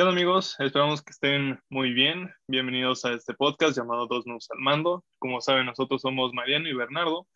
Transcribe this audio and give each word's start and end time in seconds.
¿Qué 0.00 0.08
amigos? 0.08 0.56
Esperamos 0.58 1.02
que 1.02 1.10
estén 1.10 1.60
muy 1.68 1.92
bien. 1.92 2.32
Bienvenidos 2.48 3.04
a 3.04 3.12
este 3.12 3.34
podcast 3.34 3.76
llamado 3.76 4.06
Dos 4.06 4.26
Nudos 4.26 4.48
al 4.50 4.58
Mando. 4.58 5.04
Como 5.18 5.42
saben, 5.42 5.66
nosotros 5.66 6.00
somos 6.00 6.32
Mariano 6.32 6.70
y 6.70 6.72
Bernardo. 6.72 7.28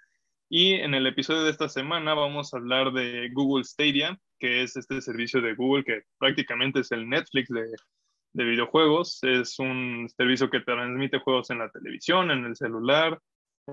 Y 0.48 0.72
en 0.72 0.94
el 0.94 1.06
episodio 1.06 1.44
de 1.44 1.50
esta 1.50 1.68
semana 1.68 2.14
vamos 2.14 2.54
a 2.54 2.56
hablar 2.56 2.92
de 2.92 3.28
Google 3.34 3.64
Stadia, 3.64 4.18
que 4.38 4.62
es 4.62 4.78
este 4.78 5.02
servicio 5.02 5.42
de 5.42 5.54
Google 5.54 5.84
que 5.84 6.04
prácticamente 6.16 6.80
es 6.80 6.90
el 6.90 7.06
Netflix 7.06 7.50
de, 7.50 7.66
de 8.32 8.44
videojuegos. 8.44 9.18
Es 9.24 9.58
un 9.58 10.08
servicio 10.16 10.48
que 10.48 10.60
transmite 10.60 11.18
juegos 11.18 11.50
en 11.50 11.58
la 11.58 11.68
televisión, 11.68 12.30
en 12.30 12.46
el 12.46 12.56
celular, 12.56 13.20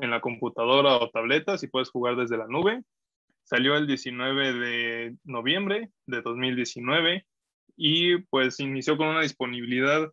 en 0.02 0.12
la 0.12 0.20
computadora 0.20 0.98
o 0.98 1.10
tabletas 1.12 1.64
y 1.64 1.70
puedes 1.70 1.89
jugar 1.89 2.18
desde 2.18 2.38
la 2.38 2.48
nube. 2.48 2.82
Salió 3.46 3.78
el 3.78 3.88
19 3.88 4.52
de 4.52 5.16
noviembre 5.23 5.92
de 6.08 6.21
2019 6.21 7.26
y 7.84 8.20
pues 8.30 8.59
inició 8.59 8.95
con 8.95 9.08
una 9.08 9.21
disponibilidad 9.21 10.08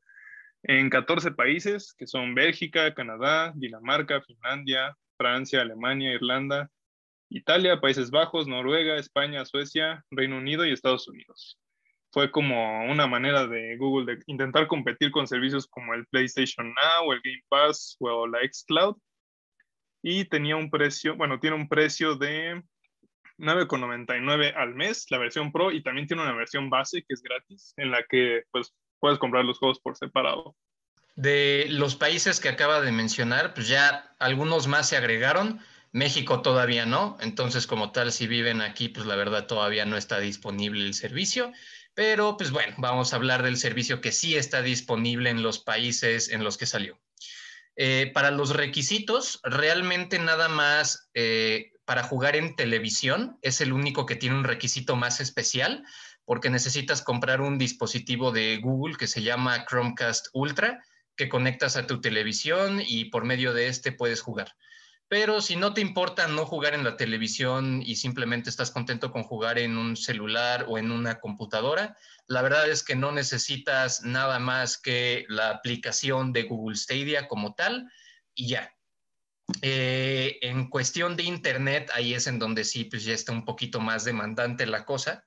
en 0.62 0.88
14 0.88 1.32
países, 1.32 1.92
que 1.98 2.06
son 2.06 2.34
Bélgica, 2.34 2.94
Canadá, 2.94 3.52
Dinamarca, 3.54 4.22
Finlandia, 4.22 4.96
Francia, 5.18 5.60
Alemania, 5.60 6.14
Irlanda, 6.14 6.70
Italia, 7.28 7.78
Países 7.78 8.10
Bajos, 8.10 8.48
Noruega, 8.48 8.96
España, 8.96 9.44
Suecia, 9.44 10.02
Reino 10.10 10.38
Unido 10.38 10.64
y 10.64 10.72
Estados 10.72 11.08
Unidos. 11.08 11.58
Fue 12.10 12.30
como 12.30 12.90
una 12.90 13.06
manera 13.06 13.46
de 13.46 13.76
Google 13.76 14.14
de 14.14 14.22
intentar 14.28 14.66
competir 14.66 15.10
con 15.10 15.26
servicios 15.26 15.66
como 15.66 15.92
el 15.92 16.06
PlayStation 16.06 16.68
Now, 16.68 17.12
el 17.12 17.20
Game 17.22 17.44
Pass 17.50 17.96
o 18.00 18.26
la 18.26 18.38
Xcloud. 18.50 18.96
Y 20.02 20.24
tenía 20.24 20.56
un 20.56 20.70
precio, 20.70 21.16
bueno, 21.16 21.38
tiene 21.38 21.56
un 21.56 21.68
precio 21.68 22.16
de 22.16 22.62
9,99 23.38 24.54
al 24.56 24.74
mes, 24.74 25.06
la 25.10 25.18
versión 25.18 25.52
Pro, 25.52 25.70
y 25.70 25.82
también 25.82 26.06
tiene 26.06 26.22
una 26.22 26.34
versión 26.34 26.70
base 26.70 27.02
que 27.02 27.14
es 27.14 27.22
gratis, 27.22 27.72
en 27.76 27.90
la 27.90 28.04
que 28.08 28.42
pues 28.50 28.74
puedes 28.98 29.18
comprar 29.18 29.44
los 29.44 29.58
juegos 29.58 29.80
por 29.80 29.96
separado. 29.96 30.56
De 31.14 31.66
los 31.70 31.96
países 31.96 32.40
que 32.40 32.48
acaba 32.48 32.80
de 32.80 32.92
mencionar, 32.92 33.54
pues 33.54 33.68
ya 33.68 34.14
algunos 34.18 34.68
más 34.68 34.88
se 34.88 34.96
agregaron, 34.96 35.60
México 35.90 36.42
todavía 36.42 36.86
no, 36.86 37.16
entonces 37.20 37.66
como 37.66 37.92
tal 37.92 38.12
si 38.12 38.26
viven 38.26 38.60
aquí, 38.60 38.88
pues 38.88 39.06
la 39.06 39.16
verdad 39.16 39.46
todavía 39.46 39.84
no 39.84 39.96
está 39.96 40.20
disponible 40.20 40.84
el 40.84 40.94
servicio, 40.94 41.52
pero 41.94 42.36
pues 42.36 42.50
bueno, 42.50 42.74
vamos 42.78 43.12
a 43.12 43.16
hablar 43.16 43.42
del 43.42 43.56
servicio 43.56 44.00
que 44.00 44.12
sí 44.12 44.36
está 44.36 44.62
disponible 44.62 45.30
en 45.30 45.42
los 45.42 45.58
países 45.58 46.28
en 46.28 46.44
los 46.44 46.56
que 46.56 46.66
salió. 46.66 47.00
Eh, 47.74 48.10
para 48.12 48.30
los 48.30 48.50
requisitos, 48.50 49.40
realmente 49.44 50.18
nada 50.18 50.48
más 50.48 51.10
eh, 51.14 51.72
para 51.88 52.02
jugar 52.02 52.36
en 52.36 52.54
televisión 52.54 53.38
es 53.40 53.62
el 53.62 53.72
único 53.72 54.04
que 54.04 54.14
tiene 54.14 54.36
un 54.36 54.44
requisito 54.44 54.94
más 54.94 55.22
especial 55.22 55.86
porque 56.26 56.50
necesitas 56.50 57.00
comprar 57.00 57.40
un 57.40 57.56
dispositivo 57.56 58.30
de 58.30 58.58
Google 58.58 58.98
que 58.98 59.06
se 59.06 59.22
llama 59.22 59.64
Chromecast 59.64 60.26
Ultra 60.34 60.84
que 61.16 61.30
conectas 61.30 61.78
a 61.78 61.86
tu 61.86 62.02
televisión 62.02 62.82
y 62.86 63.06
por 63.06 63.24
medio 63.24 63.54
de 63.54 63.68
este 63.68 63.90
puedes 63.90 64.20
jugar. 64.20 64.54
Pero 65.08 65.40
si 65.40 65.56
no 65.56 65.72
te 65.72 65.80
importa 65.80 66.28
no 66.28 66.44
jugar 66.44 66.74
en 66.74 66.84
la 66.84 66.98
televisión 66.98 67.82
y 67.82 67.96
simplemente 67.96 68.50
estás 68.50 68.70
contento 68.70 69.10
con 69.10 69.22
jugar 69.22 69.58
en 69.58 69.78
un 69.78 69.96
celular 69.96 70.66
o 70.68 70.76
en 70.76 70.92
una 70.92 71.20
computadora, 71.20 71.96
la 72.26 72.42
verdad 72.42 72.68
es 72.68 72.84
que 72.84 72.96
no 72.96 73.12
necesitas 73.12 74.02
nada 74.02 74.38
más 74.38 74.76
que 74.76 75.24
la 75.30 75.48
aplicación 75.48 76.34
de 76.34 76.42
Google 76.42 76.76
Stadia 76.76 77.28
como 77.28 77.54
tal 77.54 77.90
y 78.34 78.48
ya. 78.48 78.74
Eh, 79.62 80.38
en 80.42 80.68
cuestión 80.68 81.16
de 81.16 81.24
Internet, 81.24 81.90
ahí 81.94 82.14
es 82.14 82.26
en 82.26 82.38
donde 82.38 82.64
sí, 82.64 82.84
pues 82.84 83.04
ya 83.04 83.14
está 83.14 83.32
un 83.32 83.44
poquito 83.44 83.80
más 83.80 84.04
demandante 84.04 84.66
la 84.66 84.84
cosa, 84.84 85.24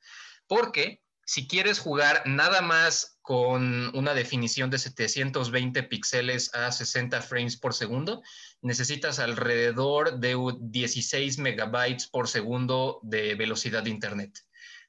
porque 0.47 1.01
si 1.25 1.47
quieres 1.47 1.79
jugar 1.79 2.23
nada 2.25 2.61
más 2.61 3.19
con 3.21 3.95
una 3.95 4.13
definición 4.13 4.69
de 4.69 4.79
720 4.79 5.83
píxeles 5.83 6.53
a 6.53 6.71
60 6.71 7.21
frames 7.21 7.57
por 7.57 7.73
segundo, 7.73 8.21
necesitas 8.61 9.19
alrededor 9.19 10.19
de 10.19 10.35
16 10.59 11.37
megabytes 11.37 12.07
por 12.07 12.27
segundo 12.27 12.99
de 13.03 13.35
velocidad 13.35 13.83
de 13.83 13.91
Internet. 13.91 14.39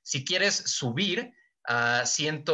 Si 0.02 0.24
quieres 0.24 0.54
subir 0.54 1.32
a 1.64 2.04
100, 2.04 2.44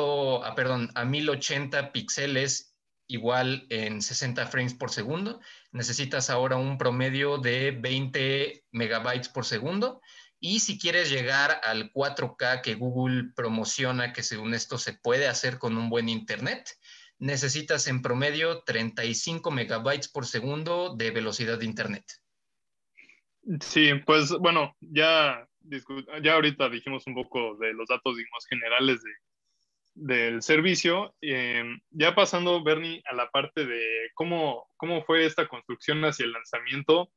a, 0.45 0.55
perdón, 0.55 0.91
a 0.95 1.05
1080 1.05 1.93
píxeles 1.93 2.75
igual 3.09 3.67
en 3.71 4.01
60 4.01 4.47
frames 4.47 4.75
por 4.75 4.91
segundo. 4.91 5.41
Necesitas 5.73 6.31
ahora 6.31 6.57
un 6.57 6.79
promedio 6.79 7.39
de 7.39 7.73
20 7.73 8.67
megabytes 8.71 9.29
por 9.29 9.45
segundo. 9.45 10.01
Y 10.39 10.61
si 10.61 10.79
quieres 10.79 11.11
llegar 11.11 11.61
al 11.65 11.93
4K 11.93 12.61
que 12.63 12.77
Google 12.77 13.33
promociona, 13.35 14.13
que 14.13 14.23
según 14.23 14.55
esto 14.55 14.79
se 14.79 14.93
puede 14.93 15.27
hacer 15.27 15.59
con 15.59 15.77
un 15.77 15.91
buen 15.91 16.09
Internet, 16.09 16.71
necesitas 17.19 17.89
en 17.89 18.03
promedio 18.03 18.63
35 18.63 19.51
megabytes 19.51 20.09
por 20.09 20.27
segundo 20.27 20.95
de 20.95 21.11
velocidad 21.11 21.59
de 21.59 21.65
Internet. 21.65 22.05
Sí, 23.61 23.95
pues 24.07 24.31
bueno, 24.39 24.77
ya, 24.81 25.49
ya 26.23 26.35
ahorita 26.35 26.69
dijimos 26.69 27.07
un 27.07 27.15
poco 27.15 27.57
de 27.57 27.73
los 27.73 27.89
datos 27.89 28.15
más 28.33 28.47
generales 28.47 29.03
de, 29.03 29.11
del 29.99 30.43
servicio. 30.43 31.15
Eh, 31.21 31.65
ya 31.91 32.15
pasando, 32.15 32.63
Bernie, 32.63 33.03
a 33.11 33.15
la 33.15 33.29
parte 33.31 33.67
de 33.67 34.11
cómo, 34.15 34.69
cómo 34.77 35.03
fue 35.05 35.27
esta 35.27 35.49
construcción 35.49 36.05
hacia 36.05 36.25
el 36.25 36.33
lanzamiento, 36.33 37.11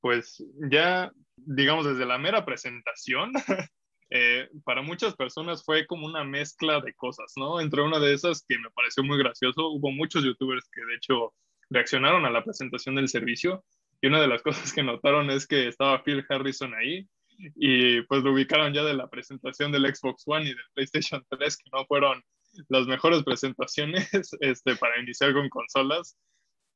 pues 0.00 0.44
ya, 0.70 1.12
digamos, 1.36 1.86
desde 1.86 2.06
la 2.06 2.18
mera 2.18 2.44
presentación, 2.44 3.32
eh, 4.10 4.48
para 4.64 4.82
muchas 4.82 5.14
personas 5.14 5.64
fue 5.64 5.86
como 5.86 6.06
una 6.06 6.24
mezcla 6.24 6.80
de 6.80 6.92
cosas, 6.94 7.32
¿no? 7.36 7.60
Entre 7.60 7.82
una 7.82 7.98
de 7.98 8.12
esas 8.12 8.44
que 8.46 8.58
me 8.58 8.70
pareció 8.70 9.02
muy 9.02 9.18
gracioso, 9.18 9.68
hubo 9.68 9.90
muchos 9.90 10.24
youtubers 10.24 10.68
que 10.70 10.84
de 10.84 10.96
hecho 10.96 11.34
reaccionaron 11.70 12.24
a 12.26 12.30
la 12.30 12.44
presentación 12.44 12.96
del 12.96 13.08
servicio 13.08 13.64
y 14.00 14.08
una 14.08 14.20
de 14.20 14.28
las 14.28 14.42
cosas 14.42 14.72
que 14.72 14.82
notaron 14.82 15.30
es 15.30 15.46
que 15.46 15.68
estaba 15.68 16.02
Phil 16.02 16.24
Harrison 16.28 16.74
ahí 16.74 17.08
y 17.54 18.02
pues 18.02 18.22
lo 18.22 18.32
ubicaron 18.32 18.72
ya 18.72 18.84
de 18.84 18.94
la 18.94 19.08
presentación 19.08 19.72
del 19.72 19.86
Xbox 19.94 20.24
One 20.26 20.44
y 20.44 20.54
del 20.54 20.64
PlayStation 20.74 21.24
3, 21.30 21.56
que 21.56 21.70
no 21.72 21.84
fueron 21.86 22.22
las 22.68 22.86
mejores 22.86 23.22
presentaciones 23.24 24.08
este, 24.40 24.76
para 24.76 25.00
iniciar 25.00 25.32
con 25.32 25.48
consolas. 25.48 26.16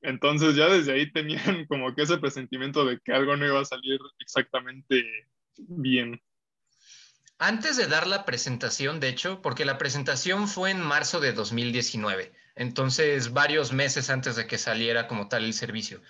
Entonces 0.00 0.54
ya 0.54 0.68
desde 0.68 0.92
ahí 0.92 1.10
tenían 1.10 1.66
como 1.68 1.94
que 1.94 2.02
ese 2.02 2.18
presentimiento 2.18 2.84
de 2.84 2.98
que 3.00 3.12
algo 3.12 3.36
no 3.36 3.46
iba 3.46 3.60
a 3.60 3.64
salir 3.64 3.98
exactamente 4.20 5.04
bien. 5.56 6.20
Antes 7.40 7.76
de 7.76 7.86
dar 7.86 8.08
la 8.08 8.24
presentación, 8.24 8.98
de 8.98 9.08
hecho, 9.08 9.40
porque 9.42 9.64
la 9.64 9.78
presentación 9.78 10.48
fue 10.48 10.72
en 10.72 10.80
marzo 10.80 11.20
de 11.20 11.32
2019, 11.32 12.32
entonces 12.56 13.32
varios 13.32 13.72
meses 13.72 14.10
antes 14.10 14.34
de 14.34 14.48
que 14.48 14.58
saliera 14.58 15.06
como 15.06 15.28
tal 15.28 15.44
el 15.44 15.54
servicio. 15.54 16.02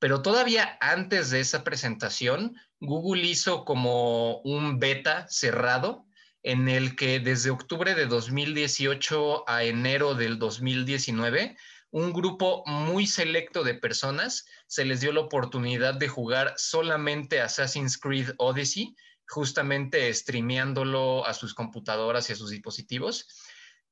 Pero 0.00 0.22
todavía 0.22 0.76
antes 0.80 1.30
de 1.30 1.38
esa 1.38 1.62
presentación, 1.62 2.56
Google 2.84 3.22
hizo 3.22 3.64
como 3.64 4.38
un 4.38 4.80
beta 4.80 5.28
cerrado 5.28 6.04
en 6.42 6.68
el 6.68 6.96
que 6.96 7.20
desde 7.20 7.50
octubre 7.50 7.94
de 7.94 8.06
2018 8.06 9.48
a 9.48 9.62
enero 9.62 10.16
del 10.16 10.40
2019, 10.40 11.56
un 11.92 12.12
grupo 12.12 12.64
muy 12.66 13.06
selecto 13.06 13.62
de 13.62 13.74
personas 13.74 14.46
se 14.66 14.84
les 14.84 15.00
dio 15.00 15.12
la 15.12 15.20
oportunidad 15.20 15.94
de 15.94 16.08
jugar 16.08 16.54
solamente 16.56 17.40
Assassin's 17.40 17.96
Creed 17.96 18.30
Odyssey, 18.38 18.96
justamente 19.28 20.12
streameándolo 20.12 21.24
a 21.24 21.34
sus 21.34 21.54
computadoras 21.54 22.28
y 22.30 22.32
a 22.32 22.36
sus 22.36 22.50
dispositivos. 22.50 23.28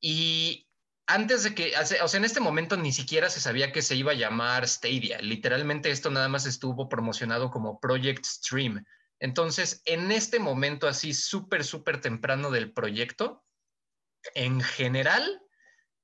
Y 0.00 0.66
antes 1.14 1.42
de 1.42 1.54
que, 1.54 1.72
o 1.76 2.08
sea, 2.08 2.18
en 2.18 2.24
este 2.24 2.40
momento 2.40 2.76
ni 2.76 2.92
siquiera 2.92 3.28
se 3.28 3.40
sabía 3.40 3.72
que 3.72 3.82
se 3.82 3.96
iba 3.96 4.12
a 4.12 4.16
llamar 4.16 4.66
Stadia. 4.66 5.18
Literalmente 5.20 5.90
esto 5.90 6.10
nada 6.10 6.28
más 6.28 6.46
estuvo 6.46 6.88
promocionado 6.88 7.50
como 7.50 7.80
Project 7.80 8.24
Stream. 8.24 8.84
Entonces, 9.18 9.82
en 9.84 10.12
este 10.12 10.38
momento 10.38 10.86
así 10.86 11.12
súper, 11.12 11.64
súper 11.64 12.00
temprano 12.00 12.50
del 12.50 12.72
proyecto, 12.72 13.44
en 14.34 14.60
general, 14.60 15.42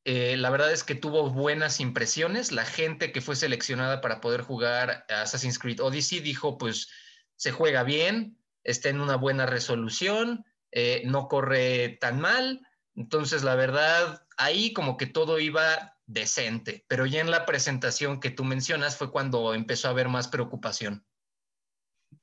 eh, 0.05 0.37
la 0.37 0.51
verdad 0.51 0.73
es 0.73 0.85
que 0.85 0.95
tuvo 0.95 1.31
buenas 1.31 1.81
impresiones. 1.81 2.51
La 2.51 2.65
gente 2.65 3.13
que 3.13 3.21
fue 3.21 3.37
seleccionada 3.37 4.01
para 4.01 4.21
poder 4.21 4.43
jugar 4.43 5.07
Assassin's 5.09 5.59
Creed 5.59 5.81
Odyssey 5.81 6.21
dijo, 6.21 6.59
pues, 6.59 6.89
se 7.37 7.53
juega 7.53 7.85
bien, 7.85 8.39
está 8.65 8.89
en 8.89 9.01
una 9.01 9.17
buena 9.17 9.47
resolución, 9.47 10.45
eh, 10.73 11.03
no 11.05 11.29
corre 11.29 11.97
tan 12.01 12.21
mal. 12.21 12.61
Entonces, 12.97 13.45
la 13.45 13.55
verdad, 13.55 14.26
ahí 14.37 14.73
como 14.73 14.97
que 14.97 15.07
todo 15.07 15.39
iba 15.39 15.95
decente, 16.07 16.85
pero 16.89 17.07
ya 17.07 17.21
en 17.21 17.31
la 17.31 17.47
presentación 17.47 18.21
que 18.21 18.31
tú 18.31 18.45
mencionas 18.45 18.97
fue 18.97 19.11
cuando 19.11 19.55
empezó 19.55 19.89
a 19.89 19.91
haber 19.91 20.09
más 20.09 20.29
preocupación. 20.29 21.05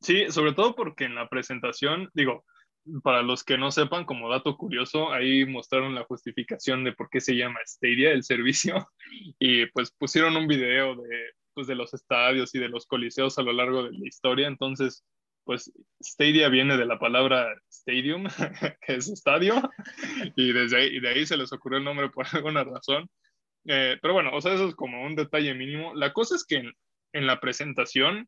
Sí, 0.01 0.29
sobre 0.29 0.53
todo 0.53 0.75
porque 0.75 1.05
en 1.05 1.15
la 1.15 1.27
presentación, 1.27 2.09
digo, 2.13 2.45
para 3.03 3.21
los 3.21 3.43
que 3.43 3.57
no 3.57 3.71
sepan, 3.71 4.05
como 4.05 4.29
dato 4.29 4.57
curioso, 4.57 5.11
ahí 5.11 5.45
mostraron 5.45 5.95
la 5.95 6.03
justificación 6.03 6.83
de 6.83 6.93
por 6.93 7.09
qué 7.09 7.21
se 7.21 7.35
llama 7.35 7.59
Stadia 7.65 8.11
el 8.11 8.23
servicio 8.23 8.87
y 9.39 9.65
pues 9.67 9.91
pusieron 9.91 10.35
un 10.35 10.47
video 10.47 10.95
de, 10.95 11.31
pues, 11.53 11.67
de 11.67 11.75
los 11.75 11.93
estadios 11.93 12.53
y 12.55 12.59
de 12.59 12.69
los 12.69 12.85
coliseos 12.85 13.37
a 13.37 13.43
lo 13.43 13.53
largo 13.53 13.83
de 13.83 13.91
la 13.91 14.07
historia, 14.07 14.47
entonces 14.47 15.05
pues 15.43 15.71
Stadia 16.01 16.49
viene 16.49 16.77
de 16.77 16.85
la 16.85 16.99
palabra 16.99 17.53
stadium, 17.69 18.25
que 18.85 18.95
es 18.95 19.07
estadio, 19.09 19.61
y 20.35 20.51
desde 20.53 20.77
ahí, 20.77 20.99
de 20.99 21.09
ahí 21.09 21.25
se 21.25 21.37
les 21.37 21.51
ocurrió 21.53 21.79
el 21.79 21.85
nombre 21.85 22.09
por 22.09 22.25
alguna 22.33 22.63
razón. 22.63 23.09
Eh, 23.65 23.97
pero 24.01 24.13
bueno, 24.13 24.31
o 24.33 24.41
sea, 24.41 24.53
eso 24.53 24.67
es 24.67 24.75
como 24.75 25.03
un 25.05 25.15
detalle 25.15 25.53
mínimo. 25.53 25.93
La 25.95 26.13
cosa 26.13 26.35
es 26.35 26.45
que 26.45 26.57
en, 26.57 26.73
en 27.13 27.27
la 27.27 27.39
presentación 27.39 28.27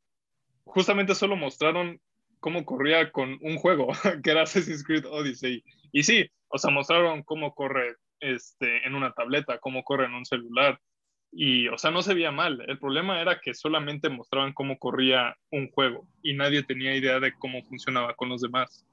justamente 0.64 1.16
solo 1.16 1.36
mostraron 1.36 2.00
cómo 2.40 2.66
corría 2.66 3.12
con 3.12 3.38
un 3.42 3.58
juego, 3.58 3.88
que 4.24 4.32
era 4.32 4.44
Assassin's 4.44 4.84
Creed 4.84 5.06
Odyssey. 5.06 5.64
Y 5.92 6.04
sí, 6.04 6.30
o 6.48 6.58
sea, 6.58 6.72
mostraron 6.72 7.24
cómo 7.24 7.54
corre 7.54 7.96
este, 8.20 8.86
en 8.86 8.96
una 8.96 9.12
tableta, 9.14 9.60
cómo 9.60 9.84
corre 9.84 10.06
en 10.06 10.14
un 10.14 10.26
celular. 10.26 10.80
Y, 11.38 11.68
o 11.68 11.78
sea, 11.78 11.92
no 11.92 12.02
se 12.02 12.14
veía 12.14 12.32
mal. 12.32 12.64
El 12.66 12.80
problema 12.80 13.20
era 13.20 13.42
que 13.42 13.54
solamente 13.54 14.08
mostraban 14.08 14.54
cómo 14.54 14.80
corría 14.80 15.36
un 15.52 15.70
juego 15.70 16.08
y 16.24 16.34
nadie 16.34 16.64
tenía 16.64 16.96
idea 16.96 17.20
de 17.20 17.34
cómo 17.34 17.62
funcionaba 17.64 18.14
con 18.16 18.30
los 18.30 18.40
demás. 18.40 18.86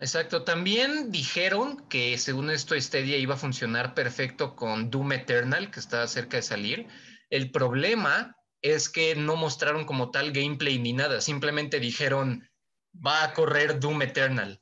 Exacto. 0.00 0.42
También 0.42 1.12
dijeron 1.12 1.84
que 1.88 2.18
según 2.18 2.50
esto 2.50 2.74
Stadia 2.80 3.16
iba 3.16 3.34
a 3.34 3.38
funcionar 3.38 3.94
perfecto 3.94 4.56
con 4.56 4.90
Doom 4.90 5.12
Eternal, 5.12 5.70
que 5.70 5.78
está 5.78 6.04
cerca 6.08 6.38
de 6.38 6.42
salir. 6.42 6.88
El 7.30 7.52
problema 7.52 8.34
es 8.60 8.88
que 8.88 9.14
no 9.14 9.36
mostraron 9.36 9.84
como 9.84 10.10
tal 10.10 10.32
gameplay 10.32 10.80
ni 10.80 10.92
nada. 10.92 11.20
Simplemente 11.20 11.78
dijeron, 11.78 12.48
va 12.94 13.22
a 13.22 13.34
correr 13.34 13.78
Doom 13.78 14.02
Eternal. 14.02 14.60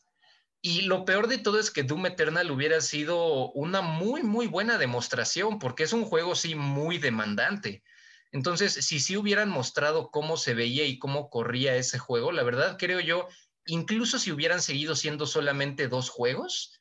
Y 0.63 0.83
lo 0.83 1.05
peor 1.05 1.29
de 1.29 1.39
todo 1.39 1.59
es 1.59 1.71
que 1.71 1.85
Doom 1.85 2.07
Eternal 2.07 2.51
hubiera 2.51 2.81
sido 2.81 3.53
una 3.53 3.83
muy, 3.83 4.23
muy 4.23 4.47
buena 4.47 4.79
demostración, 4.79 5.59
porque 5.59 5.85
es 5.85 5.93
un 5.93 6.05
juego 6.05 6.35
sí 6.35 6.55
muy 6.55 6.99
demandante. 6.99 7.83
Entonces, 8.33 8.73
si 8.73 9.01
sí 9.01 9.17
hubieran 9.17 9.49
mostrado 9.49 10.11
cómo 10.11 10.37
se 10.37 10.55
veía 10.55 10.85
y 10.85 10.99
cómo 10.99 11.31
corría 11.31 11.77
ese 11.77 11.99
juego, 11.99 12.33
la 12.33 12.43
verdad 12.43 12.77
creo 12.79 13.01
yo, 13.01 13.29
incluso 13.67 14.19
si 14.19 14.33
hubieran 14.33 14.61
seguido 14.61 14.97
siendo 14.97 15.27
solamente 15.27 15.89
dos 15.89 16.11
juegos, 16.11 16.81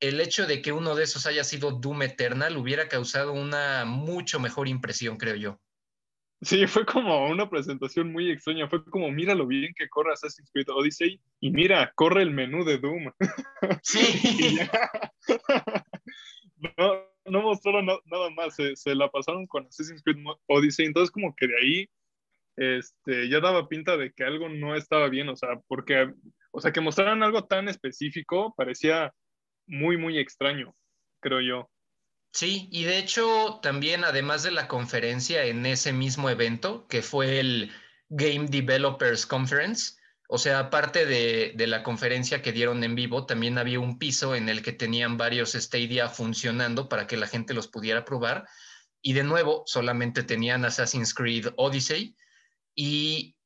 el 0.00 0.20
hecho 0.20 0.46
de 0.46 0.62
que 0.62 0.72
uno 0.72 0.94
de 0.94 1.04
esos 1.04 1.26
haya 1.26 1.44
sido 1.44 1.72
Doom 1.72 2.02
Eternal 2.02 2.56
hubiera 2.56 2.88
causado 2.88 3.32
una 3.32 3.84
mucho 3.84 4.40
mejor 4.40 4.68
impresión, 4.68 5.16
creo 5.16 5.34
yo. 5.34 5.60
Sí, 6.40 6.66
fue 6.68 6.86
como 6.86 7.28
una 7.28 7.50
presentación 7.50 8.12
muy 8.12 8.30
extraña. 8.30 8.68
Fue 8.68 8.84
como, 8.84 9.10
mira 9.10 9.34
lo 9.34 9.46
bien 9.46 9.72
que 9.76 9.88
corre 9.88 10.12
Assassin's 10.12 10.50
Creed 10.52 10.68
Odyssey 10.68 11.20
y 11.40 11.50
mira, 11.50 11.92
corre 11.96 12.22
el 12.22 12.30
menú 12.30 12.64
de 12.64 12.78
Doom. 12.78 13.10
Sí. 13.82 14.58
no, 16.78 17.04
no 17.24 17.42
mostraron 17.42 17.86
nada 17.86 18.30
más, 18.30 18.54
se, 18.54 18.94
la 18.94 19.10
pasaron 19.10 19.46
con 19.48 19.66
Assassin's 19.66 20.02
Creed 20.02 20.24
Odyssey. 20.46 20.86
Entonces, 20.86 21.10
como 21.10 21.34
que 21.34 21.48
de 21.48 21.56
ahí 21.60 21.90
este, 22.56 23.28
ya 23.28 23.40
daba 23.40 23.68
pinta 23.68 23.96
de 23.96 24.12
que 24.12 24.22
algo 24.24 24.48
no 24.48 24.76
estaba 24.76 25.08
bien. 25.08 25.28
O 25.28 25.36
sea, 25.36 25.60
porque, 25.66 26.12
o 26.52 26.60
sea, 26.60 26.72
que 26.72 26.80
mostraran 26.80 27.22
algo 27.24 27.46
tan 27.46 27.68
específico 27.68 28.54
parecía 28.56 29.12
muy, 29.66 29.96
muy 29.96 30.18
extraño, 30.18 30.72
creo 31.20 31.40
yo. 31.40 31.70
Sí, 32.32 32.68
y 32.70 32.84
de 32.84 32.98
hecho 32.98 33.58
también 33.62 34.04
además 34.04 34.42
de 34.42 34.50
la 34.50 34.68
conferencia 34.68 35.44
en 35.44 35.66
ese 35.66 35.92
mismo 35.92 36.30
evento, 36.30 36.86
que 36.86 37.02
fue 37.02 37.40
el 37.40 37.72
Game 38.08 38.46
Developers 38.48 39.26
Conference, 39.26 39.94
o 40.30 40.36
sea, 40.36 40.58
aparte 40.58 41.06
de, 41.06 41.54
de, 41.56 41.66
la 41.66 41.82
conferencia 41.82 42.42
que 42.42 42.52
dieron 42.52 42.84
en 42.84 42.94
vivo, 42.94 43.24
también 43.24 43.56
había 43.56 43.80
un 43.80 43.98
piso 43.98 44.34
en 44.34 44.50
el 44.50 44.62
que 44.62 44.72
tenían 44.72 45.16
varios 45.16 45.52
Stadia 45.52 46.10
funcionando 46.10 46.88
para 46.90 47.06
que 47.06 47.16
la 47.16 47.26
gente 47.26 47.54
los 47.54 47.66
pudiera 47.66 48.04
probar. 48.04 48.46
Y 49.00 49.14
de 49.14 49.24
nuevo, 49.24 49.62
solamente 49.64 50.22
tenían 50.22 50.66
Assassin's 50.66 51.14
Creed 51.14 51.48
Odyssey. 51.56 52.14
Y 52.74 53.36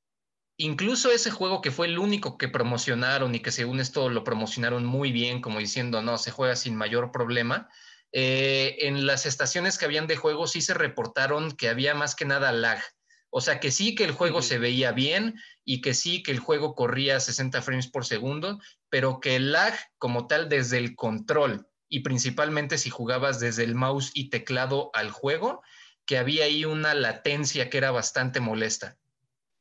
incluso 0.57 1.13
ese 1.13 1.31
juego 1.31 1.61
que 1.61 1.71
fue 1.71 1.87
el 1.87 2.01
único 2.01 2.37
que 2.37 2.49
promocionaron 2.49 3.33
y 3.33 3.41
que 3.41 3.53
según 3.53 3.79
esto 3.79 4.09
lo 4.11 4.25
promocionaron 4.25 4.85
muy 4.85 5.13
bien, 5.13 5.41
como 5.41 5.61
diciendo, 5.61 6.03
no, 6.03 6.19
se 6.19 6.33
juega 6.33 6.57
sin 6.57 6.75
mayor 6.75 7.13
problema 7.13 7.69
eh, 8.13 8.77
en 8.81 9.07
las 9.07 9.27
estaciones 9.27 9.79
que 9.79 9.87
habían 9.87 10.07
de 10.07 10.17
juego 10.17 10.47
sí 10.47 10.61
se 10.61 10.75
reportaron 10.75 11.53
que 11.53 11.69
había 11.69 11.95
más 11.95 12.15
que 12.15 12.25
nada 12.25 12.53
lag. 12.53 12.83
O 13.31 13.41
sea, 13.41 13.61
que 13.61 13.71
sí 13.71 13.95
que 13.95 14.05
el 14.05 14.13
juego 14.13 14.43
se 14.43 14.59
veía 14.59 14.93
bien 14.93 15.35
y 15.65 15.81
que 15.81 15.95
sí 15.95 16.23
que 16.23 16.33
el 16.33 16.39
juego 16.39 16.75
corría 16.75 17.19
60 17.19 17.63
frames 17.63 17.89
por 17.89 18.05
segundo, 18.05 18.61
pero 18.91 19.21
que 19.21 19.37
el 19.37 19.53
lag 19.53 19.73
como 19.97 20.27
tal 20.27 20.51
desde 20.51 20.77
el 20.77 20.95
control 20.95 21.67
y 21.89 22.01
principalmente 22.01 22.77
si 22.77 22.91
jugabas 22.91 23.41
desde 23.41 23.65
el 23.65 23.75
mouse 23.75 24.11
y 24.15 24.29
teclado 24.29 24.91
al 24.93 25.11
juego, 25.11 25.63
que 26.07 26.19
había 26.19 26.45
ahí 26.45 26.65
una 26.65 26.95
latencia 26.95 27.71
que 27.71 27.79
era 27.79 27.91
bastante 27.91 28.41
molesta. 28.41 28.97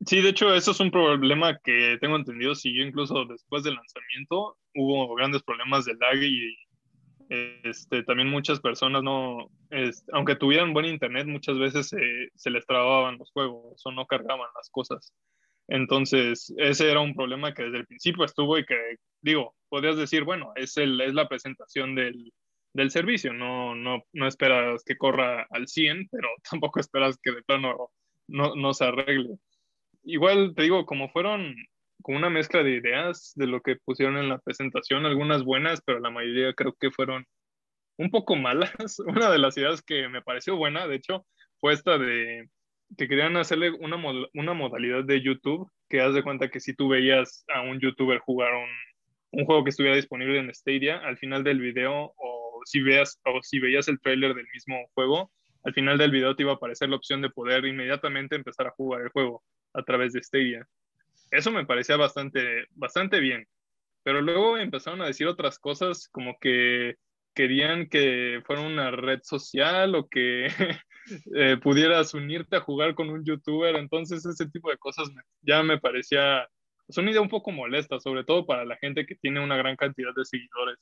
Sí, 0.06 0.21
de 0.21 0.30
hecho, 0.30 0.53
eso 0.56 0.71
es 0.71 0.80
un 0.80 0.92
problema 0.92 1.59
que 1.63 1.98
tengo 2.01 2.15
entendido. 2.15 2.56
Si 2.56 2.75
yo 2.75 2.83
incluso 2.83 3.25
después 3.25 3.63
del 3.63 3.75
lanzamiento 3.75 4.57
hubo 4.74 5.13
grandes 5.15 5.44
problemas 5.44 5.86
de 5.86 5.94
lag 5.94 6.21
y 6.21 6.57
este, 7.31 8.03
también 8.03 8.29
muchas 8.29 8.59
personas 8.59 9.03
no, 9.03 9.49
aunque 10.11 10.35
tuvieran 10.35 10.73
buen 10.73 10.85
internet, 10.85 11.27
muchas 11.27 11.57
veces 11.57 11.89
se 12.35 12.49
les 12.49 12.65
trababan 12.65 13.17
los 13.17 13.31
juegos 13.31 13.81
o 13.85 13.91
no 13.91 14.05
cargaban 14.05 14.49
las 14.53 14.69
cosas. 14.69 15.13
Entonces, 15.69 16.53
ese 16.57 16.91
era 16.91 16.99
un 16.99 17.15
problema 17.15 17.53
que 17.53 17.63
desde 17.63 17.77
el 17.77 17.87
principio 17.87 18.25
estuvo 18.25 18.57
y 18.57 18.65
que, 18.65 18.97
digo, 19.21 19.55
podrías 19.69 19.95
decir, 19.95 20.25
bueno, 20.25 20.51
es, 20.55 20.75
el, 20.75 20.99
es 20.99 21.13
la 21.13 21.29
presentación 21.29 21.95
del, 21.95 22.33
del 22.73 22.91
servicio, 22.91 23.31
no, 23.31 23.75
no, 23.75 24.03
no 24.11 24.27
esperas 24.27 24.83
que 24.83 24.97
corra 24.97 25.47
al 25.51 25.69
100, 25.69 26.09
pero 26.11 26.27
tampoco 26.51 26.81
esperas 26.81 27.17
que 27.23 27.31
de 27.31 27.43
plano 27.43 27.91
no, 28.27 28.55
no 28.55 28.73
se 28.73 28.83
arregle. 28.83 29.37
Igual, 30.03 30.53
te 30.53 30.63
digo, 30.63 30.85
como 30.85 31.09
fueron 31.09 31.55
con 32.01 32.15
una 32.15 32.30
mezcla 32.30 32.63
de 32.63 32.71
ideas 32.71 33.33
de 33.36 33.48
lo 33.48 33.62
que 33.62 33.75
pusieron 33.75 34.18
en 34.18 34.30
la 34.30 34.39
presentación, 34.39 35.06
algunas 35.06 35.44
buenas, 35.44 35.81
pero 35.86 36.00
la 36.00 36.09
mayoría 36.09 36.53
creo 36.53 36.74
que 36.80 36.92
fueron 36.92 37.25
un 37.98 38.09
poco 38.12 38.36
malas. 38.36 38.74
Una 39.06 39.31
de 39.31 39.39
las 39.39 39.57
ideas 39.57 39.81
que 39.81 40.07
me 40.09 40.21
pareció 40.21 40.56
buena, 40.56 40.88
de 40.88 40.95
hecho, 40.95 41.25
fue 41.59 41.74
esta 41.74 41.98
de 41.98 42.50
que 42.98 43.07
querían 43.07 43.38
hacerle 43.38 43.71
una, 43.71 43.98
una 44.33 44.53
modalidad 44.53 45.06
de 45.06 45.21
YouTube, 45.21 45.69
que 45.89 46.01
haz 46.01 46.13
de 46.13 46.24
cuenta 46.24 46.50
que 46.50 46.59
si 46.59 46.74
tú 46.75 46.89
veías 46.89 47.45
a 47.53 47.62
un 47.62 47.80
youtuber 47.80 48.19
jugar 48.19 48.53
un, 48.53 48.69
un 49.31 49.45
juego 49.45 49.63
que 49.63 49.69
estuviera 49.69 49.95
disponible 49.95 50.39
en 50.39 50.53
Stadia, 50.53 50.98
al 50.98 51.18
final 51.18 51.44
del 51.44 51.59
video, 51.59 52.13
o 52.18 52.62
si, 52.65 52.81
veas, 52.81 53.19
o 53.25 53.42
si 53.42 53.59
veías 53.59 53.88
el 53.88 54.00
trailer 54.01 54.33
del 54.33 54.48
mismo 54.53 54.75
juego, 54.94 55.31
al 55.63 55.74
final 55.74 55.98
del 55.98 56.12
video 56.12 56.36
te 56.36 56.44
iba 56.44 56.51
a 56.51 56.56
aparecer 56.56 56.89
la 56.89 56.98
opción 56.98 57.21
de 57.21 57.30
poder 57.30 57.65
inmediatamente 57.65 58.36
empezar 58.36 58.68
a 58.68 58.71
jugar 58.71 59.01
el 59.01 59.09
juego 59.09 59.44
a 59.74 59.83
través 59.83 60.12
de 60.12 60.21
Stadia 60.21 60.68
eso 61.31 61.51
me 61.51 61.65
parecía 61.65 61.97
bastante, 61.97 62.65
bastante 62.71 63.19
bien. 63.19 63.47
Pero 64.03 64.21
luego 64.21 64.57
empezaron 64.57 65.01
a 65.01 65.07
decir 65.07 65.27
otras 65.27 65.59
cosas 65.59 66.09
como 66.11 66.37
que 66.39 66.95
querían 67.33 67.87
que 67.87 68.41
fuera 68.45 68.61
una 68.61 68.91
red 68.91 69.19
social 69.23 69.95
o 69.95 70.07
que 70.07 70.47
eh, 71.35 71.57
pudieras 71.61 72.13
unirte 72.13 72.57
a 72.57 72.61
jugar 72.61 72.95
con 72.95 73.09
un 73.09 73.23
youtuber. 73.23 73.75
Entonces 73.75 74.25
ese 74.25 74.47
tipo 74.50 74.69
de 74.69 74.77
cosas 74.77 75.09
ya 75.41 75.63
me 75.63 75.79
parecía, 75.79 76.47
es 76.88 76.97
una 76.97 77.11
idea 77.11 77.21
un 77.21 77.29
poco 77.29 77.51
molesta, 77.51 78.00
sobre 78.00 78.23
todo 78.23 78.45
para 78.45 78.65
la 78.65 78.75
gente 78.77 79.05
que 79.05 79.15
tiene 79.15 79.39
una 79.39 79.57
gran 79.57 79.75
cantidad 79.75 80.13
de 80.15 80.25
seguidores. 80.25 80.77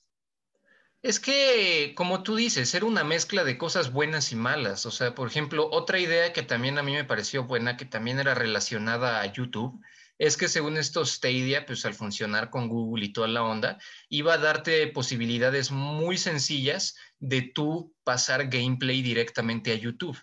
Es 1.02 1.22
que, 1.22 1.94
como 1.96 2.24
tú 2.24 2.36
dices, 2.36 2.74
era 2.76 2.86
una 2.86 3.06
mezcla 3.06 3.46
de 3.46 3.58
cosas 3.58 3.94
buenas 3.94 4.34
y 4.34 4.36
malas. 4.36 4.86
O 4.86 4.92
sea, 4.92 5.16
por 5.16 5.30
ejemplo, 5.30 5.70
otra 5.72 5.98
idea 5.98 6.34
que 6.34 6.44
también 6.44 6.78
a 6.78 6.84
mí 6.84 6.92
me 6.92 7.06
pareció 7.06 7.46
buena, 7.46 7.78
que 7.78 7.86
también 7.86 8.20
era 8.20 8.36
relacionada 8.36 9.22
a 9.22 9.32
YouTube, 9.32 9.82
es 10.20 10.36
que 10.36 10.50
según 10.50 10.78
esto 10.78 11.06
Stadia, 11.06 11.66
pues 11.66 11.86
al 11.86 11.94
funcionar 11.94 12.50
con 12.50 12.68
Google 12.68 13.06
y 13.06 13.14
toda 13.14 13.30
la 13.30 13.42
onda, 13.42 13.80
iba 14.10 14.34
a 14.34 14.38
darte 14.38 14.86
posibilidades 14.88 15.72
muy 15.72 16.18
sencillas 16.18 16.96
de 17.20 17.42
tú 17.42 17.96
pasar 18.04 18.50
gameplay 18.50 19.02
directamente 19.02 19.72
a 19.72 19.76
YouTube. 19.76 20.20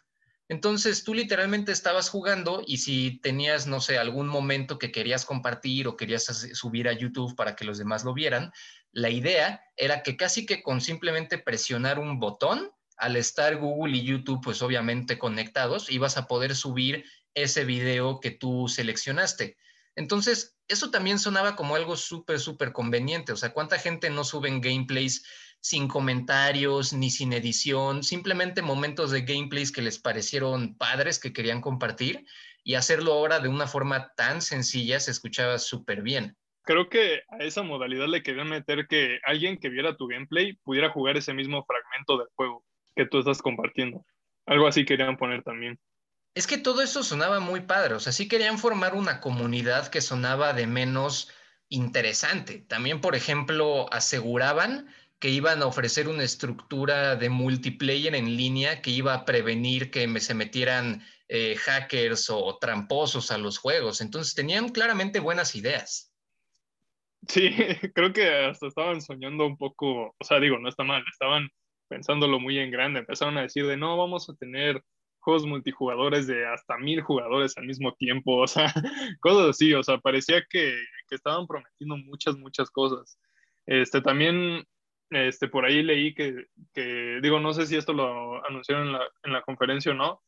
Entonces 0.49 1.03
tú 1.03 1.15
literalmente 1.15 1.73
estabas 1.73 2.11
jugando 2.11 2.62
y 2.65 2.76
si 2.76 3.19
tenías, 3.21 3.67
no 3.67 3.81
sé, 3.81 3.99
algún 3.99 4.29
momento 4.29 4.79
que 4.79 4.93
querías 4.93 5.25
compartir 5.25 5.88
o 5.88 5.97
querías 5.97 6.25
subir 6.53 6.88
a 6.88 6.93
YouTube 6.93 7.35
para 7.35 7.57
que 7.57 7.65
los 7.65 7.79
demás 7.79 8.05
lo 8.05 8.12
vieran, 8.12 8.53
la 8.93 9.09
idea 9.09 9.62
era 9.76 10.03
que 10.03 10.17
casi 10.17 10.47
que 10.47 10.62
con 10.62 10.81
simplemente 10.83 11.38
presionar 11.38 11.99
un 11.99 12.21
botón, 12.21 12.71
al 12.99 13.17
estar 13.17 13.57
Google 13.57 13.97
y 13.97 14.05
YouTube 14.05 14.41
pues 14.43 14.62
obviamente 14.62 15.19
conectados, 15.19 15.91
ibas 15.91 16.17
a 16.17 16.26
poder 16.26 16.55
subir 16.55 17.05
ese 17.35 17.65
video 17.65 18.21
que 18.21 18.31
tú 18.31 18.69
seleccionaste. 18.69 19.57
Entonces, 19.97 20.57
eso 20.69 20.91
también 20.91 21.19
sonaba 21.19 21.57
como 21.57 21.75
algo 21.75 21.97
súper, 21.97 22.38
súper 22.38 22.73
conveniente. 22.73 23.33
O 23.33 23.37
sea, 23.37 23.53
¿cuánta 23.53 23.79
gente 23.79 24.11
no 24.11 24.25
suben 24.25 24.61
gameplays 24.61 25.25
sin 25.61 25.88
comentarios 25.88 26.93
ni 26.93 27.11
sin 27.11 27.33
edición? 27.33 28.03
Simplemente 28.03 28.62
momentos 28.62 29.11
de 29.11 29.23
gameplays 29.23 29.73
que 29.73 29.83
les 29.83 29.99
parecieron 29.99 30.76
padres, 30.76 31.19
que 31.19 31.33
querían 31.33 31.61
compartir 31.61 32.25
y 32.62 32.75
hacerlo 32.75 33.12
ahora 33.15 33.41
de 33.41 33.49
una 33.49 33.67
forma 33.67 34.12
tan 34.17 34.43
sencilla 34.43 35.00
se 35.00 35.12
escuchaba 35.12 35.59
súper 35.59 36.03
bien. 36.03 36.37
Creo 36.62 36.88
que 36.88 37.23
a 37.29 37.45
esa 37.45 37.62
modalidad 37.62 38.09
le 38.09 38.25
querían 38.25 38.49
meter 38.49 38.88
que 38.88 39.21
alguien 39.25 39.57
que 39.57 39.69
viera 39.69 39.97
tu 39.97 40.09
gameplay 40.09 40.55
pudiera 40.65 40.91
jugar 40.91 41.17
ese 41.17 41.33
mismo 41.33 41.65
fragmento 41.65 42.19
del 42.19 42.26
juego 42.35 42.65
que 42.97 43.07
tú 43.07 43.21
estás 43.21 43.41
compartiendo. 43.41 44.05
Algo 44.47 44.67
así 44.67 44.85
querían 44.85 45.17
poner 45.17 45.43
también. 45.45 45.79
Es 46.37 46.47
que 46.47 46.59
todo 46.59 46.83
eso 46.83 47.02
sonaba 47.02 47.40
muy 47.40 47.61
padre, 47.61 47.95
o 47.95 47.99
sea, 47.99 48.12
sí 48.12 48.28
querían 48.28 48.59
formar 48.59 48.95
una 48.95 49.23
comunidad 49.23 49.88
que 49.88 50.02
sonaba 50.02 50.52
de 50.52 50.66
menos 50.66 51.33
interesante. 51.71 52.59
También, 52.59 53.00
por 53.00 53.16
ejemplo, 53.16 53.90
aseguraban 53.90 54.87
que 55.19 55.31
iban 55.31 55.62
a 55.62 55.66
ofrecer 55.66 56.09
una 56.09 56.25
estructura 56.25 57.16
de 57.16 57.31
multiplayer 57.31 58.14
en 58.14 58.37
línea 58.37 58.83
que 58.83 58.90
iba 58.90 59.14
a 59.14 59.25
prevenir 59.25 59.90
que 59.90 60.07
se 60.21 60.35
metieran 60.35 61.02
eh, 61.28 61.57
hackers 61.57 62.28
o 62.28 62.59
tramposos 62.59 63.31
a 63.31 63.38
los 63.38 63.57
juegos. 63.57 64.02
Entonces 64.02 64.35
tenían 64.35 64.69
claramente 64.69 65.21
buenas 65.21 65.55
ideas. 65.55 66.12
Sí, 67.28 67.49
creo 67.95 68.12
que 68.12 68.28
hasta 68.45 68.66
estaban 68.66 69.00
soñando 69.00 69.47
un 69.47 69.57
poco, 69.57 70.14
o 70.19 70.25
sea, 70.25 70.38
digo, 70.38 70.59
no 70.59 70.69
está 70.69 70.85
mal, 70.85 71.02
estaban 71.11 71.49
pensándolo 71.88 72.38
muy 72.38 72.59
en 72.59 72.71
grande, 72.71 73.00
empezaron 73.00 73.38
a 73.38 73.43
decir 73.43 73.66
de 73.66 73.78
no, 73.78 73.97
vamos 73.97 74.28
a 74.28 74.35
tener 74.35 74.83
juegos 75.26 75.45
multijugadores 75.45 76.28
de 76.28 76.47
hasta 76.47 76.78
mil 76.78 77.00
jugadores 77.02 77.59
al 77.59 77.66
mismo 77.66 77.92
tiempo, 77.95 78.37
o 78.37 78.47
sea, 78.47 78.73
cosas 79.21 79.50
así, 79.50 79.75
o 79.75 79.83
sea, 79.83 79.99
parecía 79.99 80.45
que, 80.49 80.78
que 81.09 81.16
estaban 81.16 81.49
prometiendo 81.49 81.97
muchas, 81.97 82.37
muchas 82.37 82.71
cosas. 82.71 83.18
Este, 83.66 84.00
también 84.00 84.64
este, 85.11 85.49
por 85.49 85.64
ahí 85.64 85.83
leí 85.83 86.14
que, 86.14 86.47
que, 86.73 87.18
digo, 87.23 87.40
no 87.40 87.52
sé 87.52 87.66
si 87.66 87.75
esto 87.75 87.92
lo 87.92 88.47
anunciaron 88.47 88.87
en 88.87 88.92
la, 88.92 89.04
en 89.25 89.33
la 89.33 89.42
conferencia 89.42 89.90
o 89.90 89.97
no, 89.97 90.23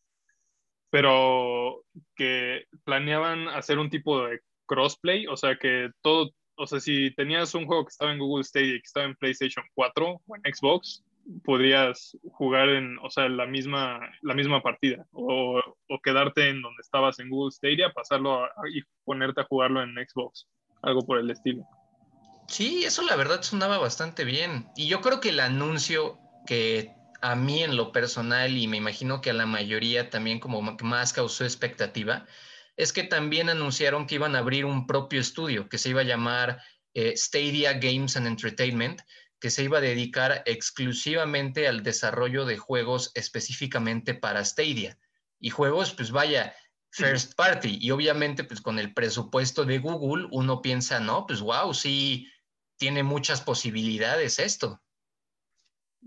pero 0.91 1.85
que 2.17 2.65
planeaban 2.83 3.47
hacer 3.47 3.79
un 3.79 3.91
tipo 3.91 4.27
de 4.27 4.41
crossplay, 4.67 5.29
o 5.29 5.37
sea, 5.37 5.57
que 5.59 5.91
todo, 6.03 6.33
o 6.57 6.67
sea, 6.67 6.81
si 6.81 7.15
tenías 7.15 7.55
un 7.55 7.67
juego 7.67 7.85
que 7.85 7.91
estaba 7.91 8.13
en 8.13 8.19
Google 8.19 8.43
Stadia 8.43 8.75
y 8.75 8.81
que 8.81 8.87
estaba 8.87 9.07
en 9.07 9.15
PlayStation 9.15 9.65
4 9.75 10.23
o 10.27 10.37
en 10.37 10.53
Xbox, 10.53 11.05
podrías 11.45 12.17
jugar 12.33 12.69
en, 12.69 12.99
o 12.99 13.11
sea, 13.11 13.29
la 13.29 13.47
misma, 13.47 14.01
la 14.23 14.35
misma 14.35 14.63
partida 14.63 15.07
o, 15.13 15.61
o 15.89 16.01
quedarte 16.01 16.49
en 16.49 16.63
donde 16.63 16.81
estabas 16.81 17.19
en 17.19 17.29
Google 17.29 17.53
Stadia, 17.53 17.93
pasarlo 17.93 18.47
y 18.73 18.83
ponerte 19.05 19.41
a 19.41 19.45
jugarlo 19.45 19.83
en 19.83 19.95
Xbox, 19.95 20.47
algo 20.83 21.03
por 21.03 21.19
el 21.19 21.31
estilo. 21.31 21.65
Sí, 22.49 22.85
eso 22.85 23.03
la 23.03 23.17
verdad 23.17 23.43
sonaba 23.43 23.79
bastante 23.79 24.25
bien. 24.25 24.67
Y 24.75 24.89
yo 24.89 25.01
creo 25.01 25.21
que 25.21 25.29
el 25.29 25.41
anuncio 25.41 26.19
que 26.47 26.95
a 27.21 27.35
mí 27.35 27.63
en 27.63 27.77
lo 27.77 27.93
personal 27.93 28.57
y 28.57 28.67
me 28.69 28.77
imagino 28.77 29.21
que 29.21 29.31
a 29.31 29.35
la 29.35 29.47
mayoría 29.47 30.09
también 30.09 30.41
como 30.41 30.63
más 30.63 31.13
causó 31.13 31.45
expectativa, 31.45 32.27
es 32.77 32.93
que 32.93 33.03
también 33.03 33.51
anunciaron 33.51 34.07
que 34.07 34.15
iban 34.15 34.37
a 34.37 34.39
abrir 34.39 34.65
un 34.65 34.87
propio 34.87 35.21
estudio 35.21 35.69
que 35.69 35.79
se 35.79 35.91
iba 35.91 36.03
a 36.03 36.05
llamar 36.05 36.63
eh, 36.95 37.15
Stadia 37.17 37.75
Games 37.75 38.17
and 38.17 38.27
Entertainment, 38.27 39.03
que 39.41 39.51
se 39.51 39.65
iba 39.65 39.79
a 39.79 39.83
dedicar 39.83 40.43
exclusivamente 40.47 41.69
al 41.69 41.83
desarrollo 41.83 42.45
de 42.45 42.59
juegos 42.59 43.13
específicamente 43.15 44.15
para 44.15 44.45
Stadia. 44.45 44.99
Y 45.39 45.51
juegos, 45.51 45.95
pues 45.95 46.11
vaya, 46.11 46.55
first 46.91 47.35
party. 47.37 47.79
Y 47.81 47.91
obviamente, 47.91 48.45
pues 48.45 48.61
con 48.61 48.79
el 48.79 48.93
presupuesto 48.93 49.65
de 49.65 49.79
Google, 49.79 50.29
uno 50.33 50.61
piensa, 50.63 50.99
no, 50.99 51.27
pues 51.27 51.41
wow, 51.41 51.73
sí, 51.73 52.29
tiene 52.77 53.03
muchas 53.03 53.41
posibilidades 53.41 54.39
esto. 54.39 54.81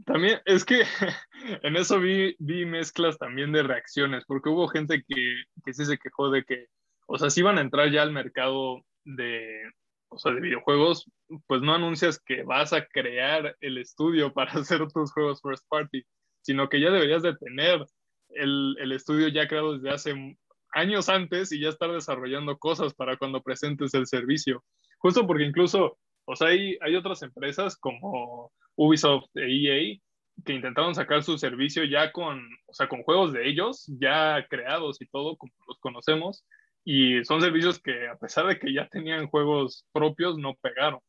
También 0.05 0.41
es 0.45 0.65
que 0.65 0.83
en 1.63 1.75
eso 1.75 1.99
vi, 1.99 2.35
vi 2.39 2.65
mezclas 2.65 3.17
también 3.17 3.51
de 3.51 3.63
reacciones, 3.63 4.23
porque 4.25 4.49
hubo 4.49 4.67
gente 4.67 5.03
que, 5.07 5.43
que 5.63 5.73
sí 5.73 5.85
se 5.85 5.97
quejó 5.97 6.29
de 6.29 6.43
que, 6.43 6.67
o 7.07 7.17
sea, 7.17 7.29
si 7.29 7.41
van 7.41 7.57
a 7.57 7.61
entrar 7.61 7.91
ya 7.91 8.01
al 8.01 8.11
mercado 8.11 8.83
de, 9.03 9.71
o 10.11 10.19
sea, 10.19 10.33
de 10.33 10.41
videojuegos, 10.41 11.09
pues 11.47 11.61
no 11.61 11.73
anuncias 11.73 12.19
que 12.19 12.43
vas 12.43 12.73
a 12.73 12.85
crear 12.85 13.55
el 13.61 13.77
estudio 13.77 14.33
para 14.33 14.51
hacer 14.53 14.87
tus 14.87 15.11
juegos 15.11 15.41
first 15.41 15.65
party, 15.69 16.03
sino 16.41 16.69
que 16.69 16.79
ya 16.79 16.91
deberías 16.91 17.23
de 17.23 17.35
tener 17.35 17.85
el, 18.29 18.75
el 18.79 18.91
estudio 18.91 19.27
ya 19.27 19.47
creado 19.47 19.73
desde 19.73 19.89
hace 19.89 20.37
años 20.73 21.09
antes 21.09 21.51
y 21.51 21.59
ya 21.59 21.69
estar 21.69 21.91
desarrollando 21.91 22.57
cosas 22.57 22.93
para 22.93 23.17
cuando 23.17 23.41
presentes 23.41 23.93
el 23.93 24.07
servicio. 24.07 24.63
Justo 24.99 25.25
porque 25.27 25.45
incluso 25.45 25.97
o 26.25 26.35
sea, 26.35 26.47
hay, 26.47 26.77
hay 26.81 26.95
otras 26.95 27.21
empresas 27.23 27.77
como 27.77 28.51
Ubisoft 28.75 29.35
e 29.35 29.47
EA 29.47 29.99
que 30.45 30.53
intentaron 30.53 30.95
sacar 30.95 31.23
su 31.23 31.37
servicio 31.37 31.83
ya 31.83 32.11
con, 32.11 32.41
o 32.67 32.73
sea, 32.73 32.87
con 32.87 33.03
juegos 33.03 33.33
de 33.33 33.47
ellos, 33.47 33.85
ya 33.99 34.45
creados 34.49 35.01
y 35.01 35.07
todo, 35.07 35.35
como 35.37 35.51
los 35.67 35.77
conocemos, 35.79 36.45
y 36.83 37.23
son 37.25 37.41
servicios 37.41 37.79
que 37.79 38.07
a 38.07 38.15
pesar 38.17 38.47
de 38.47 38.59
que 38.59 38.73
ya 38.73 38.87
tenían 38.87 39.27
juegos 39.27 39.85
propios, 39.91 40.37
no 40.37 40.55
pegaron. 40.55 40.99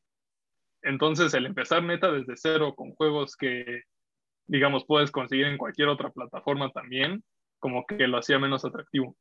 Entonces, 0.83 1.33
el 1.35 1.47
empezar 1.47 1.83
neta 1.83 2.11
desde 2.11 2.37
cero 2.37 2.75
con 2.75 2.93
juegos 2.95 3.37
que, 3.37 3.83
digamos, 4.47 4.85
puedes 4.87 5.11
conseguir 5.11 5.47
en 5.47 5.59
cualquier 5.59 5.89
otra 5.89 6.11
plataforma 6.11 6.71
también, 6.71 7.23
como 7.59 7.87
que 7.87 8.09
lo 8.09 8.19
hacía 8.19 8.39
menos 8.39 8.65
atractivo. 8.65 9.17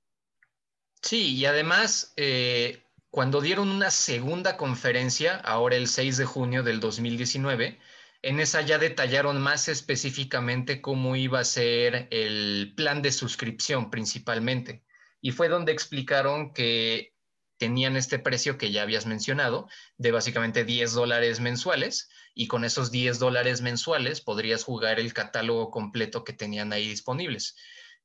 Sí, 1.02 1.36
y 1.36 1.46
además, 1.46 2.14
eh, 2.18 2.84
cuando 3.10 3.42
dieron 3.42 3.70
una 3.70 3.92
segunda 3.92 4.58
conferencia, 4.58 5.38
ahora 5.38 5.76
el 5.76 5.88
6 5.88 6.18
de 6.18 6.26
junio 6.26 6.64
del 6.64 6.80
2019, 6.80 7.80
en 8.24 8.40
esa 8.40 8.62
ya 8.62 8.78
detallaron 8.78 9.42
más 9.42 9.68
específicamente 9.68 10.82
cómo 10.82 11.16
iba 11.16 11.40
a 11.40 11.44
ser 11.44 12.08
el 12.12 12.74
plan 12.76 13.02
de 13.02 13.12
suscripción 13.12 13.90
principalmente. 13.90 14.84
Y 15.22 15.32
fue 15.32 15.48
donde 15.48 15.72
explicaron 15.72 16.54
que 16.54 17.14
tenían 17.58 17.96
este 17.96 18.18
precio 18.18 18.58
que 18.58 18.72
ya 18.72 18.82
habías 18.82 19.06
mencionado, 19.06 19.70
de 19.98 20.12
básicamente 20.12 20.66
10 20.66 20.94
dólares 20.94 21.40
mensuales, 21.40 22.10
y 22.34 22.48
con 22.48 22.66
esos 22.66 22.92
10 22.92 23.20
dólares 23.20 23.62
mensuales 23.62 24.22
podrías 24.22 24.64
jugar 24.64 25.00
el 25.00 25.14
catálogo 25.14 25.70
completo 25.70 26.24
que 26.24 26.34
tenían 26.34 26.74
ahí 26.74 26.88
disponibles. 26.88 27.56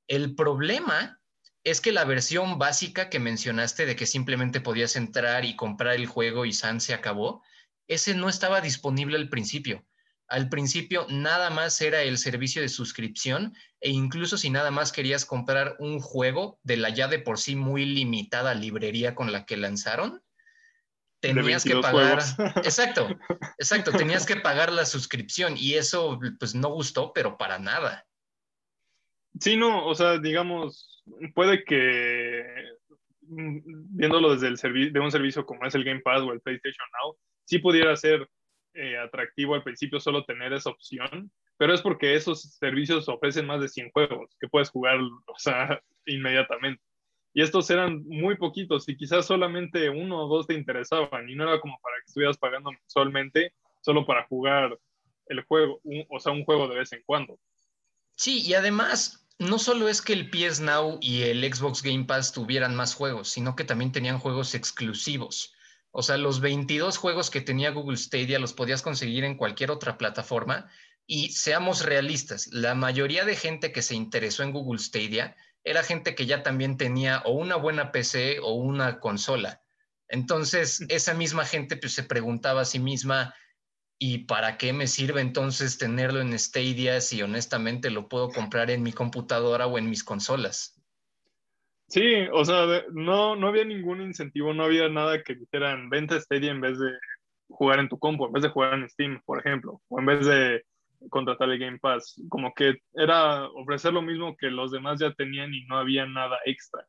El 0.08 0.35
problema 0.35 1.20
es 1.64 1.80
que 1.80 1.90
la 1.90 2.04
versión 2.04 2.58
básica 2.58 3.08
que 3.08 3.18
mencionaste 3.18 3.87
de 3.87 3.96
que 3.96 4.06
simplemente 4.06 4.61
podías 4.61 4.94
entrar 4.94 5.44
y 5.44 5.56
comprar 5.56 5.96
el 5.96 6.06
juego 6.06 6.44
y 6.44 6.52
San 6.52 6.80
se 6.80 6.94
acabó, 6.94 7.42
ese 7.88 8.14
no 8.14 8.28
estaba 8.28 8.61
disponible 8.61 9.16
al 9.16 9.28
principio. 9.28 9.85
Al 10.28 10.49
principio 10.49 11.06
nada 11.09 11.50
más 11.50 11.80
era 11.80 12.02
el 12.02 12.18
servicio 12.18 12.61
de 12.61 12.68
suscripción 12.68 13.54
e 13.80 13.90
incluso 13.90 14.37
si 14.37 14.50
nada 14.50 14.71
más 14.71 14.90
querías 14.90 15.25
comprar 15.25 15.76
un 15.78 16.00
juego 16.00 16.59
de 16.64 16.76
la 16.76 16.88
ya 16.88 17.06
de 17.06 17.21
por 17.21 17.38
sí 17.38 17.54
muy 17.54 17.85
limitada 17.85 18.54
librería 18.54 19.14
con 19.14 19.30
la 19.30 19.45
que 19.45 19.56
lanzaron, 19.56 20.23
tenías 21.21 21.64
que 21.64 21.76
pagar, 21.76 22.18
exacto, 22.64 23.09
exacto, 23.59 23.92
tenías 23.92 24.26
que 24.26 24.37
pagar 24.37 24.73
la 24.73 24.85
suscripción 24.85 25.54
y 25.56 25.75
eso 25.75 26.18
pues 26.38 26.54
no 26.54 26.68
gustó, 26.71 27.12
pero 27.12 27.37
para 27.37 27.59
nada. 27.59 28.04
Sí, 29.38 29.56
no, 29.56 29.87
o 29.87 29.95
sea, 29.95 30.18
digamos, 30.18 31.04
puede 31.35 31.64
que 31.64 32.45
mm, 33.23 33.59
viéndolo 33.97 34.33
desde 34.33 34.49
el 34.49 34.59
servicio 34.59 34.92
de 34.92 35.00
un 35.00 35.12
servicio 35.12 35.45
como 35.45 35.66
es 35.66 35.75
el 35.75 35.85
Game 35.85 36.00
Pass 36.00 36.23
o 36.23 36.33
el 36.33 36.40
PlayStation 36.40 36.87
Now, 37.02 37.16
sí 37.45 37.59
pudiera 37.59 37.95
ser 37.97 38.28
eh, 38.76 38.99
atractivo 38.99 39.54
al 39.54 39.62
principio 39.62 40.00
solo 40.00 40.25
tener 40.25 40.52
esa 40.52 40.71
opción, 40.71 41.30
pero 41.56 41.75
es 41.75 41.83
porque 41.83 42.14
esos 42.14 42.42
servicios 42.59 43.09
ofrecen 43.09 43.47
más 43.47 43.61
de 43.61 43.68
100 43.68 43.90
juegos 43.90 44.37
que 44.38 44.49
puedes 44.49 44.71
jugar, 44.71 44.99
o 45.00 45.38
sea, 45.38 45.80
inmediatamente. 46.06 46.83
Y 47.33 47.42
estos 47.42 47.68
eran 47.71 48.02
muy 48.06 48.37
poquitos 48.37 48.88
y 48.88 48.97
quizás 48.97 49.26
solamente 49.26 49.90
uno 49.90 50.25
o 50.25 50.28
dos 50.28 50.47
te 50.47 50.54
interesaban 50.54 51.28
y 51.28 51.35
no 51.35 51.45
era 51.45 51.61
como 51.61 51.78
para 51.83 51.97
que 51.97 52.06
estuvieras 52.06 52.38
pagando 52.38 52.71
mensualmente 52.71 53.52
solo 53.83 54.06
para 54.06 54.26
jugar 54.26 54.78
el 55.26 55.42
juego, 55.45 55.80
o 56.09 56.21
sea, 56.21 56.33
un 56.33 56.45
juego 56.45 56.68
de 56.68 56.76
vez 56.76 56.92
en 56.92 57.02
cuando. 57.04 57.38
Sí, 58.14 58.40
y 58.40 58.54
además 58.54 59.26
no 59.38 59.59
solo 59.59 59.88
es 59.88 60.00
que 60.00 60.14
el 60.14 60.30
PS 60.30 60.61
Now 60.61 60.99
y 61.02 61.23
el 61.23 61.42
Xbox 61.45 61.83
Game 61.83 62.04
Pass 62.04 62.33
tuvieran 62.33 62.75
más 62.75 62.95
juegos, 62.95 63.28
sino 63.28 63.54
que 63.54 63.64
también 63.64 63.92
tenían 63.92 64.18
juegos 64.18 64.54
exclusivos. 64.54 65.52
O 65.98 66.02
sea, 66.02 66.18
los 66.18 66.40
22 66.40 66.98
juegos 66.98 67.30
que 67.30 67.40
tenía 67.40 67.70
Google 67.70 67.96
Stadia 67.96 68.38
los 68.38 68.52
podías 68.52 68.82
conseguir 68.82 69.24
en 69.24 69.38
cualquier 69.38 69.70
otra 69.70 69.96
plataforma. 69.96 70.70
Y 71.06 71.30
seamos 71.30 71.86
realistas, 71.86 72.48
la 72.48 72.74
mayoría 72.74 73.24
de 73.24 73.34
gente 73.34 73.72
que 73.72 73.80
se 73.80 73.94
interesó 73.94 74.42
en 74.42 74.52
Google 74.52 74.78
Stadia 74.78 75.34
era 75.64 75.82
gente 75.82 76.14
que 76.14 76.26
ya 76.26 76.42
también 76.42 76.76
tenía 76.76 77.22
o 77.24 77.32
una 77.32 77.56
buena 77.56 77.92
PC 77.92 78.40
o 78.42 78.52
una 78.52 79.00
consola. 79.00 79.62
Entonces, 80.06 80.84
esa 80.90 81.14
misma 81.14 81.46
gente 81.46 81.78
pues, 81.78 81.94
se 81.94 82.02
preguntaba 82.02 82.60
a 82.60 82.66
sí 82.66 82.78
misma, 82.78 83.34
¿Y 83.98 84.18
para 84.26 84.58
qué 84.58 84.74
me 84.74 84.88
sirve 84.88 85.22
entonces 85.22 85.78
tenerlo 85.78 86.20
en 86.20 86.38
Stadia 86.38 87.00
si 87.00 87.22
honestamente 87.22 87.88
lo 87.88 88.10
puedo 88.10 88.28
comprar 88.28 88.70
en 88.70 88.82
mi 88.82 88.92
computadora 88.92 89.66
o 89.66 89.78
en 89.78 89.88
mis 89.88 90.04
consolas? 90.04 90.75
Sí, 91.88 92.26
o 92.33 92.45
sea, 92.45 92.83
no, 92.93 93.37
no 93.37 93.49
había 93.49 93.64
ningún 93.64 94.02
incentivo, 94.02 94.52
no 94.52 94.64
había 94.64 94.88
nada 94.88 95.23
que 95.23 95.37
dijeran, 95.37 95.88
vente 95.88 96.14
a 96.14 96.21
Stadia 96.21 96.50
en 96.50 96.61
vez 96.61 96.78
de 96.78 96.90
jugar 97.49 97.78
en 97.78 97.88
tu 97.88 97.99
compu, 97.99 98.26
en 98.26 98.33
vez 98.33 98.43
de 98.43 98.49
jugar 98.49 98.75
en 98.75 98.88
Steam, 98.88 99.23
por 99.25 99.38
ejemplo, 99.38 99.81
o 99.88 100.00
en 100.00 100.07
vez 100.07 100.26
de 100.26 100.64
contratar 101.11 101.49
el 101.49 101.59
Game 101.59 101.78
Pass. 101.78 102.21
Como 102.28 102.52
que 102.55 102.78
era 102.95 103.45
ofrecer 103.50 103.93
lo 103.93 104.02
mismo 104.02 104.37
que 104.37 104.50
los 104.50 104.73
demás 104.73 104.99
ya 104.99 105.12
tenían 105.12 105.55
y 105.55 105.64
no 105.66 105.78
había 105.78 106.07
nada 106.07 106.38
extra. 106.45 106.85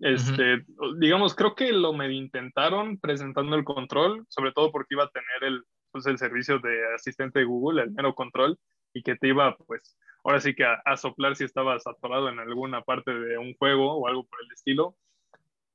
Este, 0.00 0.64
digamos, 0.98 1.34
creo 1.34 1.54
que 1.54 1.72
lo 1.72 1.92
medio 1.92 2.16
intentaron 2.16 2.98
presentando 2.98 3.54
el 3.54 3.64
control, 3.64 4.24
sobre 4.28 4.52
todo 4.52 4.72
porque 4.72 4.94
iba 4.94 5.04
a 5.04 5.10
tener 5.10 5.52
el, 5.52 5.62
pues, 5.92 6.06
el 6.06 6.18
servicio 6.18 6.58
de 6.58 6.94
asistente 6.94 7.40
de 7.40 7.44
Google, 7.44 7.82
el 7.82 7.90
mero 7.90 8.14
control, 8.14 8.58
y 8.94 9.02
que 9.02 9.16
te 9.16 9.28
iba, 9.28 9.56
pues, 9.66 9.96
ahora 10.24 10.40
sí 10.40 10.54
que 10.54 10.64
a, 10.64 10.96
soplar 10.96 11.36
si 11.36 11.44
estabas 11.44 11.86
atorado 11.86 12.28
en 12.28 12.38
alguna 12.38 12.82
parte 12.82 13.12
de 13.12 13.38
un 13.38 13.54
juego 13.54 13.94
o 13.94 14.08
algo 14.08 14.24
por 14.24 14.40
el 14.42 14.52
estilo. 14.52 14.96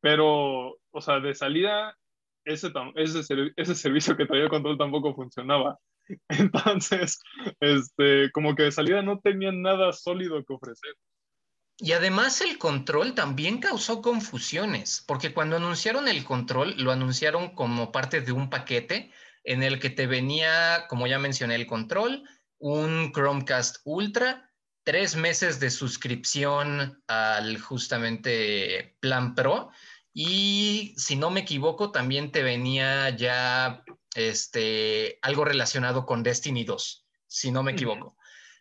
Pero, 0.01 0.77
o 0.91 1.01
sea, 1.01 1.19
de 1.19 1.33
salida, 1.33 1.97
ese, 2.43 2.71
ese, 2.95 3.23
ese 3.55 3.75
servicio 3.75 4.15
que 4.15 4.25
traía 4.25 4.43
el 4.43 4.49
control 4.49 4.77
tampoco 4.77 5.15
funcionaba. 5.15 5.79
Entonces, 6.29 7.19
este, 7.59 8.31
como 8.31 8.55
que 8.55 8.63
de 8.63 8.71
salida 8.71 9.01
no 9.01 9.19
tenían 9.19 9.61
nada 9.61 9.91
sólido 9.93 10.43
que 10.43 10.53
ofrecer. 10.53 10.93
Y 11.77 11.91
además 11.91 12.39
el 12.39 12.57
control 12.57 13.15
también 13.15 13.59
causó 13.59 14.01
confusiones, 14.01 15.03
porque 15.05 15.33
cuando 15.33 15.57
anunciaron 15.57 16.07
el 16.07 16.23
control, 16.23 16.75
lo 16.77 16.91
anunciaron 16.91 17.53
como 17.53 17.91
parte 17.91 18.21
de 18.21 18.31
un 18.31 18.49
paquete 18.49 19.11
en 19.43 19.61
el 19.61 19.79
que 19.79 19.89
te 19.89 20.07
venía, 20.07 20.85
como 20.87 21.05
ya 21.05 21.19
mencioné, 21.19 21.55
el 21.55 21.67
control, 21.67 22.23
un 22.65 23.11
Chromecast 23.11 23.77
Ultra, 23.83 24.51
tres 24.83 25.15
meses 25.15 25.59
de 25.59 25.69
suscripción 25.69 26.99
al 27.05 27.59
justamente 27.59 28.97
Plan 28.99 29.35
Pro 29.35 29.69
y 30.11 30.95
si 30.97 31.15
no 31.15 31.29
me 31.29 31.41
equivoco, 31.41 31.91
también 31.91 32.31
te 32.31 32.41
venía 32.41 33.11
ya 33.11 33.83
este, 34.15 35.19
algo 35.21 35.45
relacionado 35.45 36.07
con 36.07 36.23
Destiny 36.23 36.63
2, 36.63 37.05
si 37.27 37.51
no 37.51 37.61
me 37.61 37.73
equivoco. 37.73 38.17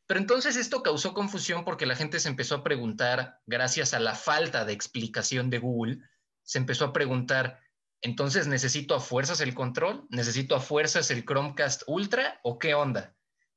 Pero 0.06 0.20
entonces 0.20 0.56
esto 0.56 0.82
causó 0.82 1.14
confusión 1.14 1.64
porque 1.64 1.86
la 1.86 1.96
gente 1.96 2.20
se 2.20 2.28
empezó 2.28 2.56
a 2.56 2.62
preguntar, 2.62 3.40
gracias 3.46 3.94
a 3.94 4.00
la 4.00 4.14
falta 4.14 4.66
de 4.66 4.74
explicación 4.74 5.48
de 5.48 5.60
Google, 5.60 5.98
se 6.42 6.58
empezó 6.58 6.84
a 6.84 6.92
preguntar, 6.92 7.58
entonces 8.02 8.48
necesito 8.48 8.94
a 8.94 9.00
fuerzas 9.00 9.40
el 9.40 9.54
control, 9.54 10.06
necesito 10.10 10.56
a 10.56 10.60
fuerzas 10.60 11.10
el 11.10 11.24
Chromecast 11.24 11.84
Ultra 11.86 12.38
o 12.42 12.58
qué 12.58 12.74
onda? 12.74 13.14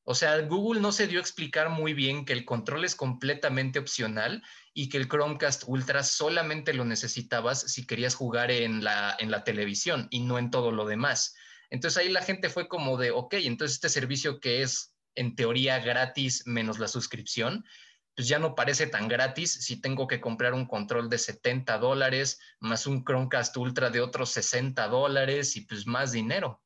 O 0.09 0.15
sea, 0.15 0.39
Google 0.39 0.79
no 0.79 0.93
se 0.93 1.05
dio 1.05 1.19
a 1.19 1.21
explicar 1.21 1.69
muy 1.69 1.93
bien 1.93 2.23
que 2.23 2.31
el 2.31 2.45
control 2.45 2.85
es 2.85 2.95
completamente 2.95 3.77
opcional 3.77 4.41
y 4.73 4.87
que 4.87 4.95
el 4.95 5.09
Chromecast 5.09 5.65
Ultra 5.67 6.01
solamente 6.01 6.73
lo 6.73 6.85
necesitabas 6.85 7.59
si 7.59 7.85
querías 7.85 8.15
jugar 8.15 8.49
en 8.49 8.85
la, 8.85 9.17
en 9.19 9.31
la 9.31 9.43
televisión 9.43 10.07
y 10.09 10.21
no 10.21 10.39
en 10.39 10.49
todo 10.49 10.71
lo 10.71 10.85
demás. 10.85 11.35
Entonces 11.69 11.97
ahí 11.97 12.09
la 12.09 12.21
gente 12.21 12.47
fue 12.47 12.69
como 12.69 12.95
de, 12.95 13.11
ok, 13.11 13.33
entonces 13.33 13.75
este 13.75 13.89
servicio 13.89 14.39
que 14.39 14.61
es 14.61 14.95
en 15.15 15.35
teoría 15.35 15.79
gratis 15.79 16.43
menos 16.47 16.79
la 16.79 16.87
suscripción, 16.87 17.65
pues 18.15 18.29
ya 18.29 18.39
no 18.39 18.55
parece 18.55 18.87
tan 18.87 19.09
gratis 19.09 19.51
si 19.65 19.81
tengo 19.81 20.07
que 20.07 20.21
comprar 20.21 20.53
un 20.53 20.67
control 20.67 21.09
de 21.09 21.17
70 21.17 21.79
dólares 21.79 22.39
más 22.61 22.87
un 22.87 23.03
Chromecast 23.03 23.57
Ultra 23.57 23.89
de 23.89 23.99
otros 23.99 24.29
60 24.29 24.87
dólares 24.87 25.57
y 25.57 25.65
pues 25.65 25.85
más 25.85 26.13
dinero. 26.13 26.61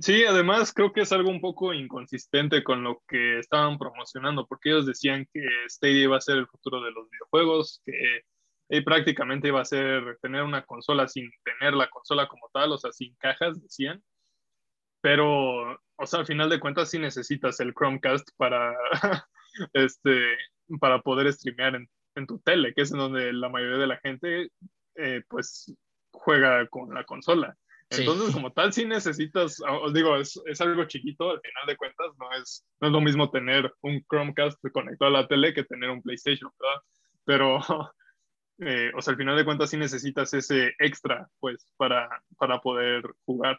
Sí, 0.00 0.24
además 0.24 0.72
creo 0.72 0.92
que 0.92 1.02
es 1.02 1.12
algo 1.12 1.30
un 1.30 1.40
poco 1.40 1.72
inconsistente 1.72 2.64
con 2.64 2.82
lo 2.82 3.02
que 3.06 3.38
estaban 3.38 3.78
promocionando, 3.78 4.46
porque 4.46 4.70
ellos 4.70 4.86
decían 4.86 5.28
que 5.32 5.46
Stadia 5.68 6.02
iba 6.04 6.16
a 6.16 6.20
ser 6.20 6.38
el 6.38 6.48
futuro 6.48 6.80
de 6.82 6.90
los 6.90 7.08
videojuegos, 7.10 7.80
que 7.84 8.22
eh, 8.70 8.82
prácticamente 8.84 9.48
iba 9.48 9.60
a 9.60 9.64
ser 9.64 10.18
tener 10.20 10.42
una 10.42 10.64
consola 10.64 11.06
sin 11.06 11.30
tener 11.44 11.74
la 11.74 11.88
consola 11.90 12.26
como 12.28 12.48
tal, 12.52 12.72
o 12.72 12.78
sea, 12.78 12.92
sin 12.92 13.14
cajas, 13.16 13.62
decían. 13.62 14.02
Pero, 15.00 15.74
o 15.96 16.06
sea, 16.06 16.20
al 16.20 16.26
final 16.26 16.48
de 16.50 16.60
cuentas 16.60 16.90
sí 16.90 16.98
necesitas 16.98 17.60
el 17.60 17.74
Chromecast 17.74 18.28
para, 18.36 18.74
este, 19.74 20.36
para 20.80 21.02
poder 21.02 21.32
streamear 21.32 21.76
en, 21.76 22.26
tu 22.26 22.38
tele, 22.40 22.72
que 22.74 22.82
es 22.82 22.92
en 22.92 22.98
donde 22.98 23.32
la 23.32 23.48
mayoría 23.48 23.78
de 23.78 23.86
la 23.86 23.98
gente, 23.98 24.48
eh, 24.96 25.22
pues, 25.28 25.72
juega 26.12 26.66
con 26.68 26.94
la 26.94 27.04
consola. 27.04 27.56
Entonces, 27.98 28.34
como 28.34 28.52
tal, 28.52 28.72
sí 28.72 28.84
necesitas, 28.84 29.60
os 29.82 29.92
digo, 29.92 30.16
es, 30.16 30.40
es, 30.46 30.60
algo 30.60 30.84
chiquito, 30.84 31.30
al 31.30 31.40
final 31.40 31.66
de 31.66 31.76
cuentas, 31.76 32.06
no 32.18 32.32
es, 32.32 32.66
no 32.80 32.88
es 32.88 32.92
lo 32.92 33.00
mismo 33.00 33.30
tener 33.30 33.72
un 33.82 34.04
Chromecast 34.08 34.58
conectado 34.72 35.14
a 35.14 35.20
la 35.22 35.28
tele 35.28 35.54
que 35.54 35.64
tener 35.64 35.90
un 35.90 36.02
PlayStation, 36.02 36.50
¿verdad? 36.58 36.82
Pero, 37.24 37.58
eh, 38.58 38.92
o 38.96 39.02
sea, 39.02 39.12
al 39.12 39.18
final 39.18 39.36
de 39.36 39.44
cuentas 39.44 39.70
sí 39.70 39.76
necesitas 39.76 40.32
ese 40.34 40.72
extra, 40.78 41.28
pues, 41.40 41.68
para, 41.76 42.08
para 42.38 42.60
poder 42.60 43.02
jugar. 43.24 43.58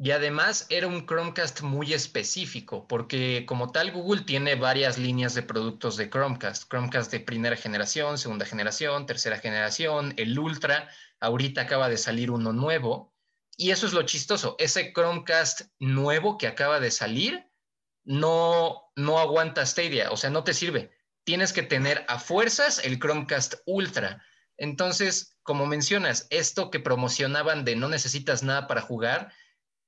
Y 0.00 0.12
además 0.12 0.66
era 0.70 0.86
un 0.86 1.06
Chromecast 1.06 1.62
muy 1.62 1.92
específico, 1.92 2.86
porque 2.86 3.44
como 3.46 3.72
tal 3.72 3.90
Google 3.90 4.22
tiene 4.22 4.54
varias 4.54 4.96
líneas 4.96 5.34
de 5.34 5.42
productos 5.42 5.96
de 5.96 6.08
Chromecast. 6.08 6.70
Chromecast 6.70 7.10
de 7.10 7.18
primera 7.18 7.56
generación, 7.56 8.16
segunda 8.16 8.46
generación, 8.46 9.06
tercera 9.06 9.38
generación, 9.38 10.14
el 10.16 10.38
Ultra. 10.38 10.88
Ahorita 11.18 11.62
acaba 11.62 11.88
de 11.88 11.96
salir 11.96 12.30
uno 12.30 12.52
nuevo 12.52 13.12
y 13.58 13.72
eso 13.72 13.86
es 13.86 13.92
lo 13.92 14.02
chistoso. 14.02 14.54
Ese 14.58 14.92
Chromecast 14.92 15.62
nuevo 15.80 16.38
que 16.38 16.46
acaba 16.46 16.78
de 16.78 16.92
salir 16.92 17.44
no, 18.04 18.84
no 18.94 19.18
aguanta 19.18 19.66
Stadia, 19.66 20.12
o 20.12 20.16
sea, 20.16 20.30
no 20.30 20.44
te 20.44 20.54
sirve. 20.54 20.92
Tienes 21.24 21.52
que 21.52 21.64
tener 21.64 22.04
a 22.08 22.20
fuerzas 22.20 22.82
el 22.84 23.00
Chromecast 23.00 23.56
Ultra. 23.66 24.24
Entonces, 24.56 25.36
como 25.42 25.66
mencionas, 25.66 26.28
esto 26.30 26.70
que 26.70 26.78
promocionaban 26.78 27.64
de 27.64 27.74
no 27.74 27.88
necesitas 27.88 28.44
nada 28.44 28.68
para 28.68 28.80
jugar, 28.80 29.32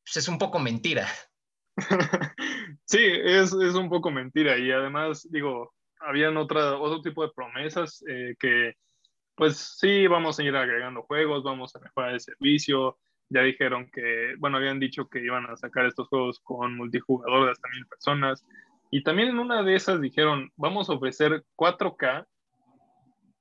pues 0.04 0.16
es 0.16 0.26
un 0.26 0.38
poco 0.38 0.59
mentira. 0.59 1.06
sí, 2.85 2.98
es, 3.00 3.52
un 3.52 3.88
poco 3.88 4.11
mentira. 4.11 4.59
Y 4.59 4.72
además, 4.72 5.28
digo, 5.30 5.72
habían 6.00 6.37
otra, 6.37 6.76
otro 6.76 7.02
tipo 7.02 7.22
de 7.22 7.33
promesas 7.33 8.02
eh, 8.09 8.35
que, 8.40 8.74
pues 9.37 9.76
sí, 9.78 10.09
vamos 10.09 10.40
a 10.40 10.42
ir 10.42 10.56
agregando 10.56 11.02
juegos, 11.02 11.44
vamos 11.44 11.74
a 11.76 11.78
mejorar 11.78 12.14
el 12.14 12.20
servicio, 12.20 12.98
ya 13.31 13.43
dijeron 13.43 13.88
que, 13.90 14.35
bueno, 14.38 14.59
habían 14.59 14.81
dicho 14.81 15.09
que 15.09 15.21
iban 15.21 15.47
a 15.47 15.57
sacar 15.57 15.87
estos 15.87 16.09
juegos 16.09 16.40
con 16.40 16.77
multijugador 16.77 17.47
de 17.47 17.53
hasta 17.53 17.69
mil 17.69 17.87
personas. 17.87 18.45
Y 18.90 19.05
también 19.05 19.29
en 19.29 19.38
una 19.38 19.62
de 19.62 19.77
esas 19.77 20.01
dijeron, 20.01 20.51
vamos 20.57 20.90
a 20.90 20.95
ofrecer 20.95 21.45
4K 21.57 22.27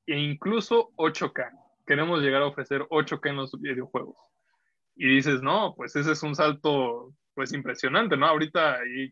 e 0.05 0.17
incluso 0.19 0.91
8K. 0.95 1.49
Queremos 1.87 2.21
llegar 2.21 2.43
a 2.43 2.47
ofrecer 2.47 2.81
8K 2.83 3.29
en 3.29 3.35
los 3.37 3.59
videojuegos. 3.59 4.15
Y 4.95 5.07
dices, 5.07 5.41
no, 5.41 5.73
pues 5.75 5.95
ese 5.95 6.11
es 6.11 6.21
un 6.21 6.35
salto, 6.35 7.15
pues 7.33 7.51
impresionante, 7.51 8.15
¿no? 8.15 8.27
Ahorita 8.27 8.75
hay 8.75 9.11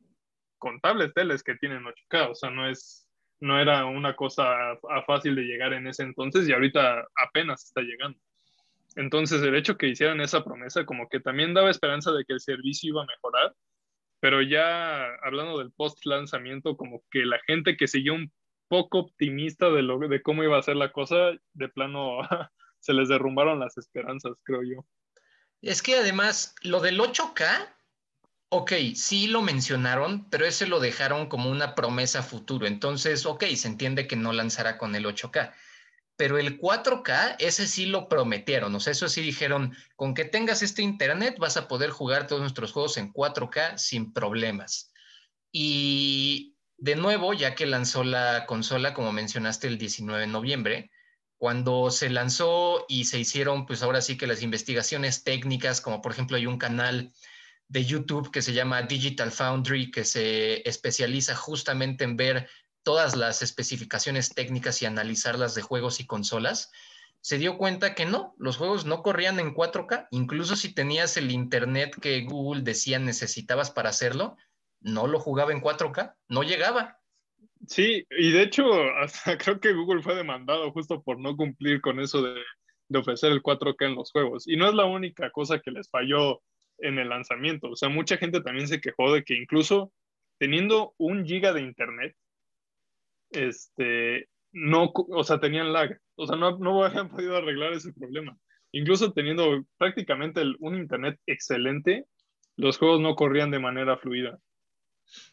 contables 0.59 1.11
teles 1.13 1.41
que 1.41 1.55
tienen 1.55 1.85
8K, 1.85 2.31
o 2.31 2.35
sea, 2.35 2.51
no 2.51 2.69
es, 2.69 3.07
no 3.39 3.59
era 3.59 3.85
una 3.85 4.15
cosa 4.15 4.45
fácil 5.07 5.35
de 5.35 5.43
llegar 5.43 5.73
en 5.73 5.87
ese 5.87 6.03
entonces 6.03 6.47
y 6.47 6.53
ahorita 6.53 7.07
apenas 7.15 7.65
está 7.65 7.81
llegando. 7.81 8.19
Entonces, 8.97 9.43
el 9.43 9.55
hecho 9.55 9.77
que 9.77 9.87
hicieran 9.87 10.21
esa 10.21 10.43
promesa 10.43 10.83
como 10.83 11.07
que 11.07 11.19
también 11.19 11.53
daba 11.53 11.69
esperanza 11.69 12.11
de 12.11 12.25
que 12.25 12.33
el 12.33 12.39
servicio 12.39 12.89
iba 12.89 13.03
a 13.03 13.05
mejorar, 13.05 13.55
pero 14.19 14.41
ya 14.41 15.05
hablando 15.21 15.59
del 15.59 15.71
post 15.71 16.03
lanzamiento, 16.07 16.75
como 16.75 17.03
que 17.11 17.19
la 17.23 17.39
gente 17.45 17.77
que 17.77 17.87
siguió 17.87 18.15
un 18.15 18.33
poco 18.67 18.97
optimista 18.99 19.69
de, 19.69 19.83
lo, 19.83 19.99
de 19.99 20.21
cómo 20.23 20.43
iba 20.43 20.57
a 20.57 20.63
ser 20.63 20.77
la 20.77 20.91
cosa, 20.91 21.31
de 21.53 21.69
plano 21.69 22.21
se 22.79 22.93
les 22.93 23.07
derrumbaron 23.07 23.59
las 23.59 23.77
esperanzas, 23.77 24.41
creo 24.43 24.63
yo. 24.63 24.83
Es 25.61 25.83
que 25.83 25.97
además, 25.97 26.55
lo 26.63 26.79
del 26.79 26.99
8K, 26.99 27.45
ok, 28.49 28.71
sí 28.95 29.27
lo 29.27 29.43
mencionaron, 29.43 30.27
pero 30.31 30.47
ese 30.47 30.65
lo 30.65 30.79
dejaron 30.79 31.27
como 31.27 31.51
una 31.51 31.75
promesa 31.75 32.23
futuro. 32.23 32.65
Entonces, 32.65 33.27
ok, 33.27 33.43
se 33.53 33.67
entiende 33.67 34.07
que 34.07 34.15
no 34.15 34.33
lanzará 34.33 34.79
con 34.79 34.95
el 34.95 35.05
8K 35.05 35.53
pero 36.17 36.37
el 36.39 36.59
4K, 36.59 37.35
ese 37.39 37.67
sí 37.67 37.85
lo 37.85 38.09
prometieron, 38.09 38.73
o 38.75 38.79
sea, 38.79 38.91
eso 38.91 39.07
sí 39.07 39.21
dijeron, 39.21 39.75
con 39.95 40.13
que 40.13 40.25
tengas 40.25 40.63
este 40.63 40.81
internet 40.81 41.37
vas 41.39 41.57
a 41.57 41.67
poder 41.67 41.91
jugar 41.91 42.27
todos 42.27 42.41
nuestros 42.41 42.71
juegos 42.71 42.97
en 42.97 43.13
4K 43.13 43.77
sin 43.77 44.11
problemas. 44.11 44.91
Y 45.51 46.55
de 46.77 46.95
nuevo, 46.95 47.33
ya 47.33 47.55
que 47.55 47.65
lanzó 47.67 48.03
la 48.03 48.45
consola, 48.47 48.93
como 48.93 49.11
mencionaste, 49.11 49.67
el 49.67 49.77
19 49.77 50.21
de 50.21 50.27
noviembre, 50.27 50.91
cuando 51.37 51.91
se 51.91 52.09
lanzó 52.09 52.85
y 52.87 53.05
se 53.05 53.19
hicieron, 53.19 53.67
pues 53.67 53.83
ahora 53.83 54.01
sí 54.01 54.17
que 54.17 54.27
las 54.27 54.41
investigaciones 54.41 55.23
técnicas, 55.23 55.81
como 55.81 56.01
por 56.01 56.11
ejemplo 56.11 56.35
hay 56.35 56.47
un 56.47 56.57
canal 56.57 57.13
de 57.67 57.85
YouTube 57.85 58.31
que 58.31 58.41
se 58.41 58.53
llama 58.53 58.81
Digital 58.81 59.31
Foundry, 59.31 59.91
que 59.91 60.03
se 60.03 60.67
especializa 60.67 61.35
justamente 61.35 62.05
en 62.05 62.17
ver 62.17 62.49
todas 62.87 63.17
las 63.17 63.41
especificaciones 63.41 64.33
técnicas 64.33 64.81
y 64.81 64.85
analizarlas 64.85 65.53
de 65.55 65.61
juegos 65.61 65.99
y 65.99 66.07
consolas, 66.07 66.71
se 67.19 67.37
dio 67.37 67.57
cuenta 67.57 67.95
que 67.95 68.05
no, 68.05 68.33
los 68.37 68.55
juegos 68.55 68.85
no 68.85 69.03
corrían 69.03 69.41
en 69.41 69.53
4K, 69.53 70.07
incluso 70.11 70.55
si 70.55 70.73
tenías 70.73 71.17
el 71.17 71.31
internet 71.31 71.97
que 72.01 72.21
Google 72.21 72.61
decía 72.61 72.97
necesitabas 72.97 73.71
para 73.71 73.89
hacerlo, 73.89 74.37
no 74.79 75.05
lo 75.05 75.19
jugaba 75.19 75.51
en 75.51 75.59
4K, 75.59 76.15
no 76.29 76.43
llegaba. 76.43 76.97
Sí, 77.67 78.07
y 78.09 78.31
de 78.31 78.43
hecho, 78.43 78.65
hasta 79.01 79.37
creo 79.37 79.59
que 79.59 79.73
Google 79.73 80.01
fue 80.01 80.15
demandado 80.15 80.71
justo 80.71 81.03
por 81.03 81.19
no 81.19 81.35
cumplir 81.35 81.81
con 81.81 81.99
eso 81.99 82.21
de, 82.21 82.41
ofrecer 82.97 83.33
el 83.33 83.43
4K 83.43 83.85
en 83.85 83.95
los 83.95 84.13
juegos. 84.13 84.47
Y 84.47 84.55
no 84.55 84.69
es 84.69 84.75
la 84.75 84.85
única 84.85 85.29
cosa 85.31 85.59
que 85.59 85.71
les 85.71 85.89
falló 85.89 86.41
en 86.77 86.99
el 86.99 87.09
lanzamiento. 87.09 87.69
O 87.69 87.75
sea, 87.75 87.89
mucha 87.89 88.15
gente 88.15 88.39
también 88.39 88.69
se 88.69 88.79
quejó 88.79 89.11
de 89.11 89.25
que 89.25 89.35
incluso 89.35 89.91
teniendo 90.39 90.93
un 90.97 91.25
giga 91.25 91.51
de 91.51 91.63
internet, 91.63 92.15
este, 93.31 94.29
no, 94.51 94.91
o 94.93 95.23
sea, 95.23 95.39
tenían 95.39 95.73
lag, 95.73 95.99
o 96.15 96.27
sea, 96.27 96.35
no, 96.35 96.57
no 96.57 96.83
habían 96.83 97.09
podido 97.09 97.37
arreglar 97.37 97.73
ese 97.73 97.93
problema. 97.93 98.37
Incluso 98.71 99.13
teniendo 99.13 99.65
prácticamente 99.77 100.41
un 100.59 100.75
internet 100.75 101.19
excelente, 101.25 102.05
los 102.55 102.77
juegos 102.77 102.99
no 102.99 103.15
corrían 103.15 103.51
de 103.51 103.59
manera 103.59 103.97
fluida. 103.97 104.39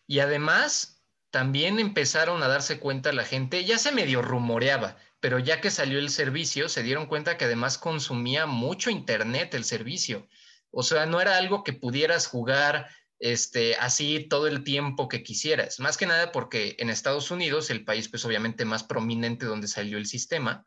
Y 0.07 0.21
además, 0.21 1.03
también 1.31 1.81
empezaron 1.81 2.43
a 2.43 2.49
darse 2.49 2.79
cuenta 2.79 3.13
la 3.13 3.25
gente, 3.25 3.65
ya 3.65 3.79
se 3.79 3.91
medio 3.93 4.23
rumoreaba, 4.23 4.97
pero 5.21 5.39
ya 5.39 5.61
que 5.61 5.71
salió 5.71 5.99
el 5.99 6.11
servicio, 6.11 6.69
se 6.69 6.83
dieron 6.83 7.07
cuenta 7.07 7.37
que 7.37 7.47
además 7.47 7.79
consumía 7.79 8.47
mucho 8.47 8.91
internet 8.91 9.55
el 9.55 9.65
servicio. 9.65 10.29
O 10.71 10.83
sea, 10.83 11.07
no 11.07 11.21
era 11.21 11.37
algo 11.37 11.65
que 11.65 11.73
pudieras 11.73 12.27
jugar 12.27 12.89
este, 13.25 13.75
así 13.77 14.27
todo 14.29 14.49
el 14.49 14.65
tiempo 14.65 15.09
que 15.09 15.23
quisieras. 15.23 15.81
Más 15.81 15.97
que 15.97 16.05
nada 16.05 16.31
porque 16.31 16.77
en 16.79 16.91
Estados 16.91 17.31
Unidos, 17.31 17.71
el 17.71 17.83
país 17.83 18.11
pues 18.11 18.23
obviamente 18.27 18.67
más 18.67 18.85
prominente 18.85 19.47
donde 19.47 19.67
salió 19.67 19.97
el 19.97 20.05
sistema, 20.05 20.67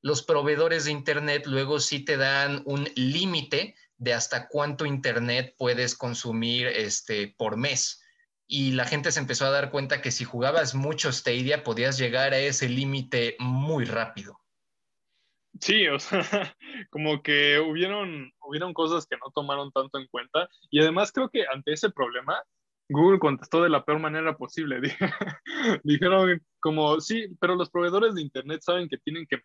los 0.00 0.22
proveedores 0.22 0.84
de 0.84 0.92
Internet 0.92 1.46
luego 1.46 1.80
sí 1.80 2.04
te 2.04 2.16
dan 2.16 2.62
un 2.66 2.88
límite 2.94 3.74
de 3.96 4.14
hasta 4.14 4.46
cuánto 4.46 4.86
Internet 4.86 5.56
puedes 5.58 5.96
consumir 5.96 6.68
este, 6.68 7.34
por 7.36 7.56
mes. 7.56 8.00
Y 8.46 8.70
la 8.70 8.84
gente 8.84 9.10
se 9.10 9.18
empezó 9.18 9.46
a 9.46 9.50
dar 9.50 9.72
cuenta 9.72 10.00
que 10.00 10.12
si 10.12 10.22
jugabas 10.22 10.76
mucho 10.76 11.12
Stadia 11.12 11.64
podías 11.64 11.98
llegar 11.98 12.32
a 12.32 12.38
ese 12.38 12.68
límite 12.68 13.34
muy 13.40 13.84
rápido. 13.86 14.38
Sí, 15.60 15.88
o 15.88 15.98
sea, 15.98 16.20
como 16.90 17.22
que 17.22 17.58
hubieron, 17.58 18.32
hubieron 18.46 18.72
cosas 18.74 19.06
que 19.06 19.16
no 19.16 19.30
tomaron 19.34 19.72
tanto 19.72 19.98
en 19.98 20.06
cuenta 20.08 20.48
y 20.70 20.80
además 20.80 21.12
creo 21.12 21.30
que 21.30 21.44
ante 21.46 21.72
ese 21.72 21.90
problema 21.90 22.42
Google 22.88 23.18
contestó 23.18 23.62
de 23.62 23.68
la 23.68 23.84
peor 23.84 23.98
manera 23.98 24.36
posible. 24.36 24.80
Dijeron 25.84 26.42
como, 26.60 27.00
sí, 27.00 27.36
pero 27.40 27.54
los 27.54 27.70
proveedores 27.70 28.14
de 28.14 28.22
Internet 28.22 28.62
saben 28.62 28.88
que 28.88 28.98
tienen 28.98 29.26
que, 29.26 29.40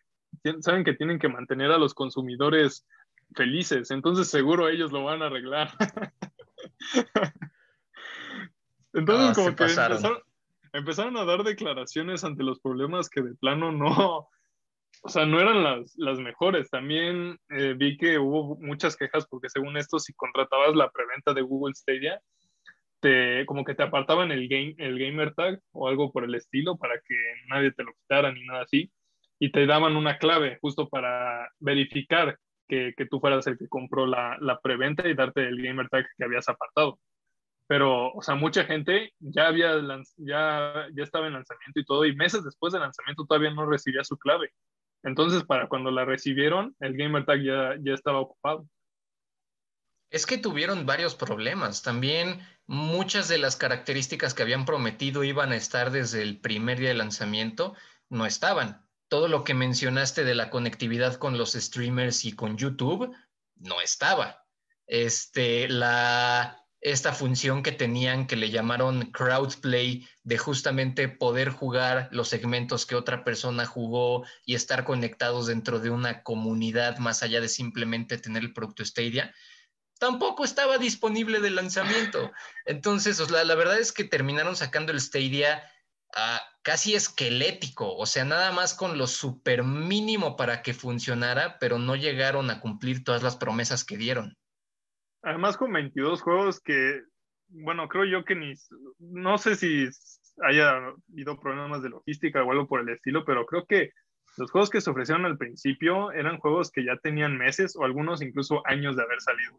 saben 0.62 0.84
que, 0.84 0.94
tienen 0.94 1.20
que 1.20 1.28
mantener 1.28 1.72
a 1.72 1.78
los 1.78 1.94
consumidores 1.94 2.88
felices, 3.36 3.92
entonces 3.92 4.28
seguro 4.30 4.70
ellos 4.70 4.92
lo 4.92 5.04
van 5.04 5.22
a 5.22 5.28
arreglar. 5.28 5.72
entonces 8.94 9.30
ah, 9.30 9.34
como 9.36 9.56
que 9.56 9.64
empezaron, 9.64 10.20
empezaron 10.72 11.18
a 11.18 11.26
dar 11.26 11.44
declaraciones 11.44 12.24
ante 12.24 12.44
los 12.44 12.60
problemas 12.60 13.10
que 13.10 13.22
de 13.22 13.36
plano 13.36 13.72
no, 13.72 14.30
o 15.04 15.10
sea, 15.10 15.26
no 15.26 15.40
eran 15.40 15.64
las, 15.64 15.94
las 15.98 16.20
mejores. 16.20 16.70
También 16.70 17.38
eh, 17.50 17.74
vi 17.78 17.98
que 17.98 18.18
hubo 18.18 18.56
muchas 18.62 18.96
quejas 18.96 19.28
porque 19.28 19.50
según 19.50 19.78
esto, 19.78 20.00
si 20.00 20.14
contratabas 20.14 20.76
la 20.76 20.90
preventa 20.90 21.34
de 21.34 21.42
Google 21.42 21.76
Stadia, 21.76 22.22
te, 23.02 23.46
como 23.46 23.66
que 23.66 23.76
te 23.76 23.84
apartaban 23.84 24.32
el, 24.32 24.48
game, 24.48 24.76
el 24.78 24.98
gamer 24.98 25.34
tag 25.34 25.60
o 25.74 25.90
algo 25.90 26.12
por 26.14 26.24
el 26.24 26.36
estilo 26.36 26.78
para 26.78 26.96
que 26.96 27.16
nadie 27.50 27.72
te 27.74 27.84
lo 27.84 27.92
quitara 27.94 28.32
ni 28.32 28.46
nada 28.46 28.64
así. 28.64 28.92
Y 29.40 29.52
te 29.52 29.66
daban 29.66 29.98
una 29.98 30.18
clave 30.18 30.58
justo 30.62 30.88
para 30.88 31.50
verificar 31.60 32.38
que, 32.70 32.94
que 32.96 33.06
tú 33.06 33.20
fueras 33.20 33.46
el 33.48 33.58
que 33.58 33.68
compró 33.68 34.06
la, 34.08 34.38
la 34.40 34.60
preventa 34.62 35.08
y 35.08 35.16
darte 35.16 35.48
el 35.48 35.62
gamer 35.62 35.90
tag 35.90 36.06
que 36.18 36.24
habías 36.24 36.48
apartado 36.48 36.98
pero, 37.68 38.12
o 38.14 38.22
sea, 38.22 38.36
mucha 38.36 38.66
gente 38.66 39.14
ya 39.20 39.48
había, 39.48 39.82
ya, 40.18 40.88
ya 40.94 41.04
estaba 41.04 41.28
en 41.28 41.34
lanzamiento 41.34 41.80
y 41.80 41.86
todo, 41.86 42.06
y 42.06 42.16
meses 42.16 42.44
después 42.44 42.74
del 42.74 42.82
lanzamiento 42.82 43.26
todavía 43.26 43.52
no 43.52 43.66
recibía 43.66 44.04
su 44.04 44.18
clave. 44.18 44.52
Entonces, 45.04 45.44
para 45.44 45.68
cuando 45.68 45.92
la 45.92 46.06
recibieron, 46.06 46.76
el 46.80 46.96
gamer 46.96 47.26
tag 47.26 47.42
ya, 47.44 47.76
ya 47.82 47.94
estaba 47.94 48.20
ocupado. 48.20 48.68
Es 50.10 50.26
que 50.26 50.38
tuvieron 50.38 50.86
varios 50.86 51.16
problemas. 51.16 51.82
También 51.82 52.40
muchas 52.66 53.28
de 53.28 53.38
las 53.38 53.56
características 53.56 54.34
que 54.34 54.44
habían 54.44 54.66
prometido 54.66 55.24
iban 55.24 55.52
a 55.52 55.56
estar 55.56 55.92
desde 55.92 56.22
el 56.22 56.40
primer 56.40 56.80
día 56.80 56.90
de 56.90 56.96
lanzamiento, 56.96 57.76
no 58.10 58.26
estaban. 58.26 58.86
Todo 59.10 59.28
lo 59.28 59.44
que 59.44 59.54
mencionaste 59.54 60.24
de 60.24 60.36
la 60.36 60.50
conectividad 60.50 61.16
con 61.16 61.38
los 61.38 61.54
streamers 61.54 62.26
y 62.26 62.34
con 62.34 62.58
YouTube, 62.58 63.14
no 63.56 63.82
estaba. 63.82 64.46
Este, 64.88 65.68
la, 65.68 66.63
esta 66.84 67.14
función 67.14 67.64
que 67.64 67.72
tenían 67.72 68.28
que 68.28 68.36
le 68.36 68.50
llamaron 68.50 69.10
crowdplay 69.12 70.06
de 70.24 70.38
justamente 70.38 71.08
poder 71.08 71.50
jugar 71.50 72.10
los 72.12 72.28
segmentos 72.28 72.86
que 72.86 72.96
otra 72.96 73.24
persona 73.24 73.66
jugó 73.66 74.26
y 74.46 74.56
estar 74.56 74.84
conectados 74.84 75.48
dentro 75.48 75.80
de 75.80 75.90
una 75.90 76.24
comunidad 76.24 76.98
más 76.98 77.24
allá 77.24 77.40
de 77.40 77.48
simplemente 77.48 78.18
tener 78.18 78.44
el 78.44 78.52
producto 78.52 78.84
Stadia, 78.84 79.34
tampoco 79.98 80.44
estaba 80.44 80.78
disponible 80.78 81.40
de 81.40 81.52
lanzamiento. 81.52 82.34
Entonces, 82.66 83.18
la, 83.32 83.56
verdad 83.56 83.80
es 83.80 83.94
que 83.94 84.04
terminaron 84.04 84.58
sacando 84.58 84.92
el 84.92 85.00
Stadia 85.00 85.64
ah, 86.14 86.42
casi 86.64 86.96
esquelético, 86.96 87.96
o 87.96 88.06
sea, 88.06 88.26
nada 88.26 88.52
más 88.52 88.74
con 88.74 88.98
lo 88.98 89.08
súper 89.08 89.64
mínimo 89.64 90.36
para 90.36 90.62
que 90.62 90.74
funcionara, 90.74 91.60
pero 91.60 91.80
no 91.80 91.96
llegaron 91.96 92.50
a 92.50 92.60
cumplir 92.60 93.06
todas 93.06 93.24
las 93.24 93.38
promesas 93.38 93.86
que 93.86 93.96
dieron. 93.96 94.38
Además 95.24 95.58
con 95.58 95.72
22 95.72 96.22
juegos 96.22 96.60
que, 96.60 97.02
bueno, 97.48 97.88
creo 97.88 98.06
yo 98.06 98.26
que 98.26 98.36
ni, 98.36 98.54
no 99.00 99.38
sé 99.38 99.56
si 99.56 99.88
haya 100.42 100.78
habido 101.10 101.40
problemas 101.40 101.82
de 101.82 101.90
logística 101.90 102.44
o 102.44 102.52
algo 102.52 102.68
por 102.68 102.82
el 102.82 102.90
estilo, 102.90 103.24
pero 103.26 103.46
creo 103.46 103.66
que 103.66 103.92
los 104.38 104.52
juegos 104.52 104.70
que 104.70 104.82
se 104.82 104.90
ofrecieron 104.90 105.26
al 105.26 105.38
principio 105.38 106.12
eran 106.12 106.40
juegos 106.40 106.72
que 106.72 106.84
ya 106.84 106.98
tenían 106.98 107.38
meses 107.38 107.76
o 107.76 107.84
algunos 107.84 108.22
incluso 108.22 108.62
años 108.66 108.96
de 108.96 109.04
haber 109.04 109.22
salido. 109.22 109.54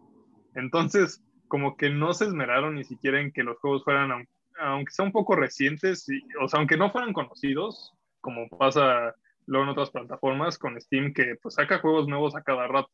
Entonces, 0.55 1.23
como 1.49 1.77
que 1.77 1.91
no 1.91 2.13
se 2.13 2.25
esmeraron 2.27 2.75
ni 2.75 2.85
siquiera 2.85 3.21
en 3.21 3.33
que 3.33 3.45
los 3.45 3.59
juegos 3.61 3.85
fueran, 3.85 4.27
aunque 4.59 4.91
sean 4.91 5.07
un 5.07 5.13
poco 5.13 5.37
recientes, 5.37 6.07
o 6.41 6.49
sea, 6.49 6.59
aunque 6.59 6.77
no 6.77 6.91
fueran 6.91 7.13
conocidos, 7.13 7.95
como 8.21 8.49
pasa 8.49 9.15
luego 9.47 9.65
en 9.65 9.71
otras 9.71 9.91
plataformas 9.91 10.59
con 10.59 10.81
Steam, 10.81 11.13
que 11.13 11.37
pues 11.41 11.55
saca 11.55 11.79
juegos 11.79 12.09
nuevos 12.09 12.35
a 12.35 12.43
cada 12.43 12.67
rato, 12.67 12.91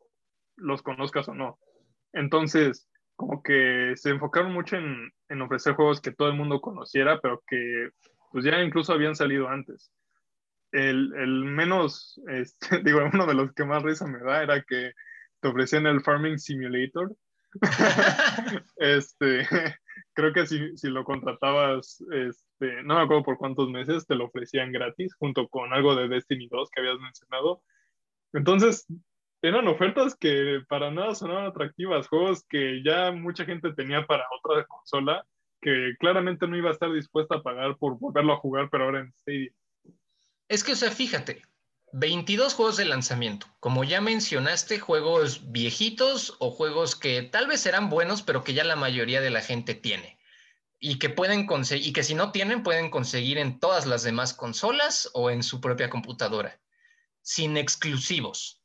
los 0.57 0.83
conozcas 0.83 1.29
o 1.29 1.35
no. 1.35 1.59
Entonces, 2.13 2.89
como 3.17 3.43
que 3.43 3.93
se 3.97 4.11
enfocaron 4.11 4.53
mucho 4.53 4.77
en, 4.77 5.13
en, 5.29 5.43
ofrecer 5.43 5.75
juegos 5.75 6.01
que 6.01 6.13
todo 6.13 6.29
el 6.29 6.37
mundo 6.37 6.61
conociera, 6.61 7.21
pero 7.21 7.43
que 7.47 7.91
pues 8.33 8.45
ya 8.45 8.63
incluso 8.63 8.93
habían 8.93 9.15
salido 9.15 9.49
antes. 9.49 9.93
El, 10.73 11.13
el 11.17 11.45
menos, 11.45 12.21
este, 12.29 12.83
digo, 12.83 13.01
uno 13.13 13.27
de 13.27 13.35
los 13.35 13.53
que 13.53 13.65
más 13.65 13.83
risa 13.83 14.07
me 14.07 14.21
da 14.21 14.43
era 14.43 14.63
que 14.63 14.93
te 15.41 15.49
ofrecían 15.49 15.87
el 15.87 16.01
Farming 16.01 16.39
Simulator. 16.39 17.15
este, 18.77 19.47
creo 20.15 20.33
que 20.33 20.47
si, 20.47 20.77
si, 20.77 20.89
lo 20.89 21.05
contratabas, 21.05 22.03
este, 22.13 22.83
no 22.85 22.95
me 22.95 23.03
acuerdo 23.03 23.25
por 23.25 23.39
cuántos 23.39 23.69
meses, 23.69 24.07
te 24.07 24.15
lo 24.15 24.27
ofrecían 24.27 24.73
gratis, 24.73 25.15
junto 25.15 25.49
con 25.49 25.73
algo 25.73 25.95
de 25.95 26.09
Destiny 26.09 26.49
2 26.49 26.71
que 26.71 26.81
habías 26.81 26.99
mencionado. 27.01 27.63
Entonces, 28.33 28.87
eran 29.43 29.69
ofertas 29.69 30.15
que 30.15 30.61
para 30.69 30.91
nada 30.91 31.15
sonaban 31.15 31.47
atractivas, 31.47 32.09
juegos 32.09 32.45
que 32.49 32.83
ya 32.85 33.11
mucha 33.11 33.45
gente 33.45 33.73
tenía 33.73 34.07
para 34.07 34.27
otra 34.39 34.67
consola, 34.67 35.25
que 35.61 35.95
claramente 35.99 36.47
no 36.47 36.57
iba 36.57 36.71
a 36.71 36.73
estar 36.73 36.93
dispuesta 36.93 37.37
a 37.37 37.43
pagar 37.43 37.77
por 37.79 37.99
volverlo 37.99 38.33
a 38.33 38.39
jugar, 38.39 38.69
pero 38.71 38.85
ahora 38.85 39.01
en 39.01 39.13
Stadia. 39.13 39.53
Es 40.49 40.65
que, 40.65 40.73
o 40.73 40.77
sea, 40.77 40.91
fíjate, 40.91 41.43
22 41.93 42.55
juegos 42.55 42.77
de 42.77 42.85
lanzamiento. 42.85 43.47
Como 43.61 43.85
ya 43.85 44.01
mencionaste, 44.01 44.79
juegos 44.79 45.51
viejitos 45.53 46.37
o 46.39 46.51
juegos 46.51 46.95
que 46.97 47.23
tal 47.23 47.47
vez 47.47 47.61
serán 47.61 47.89
buenos, 47.89 48.23
pero 48.23 48.45
que 48.45 48.55
ya 48.55 48.65
la 48.65 48.77
mayoría 48.77 49.21
de 49.21 49.31
la 49.31 49.41
gente 49.41 49.75
tiene. 49.75 50.19
Y 50.79 50.99
que 50.99 51.11
pueden 51.11 51.47
conseguir, 51.47 51.89
y 51.89 51.93
que 51.93 52.05
si 52.05 52.15
no 52.15 52.33
tienen, 52.33 52.63
pueden 52.63 52.91
conseguir 52.91 53.39
en 53.39 53.59
todas 53.59 53.87
las 53.87 54.03
demás 54.03 54.35
consolas 54.35 55.11
o 55.15 55.31
en 55.31 55.43
su 55.43 55.61
propia 55.61 55.91
computadora. 55.91 56.61
Sin 57.23 57.57
exclusivos 57.57 58.60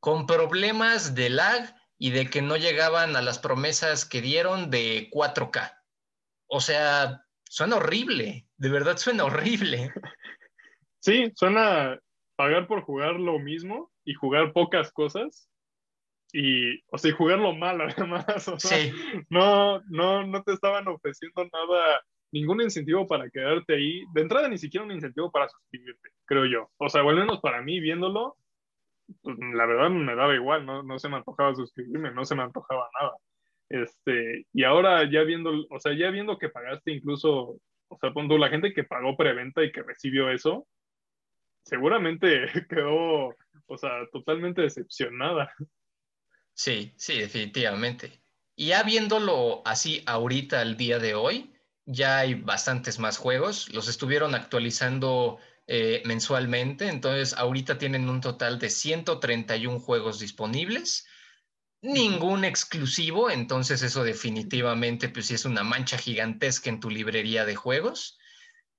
con 0.00 0.26
problemas 0.26 1.14
de 1.14 1.30
lag 1.30 1.74
y 1.98 2.10
de 2.10 2.28
que 2.28 2.42
no 2.42 2.56
llegaban 2.56 3.14
a 3.14 3.22
las 3.22 3.38
promesas 3.38 4.04
que 4.06 4.22
dieron 4.22 4.70
de 4.70 5.10
4K. 5.10 5.78
O 6.46 6.60
sea, 6.60 7.24
suena 7.44 7.76
horrible, 7.76 8.48
de 8.56 8.68
verdad 8.70 8.96
suena 8.96 9.24
horrible. 9.24 9.92
Sí, 11.02 11.32
suena 11.34 11.98
pagar 12.36 12.66
por 12.66 12.82
jugar 12.82 13.14
lo 13.14 13.38
mismo 13.38 13.90
y 14.04 14.12
jugar 14.12 14.52
pocas 14.52 14.92
cosas 14.92 15.50
y, 16.32 16.78
o 16.90 16.98
sea, 16.98 17.14
jugarlo 17.14 17.54
mal 17.54 17.80
además. 17.80 18.48
O 18.48 18.58
sea, 18.58 18.78
sí. 18.78 18.92
no, 19.30 19.80
no, 19.88 20.26
no 20.26 20.42
te 20.42 20.52
estaban 20.52 20.86
ofreciendo 20.88 21.48
nada, 21.50 22.02
ningún 22.32 22.60
incentivo 22.60 23.06
para 23.06 23.30
quedarte 23.30 23.74
ahí. 23.74 24.04
De 24.12 24.20
entrada, 24.20 24.48
ni 24.48 24.58
siquiera 24.58 24.84
un 24.84 24.92
incentivo 24.92 25.30
para 25.30 25.48
suscribirte, 25.48 26.10
creo 26.26 26.44
yo. 26.44 26.70
O 26.76 26.88
sea, 26.88 27.00
al 27.00 27.16
menos 27.16 27.40
para 27.40 27.62
mí, 27.62 27.80
viéndolo, 27.80 28.36
la 29.24 29.66
verdad 29.66 29.90
me 29.90 30.14
daba 30.14 30.34
igual, 30.34 30.66
no, 30.66 30.82
no 30.82 30.98
se 30.98 31.08
me 31.08 31.16
antojaba 31.16 31.54
suscribirme, 31.54 32.12
no 32.12 32.24
se 32.24 32.34
me 32.34 32.42
antojaba 32.42 32.88
nada. 33.00 33.12
Este, 33.68 34.46
y 34.52 34.64
ahora 34.64 35.08
ya 35.10 35.22
viendo, 35.22 35.52
o 35.70 35.78
sea, 35.78 35.92
ya 35.96 36.10
viendo 36.10 36.38
que 36.38 36.48
pagaste 36.48 36.92
incluso, 36.92 37.60
o 37.88 37.98
sea, 38.00 38.12
cuando 38.12 38.36
la 38.36 38.48
gente 38.48 38.72
que 38.72 38.84
pagó 38.84 39.16
preventa 39.16 39.62
y 39.62 39.70
que 39.70 39.82
recibió 39.82 40.30
eso, 40.30 40.66
seguramente 41.64 42.46
quedó, 42.68 43.34
o 43.66 43.78
sea, 43.78 44.06
totalmente 44.12 44.62
decepcionada. 44.62 45.52
Sí, 46.52 46.92
sí, 46.96 47.18
definitivamente. 47.18 48.20
Y 48.56 48.68
ya 48.68 48.82
viéndolo 48.82 49.62
así 49.64 50.02
ahorita, 50.06 50.60
al 50.60 50.76
día 50.76 50.98
de 50.98 51.14
hoy, 51.14 51.54
ya 51.86 52.18
hay 52.18 52.34
bastantes 52.34 52.98
más 52.98 53.18
juegos. 53.18 53.72
Los 53.72 53.88
estuvieron 53.88 54.34
actualizando 54.34 55.38
eh, 55.72 56.02
mensualmente. 56.04 56.88
Entonces, 56.88 57.32
ahorita 57.38 57.78
tienen 57.78 58.08
un 58.08 58.20
total 58.20 58.58
de 58.58 58.70
131 58.70 59.78
juegos 59.78 60.18
disponibles. 60.18 61.06
Ningún 61.80 62.44
exclusivo, 62.44 63.30
entonces 63.30 63.80
eso 63.82 64.02
definitivamente 64.02 65.08
pues 65.08 65.26
sí 65.26 65.34
es 65.34 65.44
una 65.44 65.62
mancha 65.62 65.96
gigantesca 65.96 66.70
en 66.70 66.80
tu 66.80 66.90
librería 66.90 67.44
de 67.44 67.54
juegos. 67.54 68.18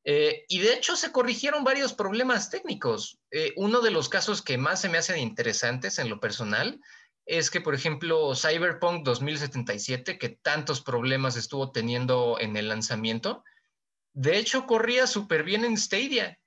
Eh, 0.04 0.44
y 0.50 0.60
de 0.60 0.74
hecho 0.74 0.98
se 0.98 1.14
corrigieron 1.14 1.64
varios 1.64 1.94
problemas 1.94 2.50
técnicos. 2.50 3.22
Eh, 3.32 3.54
uno 3.56 3.80
de 3.80 3.92
los 3.92 4.10
casos 4.10 4.42
que 4.42 4.58
más 4.58 4.82
se 4.82 4.90
me 4.90 4.98
hacen 4.98 5.18
interesantes 5.18 5.98
en 5.98 6.10
lo 6.10 6.20
personal 6.20 6.82
es 7.26 7.50
que, 7.50 7.62
por 7.62 7.74
ejemplo, 7.74 8.36
Cyberpunk 8.36 9.06
2077, 9.06 10.18
que 10.18 10.28
tantos 10.28 10.82
problemas 10.82 11.38
estuvo 11.38 11.72
teniendo 11.72 12.38
en 12.42 12.58
el 12.58 12.68
lanzamiento, 12.68 13.46
de 14.14 14.40
hecho 14.40 14.68
corría 14.68 15.08
súper 15.08 15.44
bien 15.44 15.64
en 15.64 15.78
Stadia. 15.78 16.38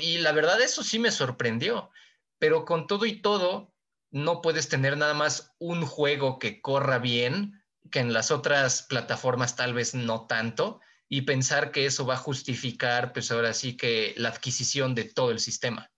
Y 0.00 0.18
la 0.18 0.32
verdad, 0.32 0.60
eso 0.60 0.82
sí 0.82 0.98
me 0.98 1.10
sorprendió. 1.10 1.90
Pero 2.38 2.64
con 2.64 2.86
todo 2.86 3.06
y 3.06 3.20
todo, 3.20 3.72
no 4.10 4.42
puedes 4.42 4.68
tener 4.68 4.96
nada 4.96 5.14
más 5.14 5.54
un 5.58 5.84
juego 5.86 6.38
que 6.38 6.60
corra 6.60 6.98
bien, 6.98 7.62
que 7.90 8.00
en 8.00 8.12
las 8.12 8.30
otras 8.30 8.82
plataformas 8.82 9.56
tal 9.56 9.74
vez 9.74 9.94
no 9.94 10.26
tanto, 10.26 10.80
y 11.08 11.22
pensar 11.22 11.72
que 11.72 11.86
eso 11.86 12.06
va 12.06 12.14
a 12.14 12.18
justificar, 12.18 13.12
pues 13.12 13.30
ahora 13.30 13.52
sí 13.52 13.76
que 13.76 14.14
la 14.16 14.30
adquisición 14.30 14.94
de 14.94 15.04
todo 15.04 15.30
el 15.30 15.40
sistema. 15.40 15.90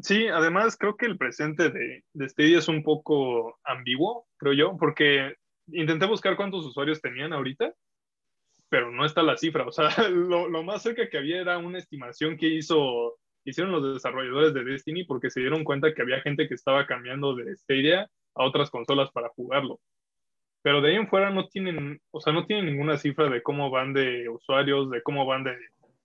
Sí, 0.00 0.28
además 0.28 0.76
creo 0.76 0.96
que 0.96 1.06
el 1.06 1.18
presente 1.18 1.70
de, 1.70 2.04
de 2.12 2.28
Stadia 2.28 2.58
es 2.58 2.68
un 2.68 2.84
poco 2.84 3.58
ambiguo, 3.64 4.28
creo 4.36 4.52
yo, 4.52 4.76
porque 4.78 5.34
intenté 5.66 6.06
buscar 6.06 6.36
cuántos 6.36 6.64
usuarios 6.64 7.00
tenían 7.00 7.32
ahorita, 7.32 7.74
pero 8.68 8.90
no 8.90 9.04
está 9.04 9.22
la 9.22 9.36
cifra. 9.36 9.66
O 9.66 9.72
sea, 9.72 9.88
lo, 10.10 10.62
más 10.62 10.82
cerca 10.82 11.08
que 11.08 11.18
había 11.18 11.40
era 11.40 11.58
una 11.58 11.78
estimación 11.78 12.36
que 12.36 12.46
hizo, 12.46 13.16
hicieron 13.44 13.72
los 13.72 13.94
desarrolladores 13.94 14.54
de 14.54 14.64
Destiny 14.64 15.04
porque 15.04 15.30
se 15.30 15.40
dieron 15.40 15.64
cuenta 15.64 15.94
que 15.94 16.02
había 16.02 16.20
gente 16.20 16.48
que 16.48 16.54
estaba 16.54 16.86
cambiando 16.86 17.34
de 17.34 17.54
Stadia 17.56 18.08
a 18.34 18.44
otras 18.44 18.70
consolas 18.70 19.10
para 19.10 19.28
jugarlo. 19.30 19.80
Pero 20.62 20.80
de 20.80 20.90
ahí 20.90 20.96
en 20.96 21.08
fuera 21.08 21.30
no 21.30 21.46
tienen, 21.48 22.00
o 22.10 22.20
sea, 22.20 22.32
no 22.32 22.46
tienen 22.46 22.66
ninguna 22.66 22.98
cifra 22.98 23.28
de 23.28 23.42
cómo 23.42 23.70
van 23.70 23.92
de 23.94 24.28
usuarios, 24.28 24.90
de 24.90 25.02
cómo 25.02 25.24
van 25.24 25.44
de, 25.44 25.56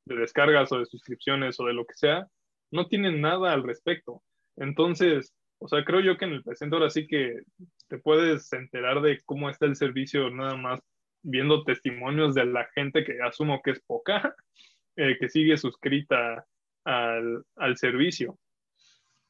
de 0.06 0.16
descargas 0.16 0.72
o 0.72 0.80
de 0.80 0.86
suscripciones 0.86 1.60
o 1.60 1.66
de 1.66 1.74
lo 1.74 1.86
que 1.86 1.96
sea 1.96 2.28
no 2.74 2.88
tienen 2.88 3.22
nada 3.22 3.54
al 3.54 3.64
respecto. 3.64 4.24
Entonces, 4.58 5.32
o 5.60 5.68
sea, 5.68 5.86
creo 5.86 6.02
yo 6.02 6.18
que 6.18 6.26
en 6.26 6.34
el 6.34 6.44
presente 6.44 6.76
ahora 6.76 6.90
sí 6.90 7.08
que 7.08 7.42
te 7.88 8.00
puedes 8.00 8.52
enterar 8.52 9.02
de 9.02 9.22
cómo 9.26 9.50
está 9.50 9.68
el 9.68 9.76
servicio 9.76 10.30
nada 10.32 10.58
más 10.58 10.80
viendo 11.24 11.64
testimonios 11.64 12.36
de 12.36 12.46
la 12.46 12.66
gente 12.76 13.04
que 13.04 13.22
asumo 13.22 13.62
que 13.64 13.72
es 13.72 13.82
poca, 13.82 14.36
eh, 14.96 15.18
que 15.20 15.30
sigue 15.30 15.58
suscrita 15.58 16.46
al, 16.86 17.44
al 17.56 17.78
servicio. 17.78 18.38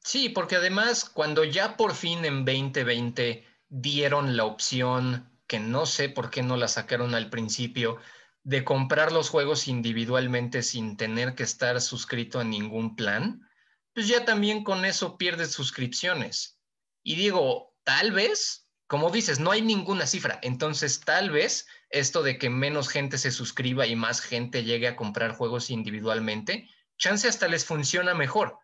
Sí, 0.00 0.28
porque 0.28 0.56
además 0.56 1.08
cuando 1.08 1.44
ya 1.44 1.76
por 1.76 1.94
fin 1.94 2.24
en 2.24 2.44
2020 2.44 3.44
dieron 3.68 4.36
la 4.36 4.44
opción, 4.44 5.30
que 5.46 5.58
no 5.60 5.86
sé 5.86 6.10
por 6.10 6.30
qué 6.30 6.42
no 6.42 6.56
la 6.56 6.68
sacaron 6.68 7.14
al 7.14 7.30
principio, 7.30 7.98
de 8.42 8.62
comprar 8.62 9.10
los 9.10 9.30
juegos 9.30 9.68
individualmente 9.68 10.62
sin 10.62 10.98
tener 10.98 11.34
que 11.34 11.42
estar 11.42 11.80
suscrito 11.80 12.38
a 12.38 12.44
ningún 12.44 12.94
plan, 12.94 13.48
pues 13.94 14.06
ya 14.06 14.24
también 14.24 14.62
con 14.62 14.84
eso 14.84 15.16
pierdes 15.16 15.52
suscripciones. 15.52 16.60
Y 17.02 17.16
digo, 17.16 17.74
tal 17.84 18.12
vez, 18.12 18.63
como 18.86 19.10
dices, 19.10 19.40
no 19.40 19.50
hay 19.50 19.62
ninguna 19.62 20.06
cifra, 20.06 20.38
entonces 20.42 21.00
tal 21.00 21.30
vez 21.30 21.66
esto 21.90 22.22
de 22.22 22.38
que 22.38 22.50
menos 22.50 22.88
gente 22.88 23.18
se 23.18 23.30
suscriba 23.30 23.86
y 23.86 23.96
más 23.96 24.20
gente 24.20 24.64
llegue 24.64 24.88
a 24.88 24.96
comprar 24.96 25.32
juegos 25.32 25.70
individualmente, 25.70 26.68
chance 26.98 27.26
hasta 27.26 27.48
les 27.48 27.64
funciona 27.64 28.14
mejor. 28.14 28.58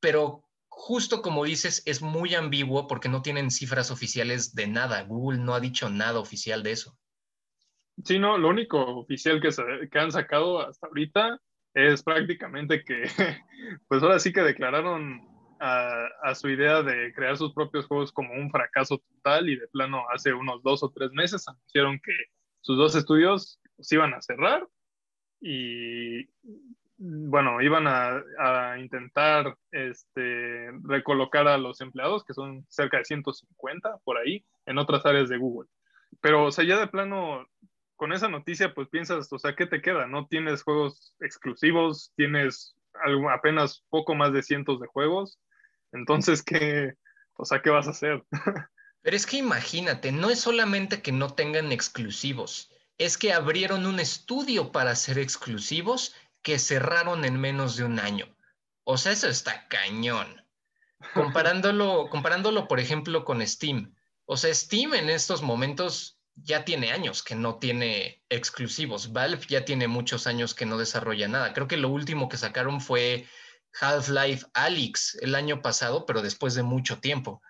Pero 0.00 0.48
justo 0.68 1.22
como 1.22 1.44
dices, 1.44 1.82
es 1.86 2.02
muy 2.02 2.34
ambiguo 2.34 2.86
porque 2.86 3.08
no 3.08 3.20
tienen 3.20 3.50
cifras 3.50 3.90
oficiales 3.90 4.54
de 4.54 4.68
nada. 4.68 5.02
Google 5.02 5.40
no 5.40 5.54
ha 5.54 5.60
dicho 5.60 5.90
nada 5.90 6.20
oficial 6.20 6.62
de 6.62 6.72
eso. 6.72 6.96
Sí, 8.04 8.18
no, 8.18 8.38
lo 8.38 8.48
único 8.48 8.78
oficial 8.98 9.40
que, 9.40 9.98
han 9.98 10.12
sacado 10.12 10.60
hasta 10.60 10.86
ahorita 10.86 11.40
es 11.74 12.02
prácticamente 12.02 12.84
que, 12.84 13.02
pues 13.88 14.02
ahora 14.02 14.20
sí 14.20 14.32
que 14.32 14.42
declararon 14.42 15.27
a, 15.60 16.06
a, 16.22 16.34
su 16.34 16.48
idea 16.48 16.82
de 16.82 17.12
crear 17.14 17.36
sus 17.36 17.52
propios 17.52 17.86
juegos 17.86 18.12
como 18.12 18.32
un 18.34 18.50
fracaso 18.50 18.98
total 18.98 19.48
y 19.48 19.56
de 19.56 19.68
plano 19.68 20.04
hace 20.12 20.32
unos 20.32 20.62
dos 20.62 20.82
o 20.82 20.90
tres 20.90 21.12
meses 21.12 21.46
anunciaron 21.48 21.98
que 21.98 22.12
sus 22.60 22.76
dos 22.76 22.94
estudios 22.94 23.60
se 23.78 23.96
iban 23.96 24.14
a 24.14 24.22
cerrar 24.22 24.66
y 25.40 26.28
bueno, 26.98 27.60
iban 27.62 27.86
a, 27.86 28.22
a, 28.38 28.78
intentar 28.78 29.56
este, 29.70 30.70
recolocar 30.82 31.46
a 31.46 31.56
los 31.56 31.80
empleados, 31.80 32.24
que 32.24 32.34
son 32.34 32.66
cerca 32.68 32.98
de 32.98 33.04
150 33.04 33.98
por 34.04 34.18
ahí, 34.18 34.44
en 34.66 34.78
otras 34.78 35.06
áreas 35.06 35.28
de 35.28 35.38
Google. 35.38 35.68
Pero, 36.20 36.46
o 36.46 36.50
sea, 36.50 36.64
ya 36.64 36.78
de 36.78 36.88
plano 36.88 37.46
con 37.94 38.12
esa 38.12 38.28
noticia, 38.28 38.74
pues 38.74 38.88
piensas, 38.88 39.32
o 39.32 39.38
sea, 39.38 39.54
¿qué 39.54 39.66
te 39.66 39.80
queda? 39.80 40.06
No 40.06 40.26
tienes 40.26 40.62
juegos 40.62 41.14
exclusivos, 41.20 42.12
tienes 42.16 42.76
algo, 43.04 43.30
apenas 43.30 43.84
poco 43.90 44.14
más 44.14 44.32
de 44.32 44.42
cientos 44.42 44.80
de 44.80 44.88
juegos. 44.88 45.38
Entonces, 45.92 46.42
¿qué, 46.42 46.94
o 47.34 47.44
sea, 47.44 47.62
¿qué 47.62 47.70
vas 47.70 47.86
a 47.86 47.90
hacer? 47.90 48.24
Pero 49.02 49.16
es 49.16 49.26
que 49.26 49.38
imagínate, 49.38 50.12
no 50.12 50.30
es 50.30 50.40
solamente 50.40 51.02
que 51.02 51.12
no 51.12 51.34
tengan 51.34 51.72
exclusivos, 51.72 52.70
es 52.98 53.16
que 53.16 53.32
abrieron 53.32 53.86
un 53.86 54.00
estudio 54.00 54.72
para 54.72 54.94
ser 54.96 55.18
exclusivos 55.18 56.14
que 56.42 56.58
cerraron 56.58 57.24
en 57.24 57.40
menos 57.40 57.76
de 57.76 57.84
un 57.84 58.00
año. 58.00 58.36
O 58.84 58.96
sea, 58.96 59.12
eso 59.12 59.28
está 59.28 59.68
cañón. 59.68 60.44
Comparándolo, 61.14 62.08
comparándolo, 62.10 62.66
por 62.66 62.80
ejemplo, 62.80 63.24
con 63.24 63.46
Steam. 63.46 63.94
O 64.24 64.36
sea, 64.36 64.52
Steam 64.52 64.94
en 64.94 65.10
estos 65.10 65.42
momentos 65.42 66.18
ya 66.34 66.64
tiene 66.64 66.92
años 66.92 67.22
que 67.22 67.34
no 67.34 67.58
tiene 67.58 68.22
exclusivos. 68.28 69.12
Valve 69.12 69.46
ya 69.48 69.64
tiene 69.64 69.88
muchos 69.88 70.26
años 70.26 70.54
que 70.54 70.66
no 70.66 70.76
desarrolla 70.76 71.28
nada. 71.28 71.52
Creo 71.52 71.68
que 71.68 71.76
lo 71.76 71.88
último 71.88 72.28
que 72.28 72.36
sacaron 72.36 72.80
fue 72.80 73.26
Half-Life 73.80 74.46
Alyx 74.54 75.16
el 75.20 75.34
año 75.34 75.62
pasado, 75.62 76.06
pero 76.06 76.22
después 76.22 76.54
de 76.54 76.62
mucho 76.62 77.00
tiempo. 77.00 77.42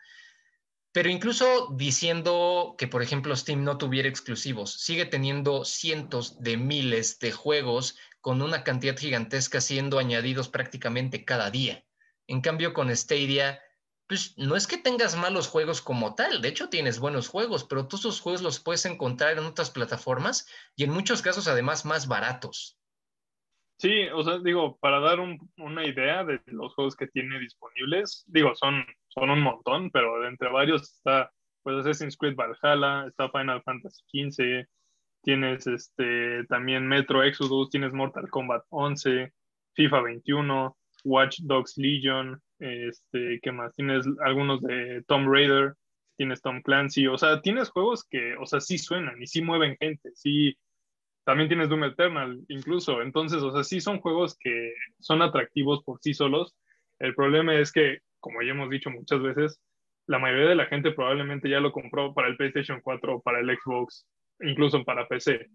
Pero 0.93 1.11
incluso 1.11 1.75
diciendo 1.77 2.75
que, 2.79 2.89
por 2.89 3.03
ejemplo, 3.03 3.37
Steam 3.37 3.63
no 3.63 3.79
tuviera 3.79 4.09
exclusivos, 4.09 4.73
sigue 4.81 5.05
teniendo 5.05 5.65
cientos 5.65 6.41
de 6.41 6.57
miles 6.57 7.19
de 7.19 7.33
juegos 7.33 7.97
con 8.21 8.43
una 8.43 8.65
cantidad 8.65 8.97
gigantesca 8.97 9.61
siendo 9.61 9.99
añadidos 9.99 10.49
prácticamente 10.49 11.25
cada 11.25 11.51
día. 11.51 11.85
En 12.27 12.41
cambio, 12.41 12.75
con 12.75 12.95
Stadia 12.95 13.61
pues 14.09 14.33
no 14.39 14.57
es 14.57 14.67
que 14.67 14.79
tengas 14.79 15.17
malos 15.17 15.49
juegos 15.49 15.83
como 15.83 16.15
tal, 16.15 16.41
de 16.41 16.49
hecho 16.49 16.71
tienes 16.71 16.99
buenos 16.99 17.29
juegos, 17.29 17.65
pero 17.65 17.87
todos 17.87 18.01
esos 18.01 18.21
juegos 18.21 18.41
los 18.41 18.59
puedes 18.59 18.87
encontrar 18.87 19.37
en 19.37 19.45
otras 19.45 19.71
plataformas 19.71 20.47
y 20.75 20.85
en 20.85 20.91
muchos 20.91 21.21
casos 21.21 21.47
además 21.47 21.85
más 21.85 22.09
baratos. 22.09 22.78
Sí, 23.79 24.09
o 24.13 24.25
sea, 24.25 24.39
digo, 24.41 24.77
para 24.79 24.99
dar 24.99 25.21
una 25.21 25.87
idea 25.87 26.25
de 26.25 26.41
los 26.47 26.75
juegos 26.75 26.97
que 26.97 27.07
tiene 27.07 27.39
disponibles, 27.39 28.25
digo, 28.27 28.53
son, 28.57 28.85
son 29.07 29.31
un 29.31 29.41
montón, 29.41 29.91
pero 29.93 30.27
entre 30.27 30.51
varios 30.51 30.83
está, 30.83 31.31
pues, 31.63 31.77
Assassin's 31.77 32.17
Creed 32.17 32.35
Valhalla, 32.35 33.07
está 33.07 33.31
Final 33.31 33.63
Fantasy 33.63 34.03
XV, 34.11 34.67
tienes 35.23 35.67
este, 35.69 36.45
también 36.47 36.89
Metro 36.89 37.23
Exodus, 37.23 37.71
tienes 37.71 37.93
Mortal 37.93 38.29
Kombat 38.31 38.65
11, 38.71 39.33
FIFA 39.75 40.01
21, 40.01 40.77
Watch 41.05 41.39
Dogs 41.43 41.75
Legion, 41.77 42.43
este, 42.59 43.39
¿qué 43.41 43.53
más? 43.53 43.75
Tienes 43.77 44.05
algunos 44.25 44.61
de 44.63 45.05
Tom 45.07 45.33
Raider, 45.33 45.75
tienes 46.17 46.43
Tom 46.43 46.63
Clancy, 46.63 47.07
o 47.07 47.17
sea, 47.17 47.41
tienes 47.43 47.71
juegos 47.71 48.05
que, 48.05 48.35
o 48.37 48.47
sea, 48.47 48.61
sí 48.61 48.77
suenan 48.77 49.23
y 49.23 49.29
sí 49.29 49.41
mueven 49.41 49.77
gente, 49.79 50.11
sí, 50.15 50.59
también 51.29 51.49
tienes 51.49 51.69
Doom 51.69 51.85
Eternal 51.85 52.41
incluso, 52.49 53.03
entonces, 53.03 53.43
o 53.43 53.53
sea, 53.53 53.63
sí 53.63 53.83
son 53.83 54.01
juegos 54.01 54.35
que 54.41 54.73
son 54.99 55.21
atractivos 55.21 55.85
por 55.85 55.99
sí 56.01 56.15
solos. 56.15 56.57
El 56.99 57.15
problema 57.15 57.55
es 57.55 57.71
que, 57.71 57.99
como 58.19 58.41
ya 58.41 58.53
hemos 58.53 58.71
dicho 58.71 58.89
muchas 58.89 59.21
veces, 59.21 59.61
la 60.07 60.19
mayoría 60.19 60.49
de 60.49 60.55
la 60.55 60.65
gente 60.65 60.91
probablemente 60.93 61.51
ya 61.51 61.61
lo 61.61 61.71
compró 61.71 62.15
para 62.15 62.29
el 62.29 62.39
PlayStation 62.39 62.81
4 62.83 63.17
o 63.17 63.21
para 63.21 63.41
el 63.41 63.59
Xbox, 63.59 64.09
incluso 64.41 64.83
para 64.87 65.07
PC. 65.07 65.51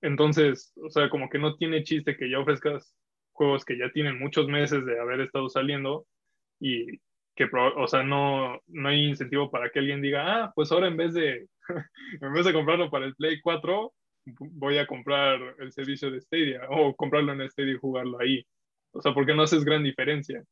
Entonces, 0.00 0.72
o 0.82 0.88
sea, 0.88 1.10
como 1.10 1.28
que 1.28 1.38
no 1.38 1.56
tiene 1.56 1.82
chiste 1.82 2.16
que 2.16 2.30
ya 2.30 2.38
ofrezcas 2.38 2.96
juegos 3.32 3.66
que 3.66 3.76
ya 3.76 3.90
tienen 3.92 4.18
muchos 4.18 4.48
meses 4.48 4.86
de 4.86 4.98
haber 4.98 5.20
estado 5.20 5.50
saliendo 5.50 6.06
y 6.58 6.86
que, 7.36 7.50
o 7.52 7.86
sea, 7.86 8.02
no, 8.02 8.58
no 8.66 8.88
hay 8.88 9.04
incentivo 9.04 9.50
para 9.50 9.68
que 9.68 9.80
alguien 9.80 10.00
diga, 10.00 10.24
ah, 10.24 10.52
pues 10.54 10.72
ahora 10.72 10.88
en 10.88 10.96
vez 10.96 11.12
de, 11.12 11.48
en 12.22 12.32
vez 12.32 12.46
de 12.46 12.54
comprarlo 12.54 12.88
para 12.88 13.04
el 13.04 13.14
Play 13.14 13.42
4, 13.42 13.92
voy 14.38 14.78
a 14.78 14.86
comprar 14.86 15.38
el 15.58 15.72
servicio 15.72 16.10
de 16.10 16.20
Stadia 16.20 16.62
o 16.70 16.94
comprarlo 16.94 17.32
en 17.32 17.50
Stadia 17.50 17.72
y 17.72 17.78
jugarlo 17.78 18.18
ahí. 18.20 18.46
O 18.92 19.00
sea, 19.00 19.14
porque 19.14 19.34
no 19.34 19.42
haces 19.42 19.64
gran 19.64 19.84
diferencia. 19.84 20.42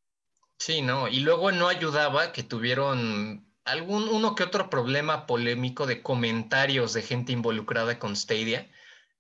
Sí, 0.59 0.83
no, 0.83 1.09
y 1.09 1.21
luego 1.21 1.53
no 1.53 1.69
ayudaba 1.69 2.33
que 2.33 2.43
tuvieron 2.43 3.47
algún 3.65 4.09
uno 4.09 4.35
que 4.35 4.45
otro 4.45 4.71
problema 4.71 5.27
polémico 5.27 5.87
de 5.87 6.03
comentarios 6.03 6.93
de 6.95 7.03
gente 7.03 7.33
involucrada 7.33 7.99
con 7.99 8.17
Stadia, 8.17 8.71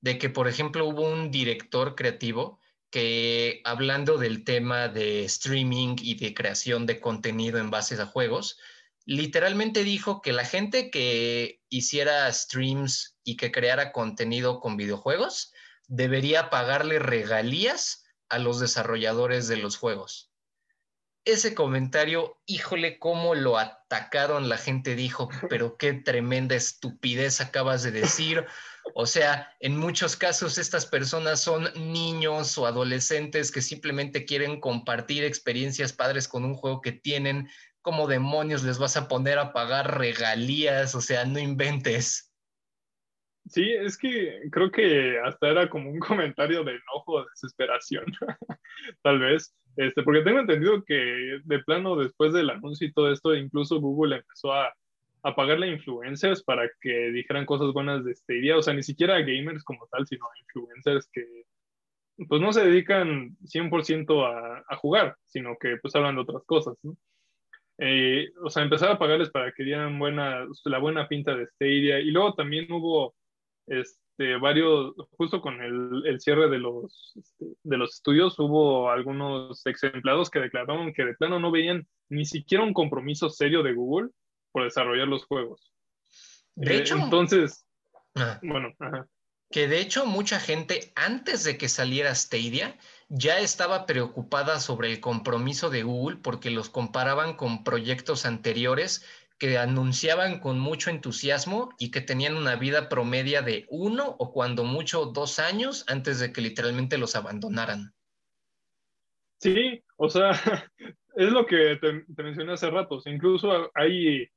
de 0.00 0.18
que, 0.18 0.30
por 0.30 0.48
ejemplo, 0.48 0.86
hubo 0.86 1.02
un 1.02 1.30
director 1.30 1.94
creativo 1.94 2.60
que 2.90 3.60
hablando 3.64 4.18
del 4.18 4.44
tema 4.44 4.88
de 4.88 5.24
streaming 5.24 5.96
y 6.00 6.14
de 6.14 6.32
creación 6.32 6.86
de 6.86 7.00
contenido 7.00 7.58
en 7.58 7.70
bases 7.70 7.98
a 7.98 8.06
juegos, 8.06 8.58
literalmente 9.06 9.84
dijo 9.84 10.20
que 10.20 10.32
la 10.32 10.44
gente 10.44 10.90
que 10.90 11.62
hiciera 11.68 12.30
streams 12.32 13.16
y 13.24 13.36
que 13.36 13.52
creara 13.52 13.92
contenido 13.92 14.60
con 14.60 14.76
videojuegos 14.76 15.52
debería 15.86 16.50
pagarle 16.50 16.98
regalías 16.98 18.04
a 18.28 18.38
los 18.38 18.58
desarrolladores 18.58 19.46
de 19.46 19.56
los 19.56 19.76
juegos. 19.76 20.32
ese 21.24 21.56
comentario, 21.56 22.40
híjole, 22.46 23.00
cómo 23.00 23.34
lo 23.34 23.58
atacaron, 23.58 24.48
la 24.48 24.58
gente 24.58 24.94
dijo, 24.94 25.28
pero 25.50 25.76
qué 25.76 25.92
tremenda 25.92 26.54
estupidez 26.54 27.40
acabas 27.40 27.82
de 27.82 27.90
decir. 27.90 28.46
O 28.94 29.06
sea, 29.06 29.52
en 29.58 29.76
muchos 29.76 30.14
casos 30.16 30.56
estas 30.56 30.86
personas 30.86 31.40
son 31.40 31.68
niños 31.74 32.56
o 32.58 32.66
adolescentes 32.66 33.50
que 33.50 33.60
simplemente 33.60 34.24
quieren 34.24 34.60
compartir 34.60 35.24
experiencias 35.24 35.92
padres 35.92 36.28
con 36.28 36.44
un 36.44 36.54
juego 36.54 36.80
que 36.80 36.92
tienen. 36.92 37.48
¿Cómo 37.86 38.08
demonios 38.08 38.64
les 38.64 38.80
vas 38.80 38.96
a 38.96 39.06
poner 39.06 39.38
a 39.38 39.52
pagar 39.52 39.96
regalías? 40.00 40.96
O 40.96 41.00
sea, 41.00 41.24
no 41.24 41.38
inventes. 41.38 42.34
Sí, 43.48 43.62
es 43.62 43.96
que 43.96 44.40
creo 44.50 44.72
que 44.72 45.20
hasta 45.20 45.50
era 45.50 45.70
como 45.70 45.90
un 45.92 46.00
comentario 46.34 46.64
de 46.64 46.72
enojo, 46.72 47.20
de 47.20 47.26
desesperación, 47.30 48.04
tal 49.04 49.20
vez, 49.20 49.54
este, 49.76 50.02
porque 50.02 50.22
tengo 50.22 50.40
entendido 50.40 50.82
que 50.82 51.38
de 51.44 51.58
plano 51.60 51.94
después 51.94 52.32
del 52.32 52.50
anuncio 52.50 52.88
y 52.88 52.92
todo 52.92 53.12
esto, 53.12 53.36
incluso 53.36 53.80
Google 53.80 54.16
empezó 54.16 54.52
a, 54.52 54.74
a 55.22 55.36
pagarle 55.36 55.68
influencers 55.68 56.42
para 56.42 56.68
que 56.80 57.12
dijeran 57.12 57.46
cosas 57.46 57.72
buenas 57.72 58.04
de 58.04 58.16
Stadia, 58.16 58.56
o 58.56 58.62
sea, 58.62 58.74
ni 58.74 58.82
siquiera 58.82 59.20
gamers 59.20 59.62
como 59.62 59.86
tal, 59.92 60.04
sino 60.08 60.26
influencers 60.40 61.08
que 61.12 61.24
pues 62.28 62.40
no 62.40 62.52
se 62.52 62.64
dedican 62.64 63.36
100% 63.44 64.26
a, 64.26 64.64
a 64.66 64.76
jugar, 64.76 65.16
sino 65.24 65.56
que 65.56 65.76
pues 65.76 65.94
hablan 65.94 66.16
de 66.16 66.22
otras 66.22 66.42
cosas, 66.46 66.76
¿no? 66.82 66.96
Eh, 67.78 68.28
o 68.42 68.48
sea, 68.50 68.62
empezar 68.62 68.90
a 68.90 68.98
pagarles 68.98 69.30
para 69.30 69.52
que 69.52 69.62
dieran 69.64 69.98
buena, 69.98 70.46
la 70.64 70.78
buena 70.78 71.08
pinta 71.08 71.34
de 71.34 71.46
Stadia. 71.46 71.98
Y 72.00 72.10
luego 72.10 72.34
también 72.34 72.70
hubo 72.72 73.14
este, 73.66 74.36
varios, 74.36 74.94
justo 75.18 75.40
con 75.40 75.60
el, 75.60 76.02
el 76.06 76.20
cierre 76.20 76.48
de 76.48 76.58
los, 76.58 77.12
este, 77.16 77.46
de 77.62 77.76
los 77.76 77.94
estudios, 77.96 78.38
hubo 78.38 78.90
algunos 78.90 79.64
ex 79.66 79.82
empleados 79.84 80.30
que 80.30 80.40
declararon 80.40 80.92
que 80.94 81.04
de 81.04 81.14
plano 81.14 81.38
no 81.38 81.50
veían 81.50 81.86
ni 82.08 82.24
siquiera 82.24 82.64
un 82.64 82.72
compromiso 82.72 83.28
serio 83.28 83.62
de 83.62 83.74
Google 83.74 84.10
por 84.52 84.64
desarrollar 84.64 85.08
los 85.08 85.24
juegos. 85.26 85.72
De 86.54 86.76
Eh, 86.76 86.78
hecho, 86.78 86.96
entonces, 86.96 87.66
ah, 88.14 88.38
bueno, 88.42 88.72
ajá. 88.78 89.06
que 89.50 89.68
de 89.68 89.80
hecho 89.80 90.06
mucha 90.06 90.40
gente 90.40 90.92
antes 90.94 91.44
de 91.44 91.58
que 91.58 91.68
saliera 91.68 92.14
Stadia 92.14 92.78
ya 93.08 93.38
estaba 93.38 93.86
preocupada 93.86 94.58
sobre 94.60 94.92
el 94.92 95.00
compromiso 95.00 95.70
de 95.70 95.82
Google 95.82 96.18
porque 96.22 96.50
los 96.50 96.70
comparaban 96.70 97.34
con 97.34 97.62
proyectos 97.64 98.26
anteriores 98.26 99.04
que 99.38 99.58
anunciaban 99.58 100.40
con 100.40 100.58
mucho 100.58 100.90
entusiasmo 100.90 101.70
y 101.78 101.90
que 101.90 102.00
tenían 102.00 102.36
una 102.36 102.56
vida 102.56 102.88
promedia 102.88 103.42
de 103.42 103.66
uno 103.68 104.16
o 104.18 104.32
cuando 104.32 104.64
mucho 104.64 105.06
dos 105.06 105.38
años 105.38 105.84
antes 105.88 106.18
de 106.18 106.32
que 106.32 106.40
literalmente 106.40 106.96
los 106.96 107.16
abandonaran. 107.16 107.92
Sí, 109.38 109.84
o 109.96 110.08
sea, 110.08 110.30
es 111.16 111.30
lo 111.30 111.44
que 111.46 111.76
te, 111.76 112.22
mencioné 112.22 112.54
hace 112.54 112.70
rato. 112.70 113.00
Incluso 113.04 113.70
hay, 113.74 114.28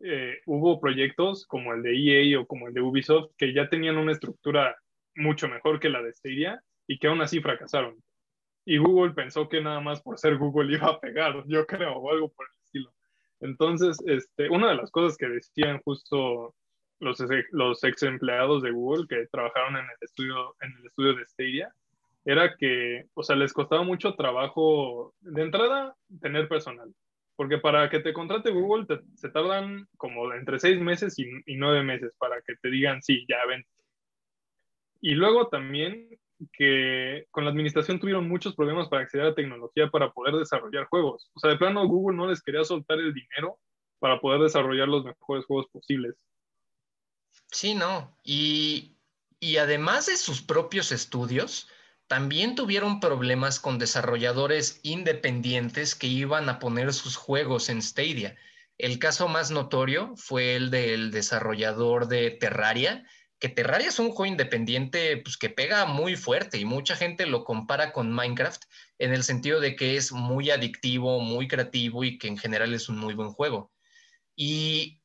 eh, 0.00 0.38
hubo 0.46 0.80
proyectos 0.80 1.46
como 1.46 1.74
el 1.74 1.82
de 1.82 1.94
EA 1.94 2.40
o 2.40 2.46
como 2.46 2.68
el 2.68 2.74
de 2.74 2.80
Ubisoft 2.80 3.32
que 3.36 3.52
ya 3.52 3.68
tenían 3.68 3.98
una 3.98 4.12
estructura 4.12 4.74
mucho 5.14 5.48
mejor 5.48 5.80
que 5.80 5.90
la 5.90 6.02
de 6.02 6.14
Stadia 6.14 6.62
y 6.86 6.98
que 6.98 7.08
aún 7.08 7.20
así 7.20 7.40
fracasaron. 7.40 8.02
Y 8.66 8.78
Google 8.78 9.14
pensó 9.14 9.48
que 9.48 9.62
nada 9.62 9.80
más 9.80 10.02
por 10.02 10.18
ser 10.18 10.36
Google 10.36 10.74
iba 10.74 10.88
a 10.88 11.00
pegar, 11.00 11.42
yo 11.46 11.64
creo, 11.66 11.94
o 11.94 12.10
algo 12.10 12.28
por 12.28 12.46
el 12.46 12.62
estilo. 12.62 12.92
Entonces, 13.40 13.96
este, 14.06 14.50
una 14.50 14.68
de 14.70 14.74
las 14.74 14.90
cosas 14.90 15.16
que 15.16 15.28
decían 15.28 15.80
justo 15.84 16.52
los, 16.98 17.22
los 17.52 17.84
ex 17.84 18.02
empleados 18.02 18.62
de 18.62 18.72
Google 18.72 19.06
que 19.08 19.28
trabajaron 19.28 19.76
en 19.76 19.84
el 19.84 19.96
estudio, 20.00 20.56
en 20.60 20.72
el 20.78 20.86
estudio 20.86 21.14
de 21.14 21.26
Stadia, 21.26 21.72
era 22.24 22.56
que, 22.56 23.06
o 23.14 23.22
sea, 23.22 23.36
les 23.36 23.52
costaba 23.52 23.84
mucho 23.84 24.14
trabajo 24.14 25.14
de 25.20 25.42
entrada 25.42 25.94
tener 26.20 26.48
personal, 26.48 26.92
porque 27.36 27.58
para 27.58 27.88
que 27.88 28.00
te 28.00 28.12
contrate 28.12 28.50
Google 28.50 28.86
se 29.14 29.28
tardan 29.28 29.86
como 29.96 30.32
entre 30.32 30.58
seis 30.58 30.80
meses 30.80 31.16
y, 31.20 31.28
y 31.46 31.56
nueve 31.56 31.84
meses 31.84 32.12
para 32.18 32.40
que 32.42 32.56
te 32.56 32.68
digan, 32.68 33.00
sí, 33.00 33.24
ya 33.28 33.46
ven. 33.46 33.64
Y 35.00 35.14
luego 35.14 35.46
también 35.46 36.08
que 36.52 37.26
con 37.30 37.44
la 37.44 37.50
administración 37.50 37.98
tuvieron 37.98 38.28
muchos 38.28 38.54
problemas 38.54 38.88
para 38.88 39.02
acceder 39.02 39.26
a 39.26 39.34
tecnología 39.34 39.88
para 39.88 40.12
poder 40.12 40.34
desarrollar 40.34 40.86
juegos. 40.86 41.30
O 41.34 41.40
sea, 41.40 41.50
de 41.50 41.56
plano 41.56 41.86
Google 41.86 42.16
no 42.16 42.26
les 42.26 42.42
quería 42.42 42.64
soltar 42.64 42.98
el 42.98 43.14
dinero 43.14 43.58
para 43.98 44.20
poder 44.20 44.40
desarrollar 44.40 44.88
los 44.88 45.04
mejores 45.04 45.44
juegos 45.46 45.66
posibles. 45.72 46.14
Sí, 47.50 47.74
no. 47.74 48.16
Y, 48.22 48.96
y 49.40 49.56
además 49.56 50.06
de 50.06 50.16
sus 50.16 50.42
propios 50.42 50.92
estudios, 50.92 51.68
también 52.06 52.54
tuvieron 52.54 53.00
problemas 53.00 53.58
con 53.58 53.78
desarrolladores 53.78 54.80
independientes 54.82 55.94
que 55.94 56.06
iban 56.06 56.48
a 56.48 56.58
poner 56.58 56.92
sus 56.92 57.16
juegos 57.16 57.68
en 57.68 57.82
Stadia. 57.82 58.36
El 58.78 58.98
caso 58.98 59.26
más 59.28 59.50
notorio 59.50 60.14
fue 60.16 60.54
el 60.54 60.70
del 60.70 61.10
desarrollador 61.10 62.08
de 62.08 62.30
Terraria, 62.30 63.06
que 63.38 63.48
Terraria 63.48 63.88
es 63.88 63.98
un 63.98 64.10
juego 64.10 64.26
independiente 64.26 65.18
pues, 65.18 65.36
que 65.36 65.50
pega 65.50 65.84
muy 65.84 66.16
fuerte 66.16 66.58
y 66.58 66.64
mucha 66.64 66.96
gente 66.96 67.26
lo 67.26 67.44
compara 67.44 67.92
con 67.92 68.12
Minecraft 68.12 68.62
en 68.98 69.12
el 69.12 69.22
sentido 69.22 69.60
de 69.60 69.76
que 69.76 69.96
es 69.96 70.12
muy 70.12 70.50
adictivo, 70.50 71.20
muy 71.20 71.48
creativo 71.48 72.04
y 72.04 72.18
que 72.18 72.28
en 72.28 72.38
general 72.38 72.72
es 72.72 72.88
un 72.88 72.98
muy 72.98 73.14
buen 73.14 73.30
juego. 73.30 73.72
Y 74.34 75.00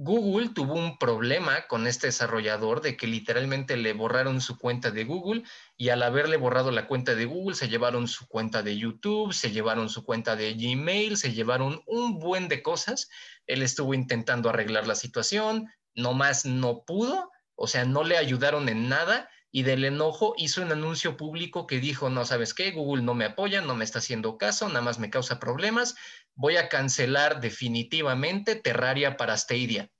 Google 0.00 0.50
tuvo 0.50 0.74
un 0.74 0.96
problema 0.96 1.66
con 1.66 1.88
este 1.88 2.06
desarrollador 2.06 2.82
de 2.82 2.96
que 2.96 3.08
literalmente 3.08 3.76
le 3.76 3.92
borraron 3.94 4.40
su 4.40 4.56
cuenta 4.56 4.92
de 4.92 5.02
Google 5.02 5.42
y 5.76 5.88
al 5.88 6.04
haberle 6.04 6.36
borrado 6.36 6.70
la 6.70 6.86
cuenta 6.86 7.16
de 7.16 7.24
Google 7.24 7.56
se 7.56 7.68
llevaron 7.68 8.06
su 8.06 8.28
cuenta 8.28 8.62
de 8.62 8.78
YouTube, 8.78 9.32
se 9.32 9.50
llevaron 9.50 9.88
su 9.88 10.04
cuenta 10.04 10.36
de 10.36 10.54
Gmail, 10.54 11.16
se 11.16 11.32
llevaron 11.32 11.82
un 11.86 12.20
buen 12.20 12.46
de 12.46 12.62
cosas. 12.62 13.10
Él 13.48 13.62
estuvo 13.62 13.92
intentando 13.92 14.48
arreglar 14.48 14.86
la 14.86 14.94
situación, 14.94 15.68
nomás 15.96 16.44
no 16.44 16.84
pudo, 16.84 17.32
o 17.58 17.66
sea, 17.66 17.84
no 17.84 18.04
le 18.04 18.16
ayudaron 18.16 18.68
en 18.68 18.88
nada 18.88 19.28
y 19.50 19.64
del 19.64 19.84
enojo 19.84 20.34
hizo 20.36 20.62
un 20.62 20.70
anuncio 20.70 21.16
público 21.16 21.66
que 21.66 21.80
dijo, 21.80 22.08
no 22.08 22.24
sabes 22.24 22.54
qué, 22.54 22.70
Google 22.70 23.02
no 23.02 23.14
me 23.14 23.24
apoya, 23.24 23.60
no 23.60 23.74
me 23.74 23.84
está 23.84 23.98
haciendo 23.98 24.38
caso, 24.38 24.68
nada 24.68 24.82
más 24.82 24.98
me 24.98 25.10
causa 25.10 25.40
problemas, 25.40 25.96
voy 26.34 26.56
a 26.56 26.68
cancelar 26.68 27.40
definitivamente 27.40 28.54
Terraria 28.54 29.16
para 29.16 29.36
Stadia. 29.36 29.90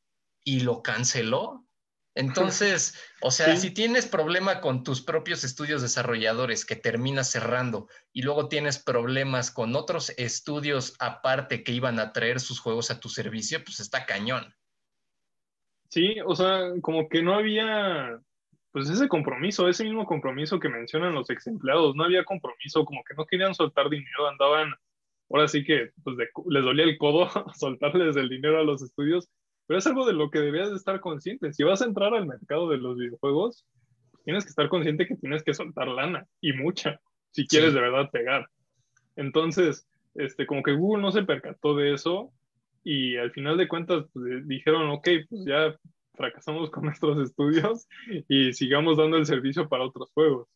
Y 0.45 0.61
lo 0.61 0.83
canceló. 0.83 1.67
Entonces, 2.15 2.95
o 3.23 3.31
sea, 3.31 3.57
Sí. 3.57 3.63
si 3.63 3.71
tienes 3.73 4.07
problema 4.07 4.61
con 4.61 4.85
tus 4.85 5.03
propios 5.03 5.43
estudios 5.43 5.83
desarrolladores 5.83 6.65
que 6.65 6.77
terminas 6.77 7.31
cerrando 7.31 7.89
y 8.13 8.23
luego 8.23 8.49
tienes 8.49 8.79
problemas 8.79 9.51
con 9.51 9.75
otros 9.75 10.11
estudios 10.17 10.95
aparte 11.01 11.65
que 11.65 11.73
iban 11.73 11.99
a 11.99 12.13
traer 12.13 12.39
sus 12.39 12.61
juegos 12.61 12.91
a 12.93 13.01
tu 13.01 13.09
servicio, 13.09 13.65
pues 13.65 13.81
está 13.81 14.07
cañón. 14.07 14.55
Sí, 15.89 16.17
o 16.25 16.35
sea, 16.35 16.73
como 16.83 17.09
que 17.09 17.23
no 17.23 17.35
había, 17.35 18.21
pues 18.73 18.91
ese 18.91 19.09
compromiso, 19.09 19.69
ese 19.69 19.85
mismo 19.85 20.05
compromiso 20.05 20.61
que 20.61 20.69
mencionan 20.69 21.15
los 21.15 21.31
ex 21.31 21.47
empleados, 21.47 21.97
no 21.97 22.05
había 22.05 22.25
compromiso, 22.25 22.85
como 22.85 23.03
que 23.05 23.15
no 23.15 23.25
querían 23.27 23.55
soltar 23.55 23.89
dinero, 23.89 24.29
andaban, 24.29 24.75
ahora 25.31 25.49
sí 25.49 25.65
que 25.65 25.91
pues 26.05 26.17
de- 26.19 26.29
les 26.49 26.63
dolía 26.65 26.85
el 26.85 26.99
codo 26.99 27.29
soltarles 27.55 28.17
el 28.17 28.29
dinero 28.29 28.59
a 28.59 28.65
los 28.65 28.83
estudios, 28.83 29.29
pero 29.67 29.79
es 29.79 29.87
algo 29.87 30.07
de 30.07 30.13
lo 30.13 30.31
que 30.31 30.41
debías 30.41 30.71
de 30.71 30.77
estar 30.77 31.01
consciente. 31.01 31.53
Si 31.53 31.63
vas 31.63 31.81
a 31.83 31.87
entrar 31.87 32.15
al 32.15 32.27
mercado 32.27 32.69
de 32.69 32.79
los 32.79 32.97
videojuegos, 32.99 33.67
tienes 34.25 34.45
que 34.45 34.51
estar 34.51 34.69
consciente 34.69 35.07
que 35.07 35.17
tienes 35.17 35.43
que 35.43 35.55
soltar 35.55 35.89
lana 35.89 36.27
y 36.41 36.53
mucha, 36.53 37.01
si 37.33 37.47
quieres 37.47 37.71
Sí. 37.71 37.77
de 37.77 37.81
verdad 37.83 38.11
pegar. 38.11 38.47
Entonces, 39.17 39.87
este, 40.15 40.47
como 40.47 40.63
que 40.63 40.73
Google 40.75 41.03
no 41.03 41.13
se 41.13 41.23
percató 41.23 41.75
de 41.75 41.95
eso 41.95 42.33
y 42.91 43.19
al 43.19 43.31
final 43.33 43.59
de 43.59 43.69
cuentas 43.69 44.07
pues, 44.15 44.49
dijeron, 44.49 44.89
ok, 44.89 45.09
pues 45.29 45.45
ya 45.45 45.77
fracasamos 46.15 46.71
con 46.71 46.85
nuestros 46.87 47.19
estudios 47.19 47.87
y 48.31 48.55
sigamos 48.55 48.97
dando 48.97 49.19
el 49.19 49.27
servicio 49.27 49.69
para 49.69 49.85
otros 49.85 50.11
juegos. 50.13 50.49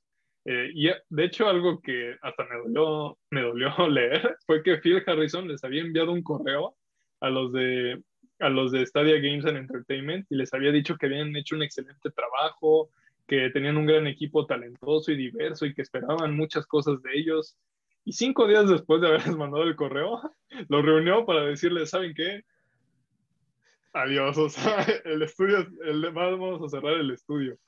Eh, 0.47 0.71
y 0.75 0.89
de 1.11 1.25
hecho 1.25 1.47
algo 1.47 1.83
que 1.83 2.17
hasta 2.23 2.45
me 2.45 2.57
dolió, 2.57 3.19
me 3.31 3.43
dolió 3.43 3.69
leer 3.89 4.35
fue 4.47 4.63
que 4.63 4.79
Phil 4.79 5.03
Harrison 5.07 5.47
les 5.47 5.63
había 5.63 5.83
enviado 5.83 6.11
un 6.11 6.23
correo 6.23 6.75
a 7.21 7.29
los 7.29 7.53
de 7.53 8.03
a 8.39 8.49
los 8.49 8.73
de 8.73 8.87
Stadia 8.87 9.21
Games 9.21 9.45
and 9.45 9.59
Entertainment 9.59 10.27
y 10.31 10.37
les 10.37 10.55
había 10.55 10.73
dicho 10.73 10.97
que 10.97 11.07
habían 11.07 11.37
hecho 11.37 11.55
un 11.55 11.63
excelente 11.63 12.11
trabajo, 12.11 12.91
que 13.29 13.51
tenían 13.51 13.77
un 13.77 13.87
gran 13.87 14.07
equipo 14.07 14.47
talentoso 14.47 15.13
y 15.13 15.17
diverso 15.17 15.67
y 15.67 15.75
que 15.75 15.83
esperaban 15.83 16.35
muchas 16.35 16.67
cosas 16.67 17.01
de 17.03 17.11
ellos. 17.15 17.57
Y 18.05 18.13
cinco 18.13 18.47
días 18.49 18.69
después 18.69 19.01
de 19.01 19.09
haberles 19.09 19.37
mandado 19.37 19.65
el 19.65 19.77
correo, 19.77 20.21
los 20.69 20.85
reunió 20.85 21.25
para 21.25 21.43
decirles, 21.45 21.91
¿saben 21.91 22.15
qué? 22.15 22.45
Adiós, 23.93 24.39
o 24.39 24.49
sea, 24.49 24.83
el 25.05 25.23
estudio, 25.23 25.67
el, 25.85 26.11
vamos 26.13 26.63
a 26.63 26.69
cerrar 26.69 26.95
el 26.95 27.11
estudio. 27.11 27.59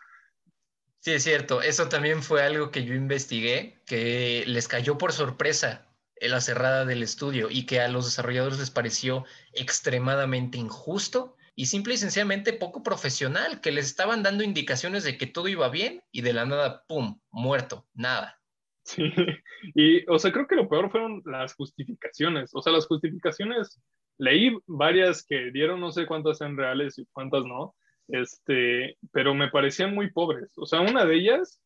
Sí, 1.00 1.12
es 1.12 1.22
cierto. 1.22 1.60
Eso 1.60 1.88
también 1.88 2.22
fue 2.22 2.42
algo 2.42 2.70
que 2.70 2.84
yo 2.84 2.94
investigué, 2.94 3.78
que 3.84 4.44
les 4.46 4.68
cayó 4.68 4.96
por 4.96 5.12
sorpresa 5.12 5.86
la 6.28 6.40
cerrada 6.40 6.84
del 6.84 7.02
estudio 7.02 7.48
y 7.50 7.66
que 7.66 7.80
a 7.80 7.88
los 7.88 8.06
desarrolladores 8.06 8.58
les 8.58 8.70
pareció 8.70 9.24
extremadamente 9.52 10.58
injusto 10.58 11.36
y 11.54 11.66
simple 11.66 11.94
y 11.94 11.98
sencillamente 11.98 12.52
poco 12.52 12.82
profesional, 12.82 13.60
que 13.60 13.70
les 13.70 13.86
estaban 13.86 14.22
dando 14.22 14.42
indicaciones 14.42 15.04
de 15.04 15.16
que 15.18 15.26
todo 15.26 15.48
iba 15.48 15.68
bien 15.68 16.02
y 16.10 16.22
de 16.22 16.32
la 16.32 16.46
nada, 16.46 16.84
¡pum!, 16.86 17.20
muerto, 17.30 17.86
nada. 17.94 18.40
Sí, 18.84 19.02
y, 19.74 20.08
o 20.10 20.18
sea, 20.18 20.30
creo 20.30 20.46
que 20.46 20.56
lo 20.56 20.68
peor 20.68 20.90
fueron 20.90 21.22
las 21.24 21.54
justificaciones. 21.54 22.50
O 22.54 22.62
sea, 22.62 22.72
las 22.72 22.86
justificaciones, 22.86 23.80
leí 24.18 24.56
varias 24.66 25.24
que 25.24 25.50
dieron, 25.50 25.80
no 25.80 25.90
sé 25.90 26.06
cuántas 26.06 26.38
sean 26.38 26.56
reales 26.56 26.98
y 26.98 27.06
cuántas 27.06 27.44
no, 27.44 27.74
este, 28.08 28.96
pero 29.12 29.34
me 29.34 29.50
parecían 29.50 29.94
muy 29.94 30.10
pobres. 30.10 30.52
O 30.56 30.66
sea, 30.66 30.80
una 30.80 31.04
de 31.04 31.16
ellas 31.16 31.60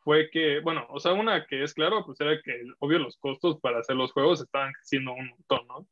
fue 0.00 0.30
que, 0.30 0.60
bueno, 0.60 0.86
o 0.90 1.00
sea, 1.00 1.12
una 1.12 1.46
que 1.46 1.62
es 1.62 1.74
claro, 1.74 2.04
pues 2.04 2.20
era 2.20 2.40
que, 2.42 2.62
obvio, 2.78 2.98
los 2.98 3.16
costos 3.18 3.60
para 3.60 3.78
hacer 3.80 3.96
los 3.96 4.12
juegos 4.12 4.40
estaban 4.40 4.72
creciendo 4.72 5.12
un 5.12 5.28
montón, 5.28 5.66
¿no? 5.68 5.86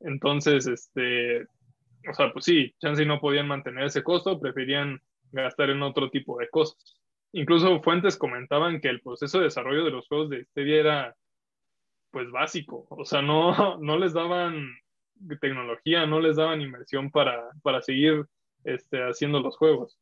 Entonces, 0.00 0.66
este, 0.66 1.42
o 1.42 2.14
sea, 2.14 2.32
pues 2.32 2.44
sí, 2.44 2.74
chance 2.80 3.04
no 3.06 3.20
podían 3.20 3.46
mantener 3.48 3.84
ese 3.84 4.02
costo, 4.02 4.40
preferían 4.40 5.00
gastar 5.32 5.70
en 5.70 5.82
otro 5.82 6.10
tipo 6.10 6.38
de 6.38 6.48
cosas. 6.48 7.01
Incluso 7.32 7.80
fuentes 7.82 8.16
comentaban 8.16 8.80
que 8.80 8.88
el 8.88 9.00
proceso 9.00 9.38
de 9.38 9.44
desarrollo 9.44 9.84
de 9.84 9.90
los 9.90 10.06
juegos 10.06 10.30
de 10.30 10.44
Stadia 10.44 10.80
era, 10.80 11.16
pues, 12.10 12.30
básico. 12.30 12.86
O 12.90 13.04
sea, 13.04 13.22
no, 13.22 13.78
no 13.80 13.98
les 13.98 14.12
daban 14.12 14.68
tecnología, 15.40 16.06
no 16.06 16.20
les 16.20 16.36
daban 16.36 16.60
inversión 16.60 17.10
para, 17.10 17.50
para 17.62 17.80
seguir 17.80 18.26
este, 18.64 19.02
haciendo 19.02 19.40
los 19.40 19.56
juegos. 19.56 19.98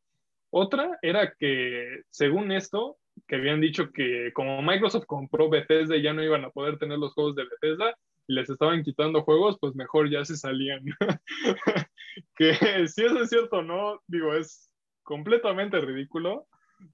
Otra 0.51 0.99
era 1.03 1.33
que, 1.39 2.03
según 2.11 2.51
esto, 2.53 2.97
que 3.27 3.37
habían 3.37 3.61
dicho 3.61 3.91
que 3.93 4.33
como 4.35 4.63
Microsoft 4.63 5.07
compró 5.07 5.49
Bethesda 5.49 5.97
ya 5.97 6.13
no 6.13 6.23
iban 6.23 6.45
a 6.45 6.51
poder 6.51 6.79
tener 6.79 6.99
los 6.99 7.13
juegos 7.15 7.37
de 7.37 7.45
Bethesda 7.45 7.95
y 8.27 8.35
les 8.35 8.51
estaban 8.51 8.83
quitando 8.83 9.23
juegos, 9.23 9.59
pues 9.61 9.75
mejor 9.75 10.11
ya 10.11 10.25
se 10.25 10.37
salían. 10.37 10.85
que 12.37 12.55
si 12.89 13.05
eso 13.05 13.23
es 13.23 13.29
cierto 13.29 13.63
no, 13.63 14.01
digo, 14.07 14.35
es 14.35 14.73
completamente 15.03 15.81
ridículo. 15.81 16.47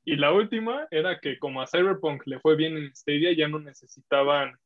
Y 0.04 0.16
la 0.16 0.32
última 0.32 0.86
era 0.90 1.18
que 1.20 1.38
como 1.38 1.60
a 1.60 1.66
Cyberpunk 1.66 2.22
le 2.26 2.40
fue 2.40 2.56
bien 2.56 2.76
en 2.76 2.94
Stadia, 2.94 3.32
ya 3.36 3.48
no 3.48 3.58
necesitaban 3.58 4.56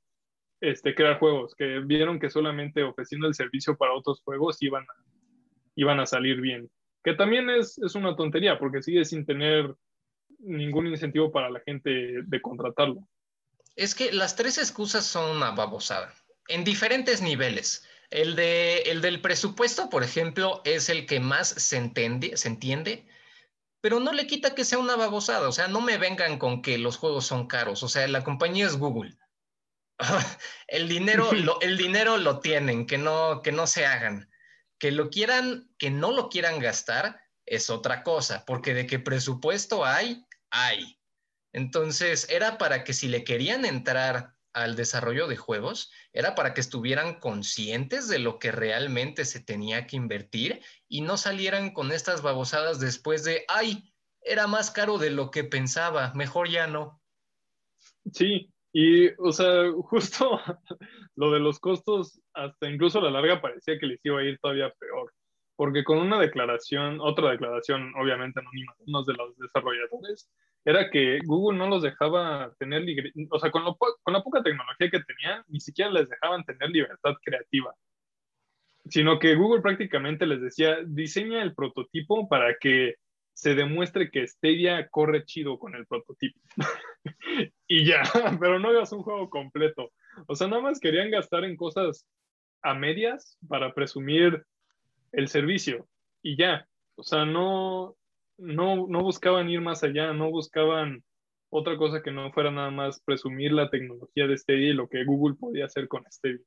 este, 0.60 0.94
crear 0.94 1.18
juegos, 1.18 1.54
que 1.54 1.80
vieron 1.80 2.20
que 2.20 2.30
solamente 2.30 2.82
ofreciendo 2.82 3.26
el 3.26 3.34
servicio 3.34 3.76
para 3.76 3.94
otros 3.94 4.20
juegos 4.22 4.62
iban 4.62 4.84
a, 4.84 4.94
iban 5.74 6.00
a 6.00 6.06
salir 6.06 6.40
bien. 6.40 6.70
Que 7.02 7.14
también 7.14 7.48
es, 7.48 7.78
es 7.78 7.94
una 7.94 8.14
tontería, 8.14 8.58
porque 8.58 8.82
sigue 8.82 9.04
sin 9.04 9.24
tener 9.24 9.74
ningún 10.38 10.86
incentivo 10.86 11.32
para 11.32 11.50
la 11.50 11.60
gente 11.60 12.22
de 12.22 12.42
contratarlo. 12.42 13.08
Es 13.76 13.94
que 13.94 14.12
las 14.12 14.36
tres 14.36 14.58
excusas 14.58 15.06
son 15.06 15.36
una 15.36 15.52
babosada, 15.52 16.12
en 16.48 16.64
diferentes 16.64 17.22
niveles. 17.22 17.86
El, 18.10 18.34
de, 18.34 18.82
el 18.82 19.00
del 19.00 19.20
presupuesto, 19.20 19.88
por 19.88 20.02
ejemplo, 20.02 20.60
es 20.64 20.88
el 20.88 21.06
que 21.06 21.20
más 21.20 21.48
se 21.48 21.76
entiende, 21.76 22.36
se 22.36 22.48
entiende, 22.48 23.06
pero 23.80 24.00
no 24.00 24.12
le 24.12 24.26
quita 24.26 24.54
que 24.54 24.64
sea 24.64 24.78
una 24.78 24.96
babosada. 24.96 25.48
O 25.48 25.52
sea, 25.52 25.68
no 25.68 25.80
me 25.80 25.98
vengan 25.98 26.38
con 26.38 26.62
que 26.62 26.78
los 26.78 26.96
juegos 26.96 27.26
son 27.26 27.46
caros. 27.46 27.82
O 27.82 27.88
sea, 27.88 28.06
la 28.08 28.24
compañía 28.24 28.66
es 28.66 28.76
Google. 28.76 29.16
el, 30.68 30.88
dinero, 30.88 31.32
lo, 31.32 31.60
el 31.60 31.76
dinero 31.76 32.16
lo 32.16 32.40
tienen, 32.40 32.86
que 32.86 32.98
no, 32.98 33.42
que 33.42 33.52
no 33.52 33.66
se 33.66 33.86
hagan. 33.86 34.30
Que 34.78 34.90
lo 34.90 35.10
quieran, 35.10 35.70
que 35.78 35.90
no 35.90 36.12
lo 36.12 36.28
quieran 36.28 36.58
gastar 36.58 37.20
es 37.46 37.68
otra 37.68 38.02
cosa, 38.02 38.44
porque 38.46 38.74
de 38.74 38.86
qué 38.86 38.98
presupuesto 38.98 39.84
hay, 39.84 40.24
hay. 40.50 40.98
Entonces, 41.52 42.28
era 42.30 42.58
para 42.58 42.84
que 42.84 42.92
si 42.92 43.08
le 43.08 43.24
querían 43.24 43.64
entrar 43.64 44.36
al 44.52 44.76
desarrollo 44.76 45.26
de 45.28 45.36
juegos, 45.36 45.92
era 46.12 46.34
para 46.34 46.54
que 46.54 46.60
estuvieran 46.60 47.20
conscientes 47.20 48.08
de 48.08 48.18
lo 48.18 48.38
que 48.38 48.52
realmente 48.52 49.24
se 49.24 49.40
tenía 49.40 49.86
que 49.86 49.96
invertir 49.96 50.60
y 50.88 51.02
no 51.02 51.16
salieran 51.16 51.72
con 51.72 51.92
estas 51.92 52.22
babosadas 52.22 52.80
después 52.80 53.24
de, 53.24 53.44
ay, 53.48 53.92
era 54.22 54.46
más 54.46 54.70
caro 54.70 54.98
de 54.98 55.10
lo 55.10 55.30
que 55.30 55.44
pensaba, 55.44 56.12
mejor 56.14 56.48
ya 56.48 56.66
no. 56.66 57.00
Sí, 58.12 58.52
y, 58.72 59.08
o 59.18 59.32
sea, 59.32 59.70
justo 59.84 60.40
lo 61.16 61.30
de 61.30 61.40
los 61.40 61.58
costos, 61.58 62.20
hasta 62.34 62.68
incluso 62.68 62.98
a 62.98 63.02
la 63.02 63.10
larga 63.10 63.40
parecía 63.40 63.78
que 63.78 63.86
les 63.86 64.00
iba 64.04 64.20
a 64.20 64.24
ir 64.24 64.38
todavía 64.38 64.72
peor, 64.78 65.12
porque 65.56 65.84
con 65.84 65.98
una 65.98 66.18
declaración, 66.18 67.00
otra 67.00 67.30
declaración, 67.30 67.92
obviamente 67.96 68.40
anónima, 68.40 68.74
unos 68.86 69.06
de 69.06 69.14
los 69.14 69.36
desarrolladores, 69.36 70.30
era 70.64 70.90
que 70.90 71.18
Google 71.24 71.58
no 71.58 71.68
los 71.68 71.82
dejaba 71.82 72.52
tener, 72.58 72.84
o 73.30 73.38
sea, 73.38 73.50
con, 73.50 73.64
con 74.02 74.12
la 74.12 74.22
poca 74.22 74.42
tecnología 74.42 74.90
que 74.90 75.00
tenían, 75.00 75.42
ni 75.48 75.60
siquiera 75.60 75.90
les 75.90 76.08
dejaban 76.08 76.44
tener 76.44 76.70
libertad 76.70 77.14
creativa, 77.22 77.74
sino 78.86 79.18
que 79.18 79.34
Google 79.34 79.62
prácticamente 79.62 80.26
les 80.26 80.40
decía, 80.40 80.78
diseña 80.86 81.42
el 81.42 81.54
prototipo 81.54 82.28
para 82.28 82.56
que 82.60 82.96
se 83.32 83.54
demuestre 83.54 84.10
que 84.10 84.26
Stadia 84.26 84.88
corre 84.88 85.24
chido 85.24 85.58
con 85.58 85.74
el 85.74 85.86
prototipo. 85.86 86.38
y 87.66 87.86
ya, 87.86 88.02
pero 88.40 88.58
no 88.58 88.68
hagas 88.68 88.92
un 88.92 89.02
juego 89.02 89.30
completo. 89.30 89.92
O 90.26 90.36
sea, 90.36 90.48
nada 90.48 90.60
más 90.60 90.80
querían 90.80 91.10
gastar 91.10 91.44
en 91.44 91.56
cosas 91.56 92.06
a 92.62 92.74
medias 92.74 93.38
para 93.48 93.72
presumir 93.72 94.44
el 95.12 95.28
servicio 95.28 95.88
y 96.22 96.36
ya. 96.36 96.66
O 96.96 97.02
sea, 97.02 97.24
no, 97.24 97.96
no, 98.40 98.86
no 98.88 99.02
buscaban 99.02 99.48
ir 99.48 99.60
más 99.60 99.82
allá, 99.82 100.12
no 100.12 100.30
buscaban 100.30 101.04
otra 101.50 101.76
cosa 101.76 102.02
que 102.02 102.10
no 102.10 102.32
fuera 102.32 102.50
nada 102.50 102.70
más 102.70 103.00
presumir 103.00 103.52
la 103.52 103.70
tecnología 103.70 104.26
de 104.26 104.38
Stadia 104.38 104.70
y 104.70 104.72
lo 104.72 104.88
que 104.88 105.04
Google 105.04 105.36
podía 105.38 105.66
hacer 105.66 105.88
con 105.88 106.04
Stadia. 106.10 106.40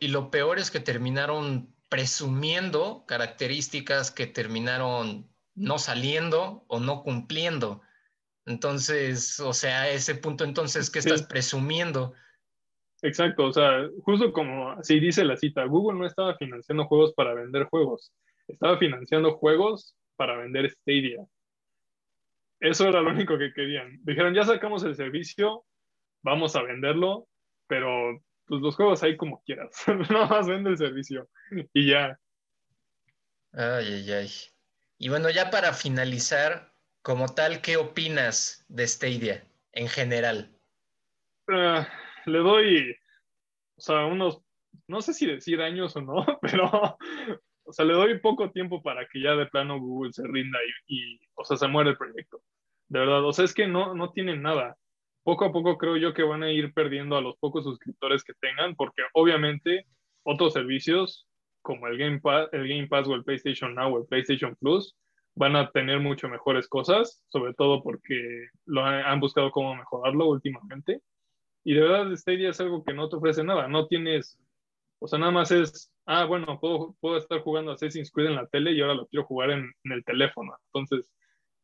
y, 0.00 0.08
lo, 0.08 0.30
peor 0.30 0.58
es 0.58 0.70
que 0.70 0.80
terminaron 0.80 1.74
presumiendo 1.88 3.04
características 3.06 4.10
que 4.10 4.26
terminaron 4.26 5.26
no 5.54 5.78
saliendo 5.78 6.64
o 6.68 6.78
no 6.78 7.02
cumpliendo. 7.02 7.80
Entonces, 8.44 9.40
o 9.40 9.52
sea, 9.52 9.82
a 9.82 9.90
ese 9.90 10.14
punto 10.14 10.44
entonces, 10.44 10.90
¿qué 10.90 11.00
estás 11.00 11.22
presumiendo? 11.22 12.14
Exacto, 13.02 13.46
o 13.46 13.52
sea, 13.52 13.88
justo 14.02 14.32
como 14.32 14.70
así 14.70 14.98
dice 15.00 15.24
la 15.24 15.36
cita, 15.36 15.64
Google 15.64 15.98
no 15.98 16.06
estaba 16.06 16.36
financiando 16.36 16.86
juegos 16.86 17.12
para 17.14 17.32
vender 17.32 17.64
juegos, 17.64 18.12
estaba 18.48 18.76
financiando 18.76 19.36
juegos 19.36 19.94
para 20.18 20.36
vender 20.36 20.68
Stadia. 20.68 21.24
Eso 22.60 22.88
era 22.88 23.00
lo 23.00 23.10
único 23.10 23.38
que 23.38 23.52
querían. 23.52 24.00
Dijeron, 24.02 24.34
ya 24.34 24.42
sacamos 24.42 24.82
el 24.82 24.96
servicio, 24.96 25.64
vamos 26.22 26.56
a 26.56 26.62
venderlo, 26.62 27.28
pero 27.68 28.20
pues 28.46 28.60
los 28.60 28.74
juegos 28.74 29.02
ahí 29.04 29.16
como 29.16 29.42
quieras. 29.44 29.70
no 30.10 30.26
más 30.26 30.48
vende 30.48 30.70
el 30.70 30.76
servicio 30.76 31.28
y 31.72 31.90
ya. 31.90 32.18
Ay, 33.52 33.86
ay, 33.86 34.12
ay. 34.12 34.30
Y 34.98 35.08
bueno, 35.08 35.30
ya 35.30 35.50
para 35.50 35.72
finalizar, 35.72 36.72
como 37.02 37.28
tal, 37.28 37.62
¿qué 37.62 37.76
opinas 37.76 38.64
de 38.68 38.88
Stadia 38.88 39.44
en 39.72 39.88
general? 39.88 40.50
Ah, 41.46 41.88
le 42.26 42.38
doy, 42.38 42.96
o 43.76 43.80
sea, 43.80 44.04
unos, 44.06 44.42
no 44.88 45.00
sé 45.00 45.14
si 45.14 45.26
decir 45.26 45.62
años 45.62 45.94
o 45.94 46.02
no, 46.02 46.26
pero 46.42 46.98
o 47.68 47.72
sea, 47.72 47.84
le 47.84 47.92
doy 47.92 48.18
poco 48.18 48.50
tiempo 48.50 48.82
para 48.82 49.06
que 49.06 49.20
ya 49.20 49.36
de 49.36 49.44
plano 49.44 49.78
Google 49.78 50.12
se 50.12 50.26
rinda 50.26 50.58
y, 50.86 51.20
o 51.34 51.44
sea, 51.44 51.58
se 51.58 51.68
muere 51.68 51.90
el 51.90 51.98
proyecto. 51.98 52.40
De 52.88 53.00
verdad, 53.00 53.22
o 53.22 53.32
sea, 53.34 53.44
es 53.44 53.52
que 53.52 53.68
no, 53.68 53.94
no 53.94 54.10
tienen 54.10 54.40
nada. 54.40 54.78
Poco 55.22 55.44
a 55.44 55.52
poco 55.52 55.76
creo 55.76 55.98
yo 55.98 56.14
que 56.14 56.22
van 56.22 56.42
a 56.42 56.50
ir 56.50 56.72
perdiendo 56.72 57.16
a 57.16 57.20
los 57.20 57.36
pocos 57.36 57.64
suscriptores 57.64 58.24
que 58.24 58.32
tengan, 58.40 58.74
porque 58.74 59.02
obviamente 59.12 59.84
otros 60.22 60.54
servicios 60.54 61.28
como 61.60 61.86
el 61.88 61.98
Game 61.98 62.20
Pass, 62.20 62.48
el 62.52 62.66
Game 62.66 62.86
Pass 62.86 63.06
o 63.06 63.14
el 63.14 63.24
PlayStation 63.24 63.74
Now 63.74 63.94
o 63.94 63.98
el 63.98 64.06
PlayStation 64.06 64.56
Plus 64.56 64.96
van 65.34 65.54
a 65.54 65.70
tener 65.70 66.00
mucho 66.00 66.26
mejores 66.30 66.68
cosas, 66.68 67.22
sobre 67.28 67.52
todo 67.52 67.82
porque 67.82 68.48
lo 68.64 68.82
han, 68.82 69.20
buscado 69.20 69.50
cómo 69.50 69.74
mejorarlo 69.74 70.26
últimamente. 70.26 71.02
Y 71.64 71.74
de 71.74 71.82
verdad, 71.82 72.16
Stadia 72.16 72.48
es 72.48 72.60
algo 72.60 72.82
que 72.82 72.94
no 72.94 73.10
te 73.10 73.16
ofrece 73.16 73.44
nada. 73.44 73.68
No 73.68 73.86
tienes, 73.86 74.38
o 75.00 75.06
sea, 75.06 75.18
nada 75.18 75.32
más 75.32 75.50
es 75.50 75.92
ah, 76.08 76.24
bueno, 76.24 76.58
puedo, 76.58 76.96
puedo 77.00 77.18
estar 77.18 77.40
jugando 77.40 77.72
Assassin's 77.72 78.10
Creed 78.10 78.28
en 78.28 78.36
la 78.36 78.46
tele 78.46 78.72
y 78.72 78.80
ahora 78.80 78.94
lo 78.94 79.06
quiero 79.06 79.26
jugar 79.26 79.50
en, 79.50 79.70
el 79.84 80.04
teléfono. 80.04 80.56
Entonces, 80.72 81.12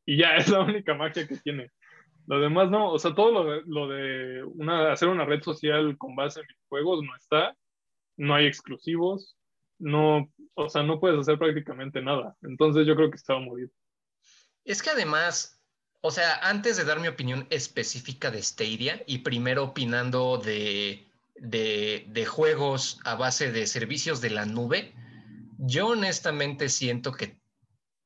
y 0.04 0.18
ya 0.18 0.36
es 0.36 0.48
la 0.50 0.60
única 0.60 0.94
magia 0.94 1.26
que 1.26 1.36
tiene. 1.38 1.70
Lo 2.26 2.40
demás 2.40 2.70
no, 2.70 2.90
o 2.90 2.98
sea, 2.98 3.14
todo 3.14 3.32
lo 3.32 3.44
de, 3.50 3.62
lo 3.66 3.88
de 3.88 4.44
una, 4.44 4.92
hacer 4.92 5.08
una 5.08 5.24
red 5.24 5.42
social 5.42 5.96
con 5.98 6.14
base 6.14 6.40
en 6.40 6.46
juegos 6.68 7.02
no 7.02 7.14
está, 7.16 7.56
no 8.16 8.34
hay 8.34 8.46
exclusivos, 8.46 9.36
no, 9.78 10.30
o 10.54 10.68
sea, 10.68 10.82
no 10.82 11.00
puedes 11.00 11.18
hacer 11.18 11.38
prácticamente 11.38 12.00
nada. 12.02 12.36
Entonces 12.42 12.86
yo 12.86 12.96
creo 12.96 13.10
que 13.10 13.16
está 13.16 13.34
a 13.34 13.40
morir. 13.40 13.70
Es 14.64 14.82
que 14.82 14.90
además, 14.90 15.62
o 16.00 16.10
sea, 16.10 16.36
antes 16.42 16.76
de 16.76 16.84
dar 16.84 17.00
mi 17.00 17.08
opinión 17.08 17.46
específica 17.50 18.30
de 18.30 18.42
Stadia 18.42 19.02
y 19.06 19.18
primero 19.18 19.64
opinando 19.64 20.38
de 20.38 21.06
de, 21.36 22.26
juegos 22.28 22.98
a 23.04 23.14
base 23.14 23.50
de 23.52 23.66
servicios 23.66 24.20
de 24.20 24.30
la 24.30 24.46
nube, 24.46 24.94
yo 25.58 25.88
honestamente 25.88 26.68
siento 26.68 27.12
que 27.12 27.40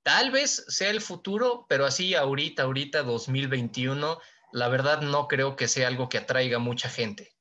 tal 0.02 0.30
vez 0.30 0.64
sea 0.68 0.90
el 0.90 1.00
futuro, 1.00 1.66
pero 1.68 1.86
así 1.86 2.14
ahorita, 2.14 2.64
ahorita 2.64 3.02
2021, 3.02 4.18
la 4.52 4.68
verdad 4.68 5.02
no 5.02 5.28
creo 5.28 5.56
que 5.56 5.68
sea 5.68 5.88
algo 5.88 6.08
que 6.08 6.18
atraiga 6.18 6.58
mucha 6.58 6.88
gente. 6.88 7.34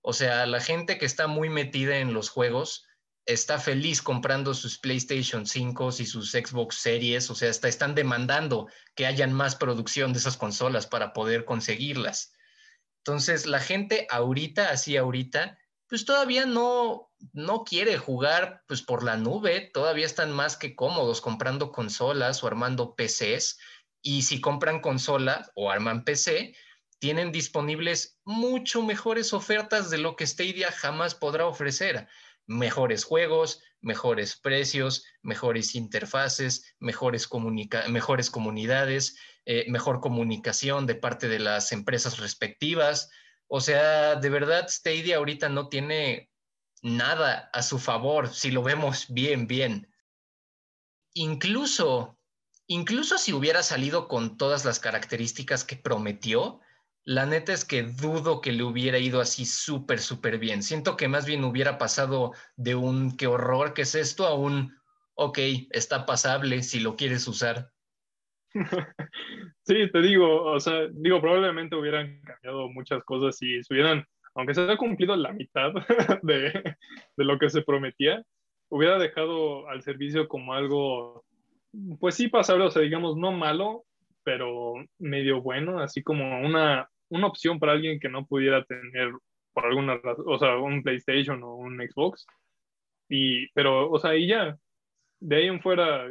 O 0.00 0.12
sea, 0.12 0.46
la 0.46 0.60
gente 0.60 0.98
que 0.98 1.06
está 1.06 1.26
muy 1.26 1.48
metida 1.48 1.98
en 1.98 2.12
los 2.12 2.28
juegos 2.28 2.84
está 3.24 3.58
feliz 3.58 4.02
comprando 4.02 4.52
sus 4.52 4.78
PlayStation 4.78 5.46
5 5.46 5.90
y 5.98 6.06
sus 6.06 6.32
Xbox 6.32 6.76
Series, 6.76 7.30
o 7.30 7.34
sea, 7.34 7.48
están 7.50 7.94
demandando 7.94 8.68
que 8.96 9.06
hayan 9.06 9.32
más 9.32 9.54
producción 9.54 10.12
de 10.12 10.18
esas 10.18 10.36
consolas 10.36 10.86
para 10.86 11.12
poder 11.12 11.44
conseguirlas. 11.44 12.32
Entonces, 13.04 13.46
la 13.46 13.58
gente 13.58 14.06
ahorita, 14.10 14.70
así 14.70 14.96
ahorita, 14.96 15.58
pues 15.88 16.04
todavía 16.04 16.46
no, 16.46 17.10
no 17.32 17.64
quiere 17.64 17.98
jugar 17.98 18.62
pues 18.68 18.80
por 18.80 19.02
la 19.02 19.16
nube, 19.16 19.70
todavía 19.74 20.06
están 20.06 20.30
más 20.30 20.56
que 20.56 20.76
cómodos 20.76 21.20
comprando 21.20 21.72
consolas 21.72 22.42
o 22.42 22.46
armando 22.46 22.94
PCs. 22.94 23.58
Y 24.02 24.22
si 24.22 24.40
compran 24.40 24.80
consola 24.80 25.50
o 25.54 25.70
arman 25.70 26.04
PC, 26.04 26.54
tienen 27.00 27.32
disponibles 27.32 28.20
mucho 28.24 28.82
mejores 28.82 29.32
ofertas 29.32 29.90
de 29.90 29.98
lo 29.98 30.14
que 30.14 30.26
Stadia 30.26 30.70
jamás 30.70 31.16
podrá 31.16 31.46
ofrecer. 31.46 32.06
Mejores 32.46 33.02
juegos, 33.02 33.60
mejores 33.80 34.36
precios, 34.36 35.04
mejores 35.22 35.74
interfaces, 35.74 36.74
mejores, 36.78 37.28
mejores 37.88 38.30
comunidades, 38.30 39.16
eh, 39.44 39.64
mejor 39.68 40.00
comunicación 40.00 40.86
de 40.86 40.94
parte 40.94 41.28
de 41.28 41.38
las 41.38 41.72
empresas 41.72 42.18
respectivas. 42.18 43.10
O 43.48 43.60
sea, 43.60 44.16
de 44.16 44.28
verdad, 44.30 44.68
Stadia 44.68 45.16
ahorita 45.16 45.48
no 45.48 45.68
tiene 45.68 46.30
nada 46.82 47.50
a 47.52 47.62
su 47.62 47.78
favor, 47.78 48.32
si 48.32 48.50
lo 48.50 48.62
vemos 48.62 49.06
bien, 49.08 49.46
bien. 49.46 49.92
Incluso, 51.14 52.18
incluso 52.66 53.18
si 53.18 53.32
hubiera 53.32 53.62
salido 53.62 54.08
con 54.08 54.36
todas 54.36 54.64
las 54.64 54.78
características 54.78 55.64
que 55.64 55.76
prometió, 55.76 56.60
la 57.04 57.26
neta 57.26 57.52
es 57.52 57.64
que 57.64 57.82
dudo 57.82 58.40
que 58.40 58.52
le 58.52 58.62
hubiera 58.62 58.98
ido 58.98 59.20
así 59.20 59.44
súper, 59.44 60.00
súper 60.00 60.38
bien. 60.38 60.62
Siento 60.62 60.96
que 60.96 61.08
más 61.08 61.26
bien 61.26 61.44
hubiera 61.44 61.78
pasado 61.78 62.32
de 62.56 62.74
un 62.76 63.16
qué 63.16 63.26
horror 63.26 63.74
que 63.74 63.82
es 63.82 63.94
esto 63.96 64.26
a 64.26 64.34
un, 64.34 64.76
ok, 65.14 65.38
está 65.70 66.06
pasable 66.06 66.62
si 66.62 66.78
lo 66.78 66.96
quieres 66.96 67.26
usar. 67.26 67.71
Sí, 69.64 69.90
te 69.90 70.00
digo, 70.00 70.44
o 70.44 70.60
sea, 70.60 70.88
digo, 70.92 71.20
probablemente 71.20 71.76
hubieran 71.76 72.20
cambiado 72.22 72.68
muchas 72.68 73.02
cosas 73.04 73.36
si 73.36 73.62
se 73.62 73.72
hubieran, 73.72 74.04
aunque 74.34 74.54
se 74.54 74.62
haya 74.62 74.76
cumplido 74.76 75.14
la 75.16 75.32
mitad 75.32 75.72
de, 76.22 76.76
de 77.16 77.24
lo 77.24 77.38
que 77.38 77.48
se 77.48 77.62
prometía, 77.62 78.22
hubiera 78.68 78.98
dejado 78.98 79.68
al 79.68 79.82
servicio 79.82 80.28
como 80.28 80.54
algo, 80.54 81.24
pues 82.00 82.16
sí 82.16 82.28
pasable, 82.28 82.64
o 82.64 82.70
sea, 82.70 82.82
digamos, 82.82 83.16
no 83.16 83.32
malo, 83.32 83.84
pero 84.24 84.74
medio 84.98 85.42
bueno, 85.42 85.80
así 85.80 86.02
como 86.02 86.40
una, 86.40 86.88
una 87.08 87.26
opción 87.26 87.58
para 87.58 87.72
alguien 87.72 88.00
que 88.00 88.08
no 88.08 88.26
pudiera 88.26 88.64
tener 88.64 89.12
por 89.52 89.66
alguna 89.66 89.98
razón, 89.98 90.24
o 90.26 90.38
sea, 90.38 90.56
un 90.56 90.82
PlayStation 90.82 91.42
o 91.42 91.56
un 91.56 91.76
Xbox. 91.78 92.26
Y, 93.08 93.48
pero, 93.52 93.90
o 93.90 93.98
sea, 93.98 94.16
y 94.16 94.26
ya, 94.26 94.56
de 95.20 95.36
ahí 95.36 95.46
en 95.46 95.60
fuera, 95.60 96.08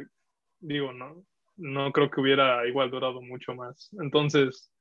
digo, 0.60 0.92
no, 0.92 1.24
no 1.56 1.92
creo 1.92 2.10
que 2.10 2.20
hubiera 2.20 2.66
igual 2.66 2.90
durado 2.90 3.20
mucho 3.20 3.54
más. 3.54 3.90
Entonces, 4.00 4.72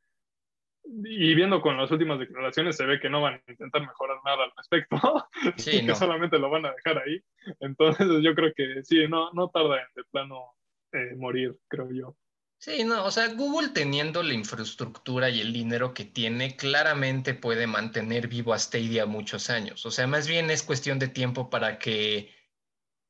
y 0.84 1.36
viendo 1.36 1.62
con 1.62 1.78
las 1.78 1.92
últimas 1.92 2.20
declaraciones, 2.20 2.76
se 2.76 2.86
ve 2.86 3.00
que 3.00 3.10
no 3.10 3.22
van 3.22 3.36
a 3.36 3.52
intentar 3.52 3.82
mejorar 3.82 4.18
nada 4.26 4.46
al 4.46 4.52
respecto, 4.56 4.98
sí, 5.58 5.86
que 5.86 5.96
solamente 5.96 6.40
lo 6.40 6.50
van 6.50 6.66
a 6.66 6.74
dejar 6.74 7.00
ahí. 7.00 7.22
Entonces, 7.60 8.08
yo 8.22 8.34
creo 8.36 8.52
que 8.56 8.84
sí, 8.84 9.08
no, 9.08 9.32
no 9.34 9.50
tarda 9.50 9.80
en 9.80 9.88
de 9.96 10.04
plano 10.12 10.56
eh, 10.94 11.16
morir, 11.16 11.58
creo 11.68 11.90
yo. 11.92 12.16
Sí, 12.58 12.84
no, 12.84 13.06
o 13.06 13.10
sea, 13.10 13.34
Google 13.34 13.70
teniendo 13.70 14.22
la 14.22 14.36
infraestructura 14.36 15.32
y 15.32 15.42
el 15.42 15.52
dinero 15.52 15.96
que 15.96 16.06
tiene, 16.06 16.56
claramente 16.56 17.34
puede 17.34 17.66
mantener 17.66 18.28
vivo 18.28 18.54
a 18.54 18.60
Stadia 18.60 19.08
muchos 19.08 19.50
años. 19.50 19.84
O 19.88 19.90
sea, 19.90 20.06
más 20.06 20.28
bien 20.28 20.52
es 20.52 20.62
cuestión 20.62 21.00
de 21.00 21.08
tiempo 21.08 21.50
para 21.50 21.80
que 21.80 22.30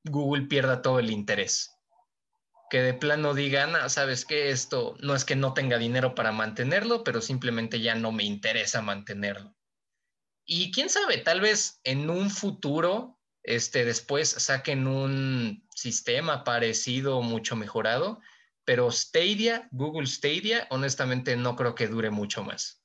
Google 0.06 0.44
pierda 0.44 0.82
todo 0.82 1.00
el 1.00 1.12
interés 1.12 1.81
que 2.72 2.82
de 2.82 2.94
plano 2.94 3.34
digan, 3.34 3.76
ah, 3.76 3.90
sabes 3.90 4.24
que 4.24 4.50
esto 4.50 4.96
no 5.02 5.14
es 5.14 5.26
que 5.26 5.36
no 5.36 5.54
tenga 5.54 5.78
dinero 5.78 6.16
para 6.16 6.32
mantenerlo, 6.32 7.04
pero 7.04 7.20
simplemente 7.20 7.82
ya 7.82 7.96
no 7.96 8.14
me 8.14 8.24
interesa 8.24 8.82
mantenerlo. 8.82 9.54
Y 10.46 10.72
quién 10.72 10.88
sabe, 10.88 11.18
tal 11.18 11.42
vez 11.42 11.82
en 11.84 12.10
un 12.10 12.30
futuro, 12.30 13.20
este, 13.44 13.84
después 13.84 14.30
saquen 14.30 14.88
un 14.88 15.68
sistema 15.76 16.46
parecido, 16.46 17.22
mucho 17.22 17.58
mejorado, 17.58 18.22
pero 18.64 18.90
Stadia, 18.90 19.68
Google 19.72 20.08
Stadia, 20.08 20.66
honestamente 20.70 21.36
no 21.36 21.58
creo 21.58 21.76
que 21.76 21.90
dure 21.90 22.10
mucho 22.10 22.42
más. 22.42 22.82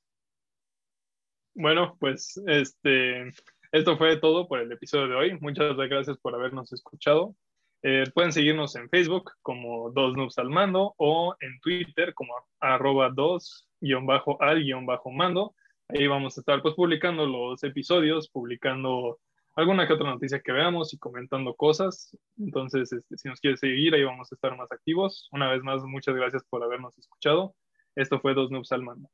Bueno, 1.53 1.95
pues 1.97 2.37
este, 2.45 3.31
esto 3.71 3.97
fue 3.97 4.17
todo 4.17 4.49
por 4.49 4.59
el 4.59 4.69
episodio 4.69 5.07
de 5.07 5.15
hoy. 5.15 5.39
Muchas 5.39 5.77
gracias 5.77 6.17
por 6.17 6.35
habernos 6.35 6.73
escuchado. 6.73 7.37
Eh, 7.83 8.05
pueden 8.13 8.31
seguirnos 8.31 8.75
en 8.75 8.89
Facebook 8.89 9.31
como 9.41 9.91
Dos 9.91 10.15
Noobs 10.15 10.37
al 10.39 10.49
Mando 10.49 10.93
o 10.97 11.35
en 11.39 11.59
Twitter 11.59 12.13
como 12.13 12.33
arroba 12.59 13.09
dos 13.09 13.67
bajo 14.03 14.41
al 14.41 14.63
bajo 14.85 15.11
mando. 15.11 15.53
Ahí 15.89 16.07
vamos 16.07 16.37
a 16.37 16.41
estar 16.41 16.61
pues 16.61 16.75
publicando 16.75 17.25
los 17.25 17.63
episodios, 17.63 18.29
publicando 18.29 19.19
alguna 19.55 19.87
que 19.87 19.93
otra 19.93 20.09
noticia 20.09 20.41
que 20.41 20.51
veamos 20.51 20.93
y 20.93 20.97
comentando 20.97 21.55
cosas. 21.55 22.15
Entonces, 22.37 22.91
este, 22.91 23.17
si 23.17 23.29
nos 23.29 23.39
quiere 23.39 23.57
seguir, 23.57 23.93
ahí 23.95 24.03
vamos 24.03 24.31
a 24.31 24.35
estar 24.35 24.55
más 24.57 24.71
activos. 24.71 25.29
Una 25.31 25.49
vez 25.49 25.63
más, 25.63 25.83
muchas 25.83 26.15
gracias 26.15 26.43
por 26.49 26.63
habernos 26.63 26.97
escuchado. 26.97 27.55
Esto 27.95 28.19
fue 28.19 28.33
Dos 28.33 28.51
Noobs 28.51 28.71
al 28.71 28.83
Mando. 28.83 29.09